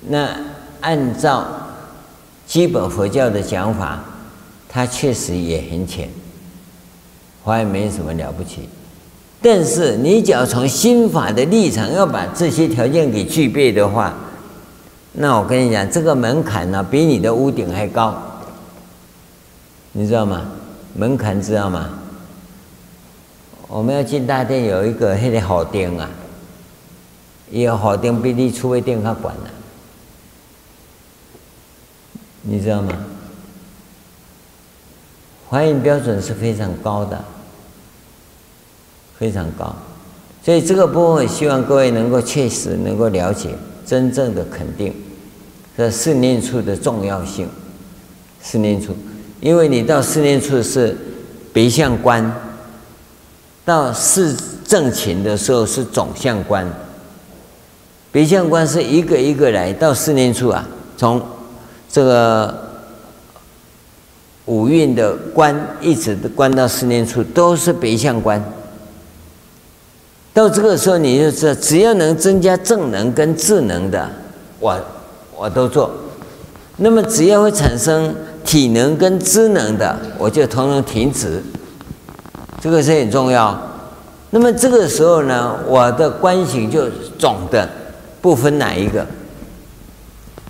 [0.08, 0.28] 那。
[0.80, 1.46] 按照
[2.46, 4.04] 基本佛教的讲法，
[4.68, 6.10] 它确实也很浅，
[7.42, 8.68] 还没什么了不起。
[9.40, 14.12] 但是你只要从心法的立场要把这些条件给具备的话，
[15.14, 18.14] 那我跟你讲，这个门槛呢，比你的屋顶还高，
[19.92, 20.42] 你知道吗？
[20.92, 21.88] 门槛知道吗？
[23.68, 26.10] 我们要进大殿有一个那个好灯啊，
[27.50, 29.50] 也有好灯比你出位电卡管了。
[32.46, 32.92] 你知道吗？
[35.48, 37.24] 怀孕标准是非常高的，
[39.18, 39.74] 非常高，
[40.42, 43.50] 所以这个部分希望各位能够确实能够了解，
[43.86, 44.92] 真正的肯定
[45.76, 47.48] 这四念处的重要性。
[48.42, 48.96] 四念处，
[49.40, 50.96] 因为你到四念处是
[51.52, 52.30] 别相观，
[53.64, 56.66] 到四正勤的时候是总相观。
[58.10, 60.66] 别相观是一个一个来到四念处啊，
[60.96, 61.22] 从。
[61.94, 62.52] 这个
[64.46, 68.44] 五蕴的观，一直观到四念处，都是别相观。
[70.32, 74.10] 到这个时候，你就知道，只要能增加正能跟智能的，
[74.58, 74.76] 我
[75.36, 75.88] 我都做。
[76.78, 78.12] 那么，只要会产生
[78.44, 81.40] 体能跟知能的，我就统统停止。
[82.60, 83.56] 这个是很重要。
[84.30, 87.70] 那么这个时候呢，我的观行就总的，
[88.20, 89.06] 不分哪一个。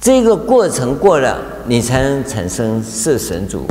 [0.05, 3.67] 这个过程过了，你才能产生四神组。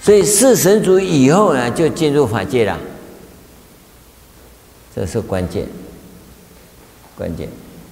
[0.00, 2.78] 所以四神组以后呢，就进入法界了。
[4.96, 5.66] 这是关键，
[7.14, 7.50] 关键。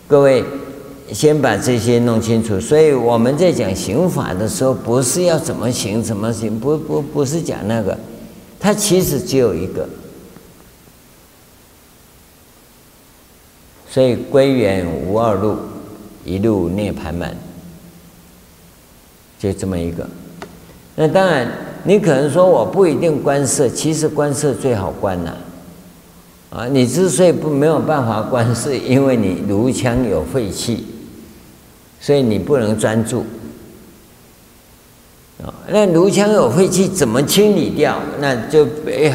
[0.09, 0.43] 各位
[1.13, 2.59] 先把这些弄清楚。
[2.59, 7.99] 所以我们在讲行法的时候，不是要怎么行怎么行，不不不是讲那个，
[8.59, 9.87] 它其实只有一个。
[13.91, 15.59] 所以归元无二路。
[16.31, 17.37] 一路涅槃门，
[19.39, 20.07] 就这么一个。
[20.95, 21.49] 那当然，
[21.83, 25.35] 你可能说我不一定观色，其实观色最好观呐。
[26.51, 30.87] 啊，你之所以不没有办法观，是因为你颅腔有废气，
[32.01, 33.25] 所以你不能专注。
[35.43, 37.99] 啊，那颅腔有废气怎么清理掉？
[38.21, 38.67] 那就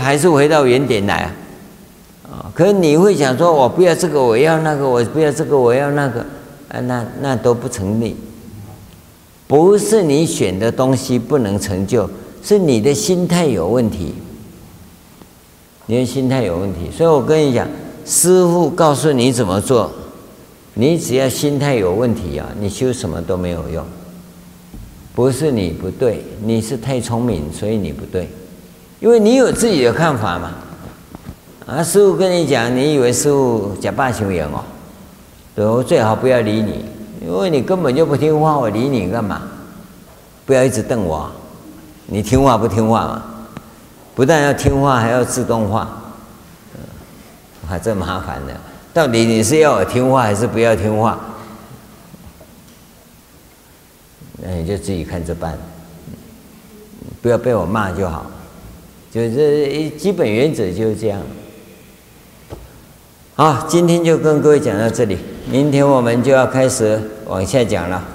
[0.01, 1.31] 还是回到原点来啊。
[2.31, 6.25] 啊，可是你会想说，我不要这个，我要那个，我不要这个，我要那个。
[6.75, 8.15] 啊，那那都不成立，
[9.47, 12.09] 不是你选的东西不能成就，
[12.43, 14.13] 是你的心态有问题。
[15.87, 17.67] 你的心态有问题，所以我跟你讲，
[18.05, 19.91] 师父告诉你怎么做，
[20.73, 23.85] 你只要心态有问题啊，你修什么都没有用。
[25.13, 28.27] 不是你不对，你是太聪明，所以你不对，
[28.99, 30.55] 因为你有自己的看法嘛。
[31.67, 34.63] 啊，师父跟你讲，你以为师父假扮修行哦？
[35.55, 36.85] 对，我最好不要理你，
[37.21, 39.41] 因为你根本就不听话，我理你干嘛？
[40.45, 41.31] 不要一直瞪我，
[42.07, 43.23] 你听话不听话嘛？
[44.13, 45.87] 不但要听话，还要自动化，
[47.67, 48.53] 还真麻烦的。
[48.93, 51.17] 到底你是要我听话，还是不要听话？
[54.37, 55.57] 那你就自己看着办，
[57.21, 58.25] 不要被我骂就好。
[59.09, 61.21] 就是基本原则就是这样。
[63.35, 68.14] 好，今天就跟各位讲到这里，明天我们就要开始往下讲了。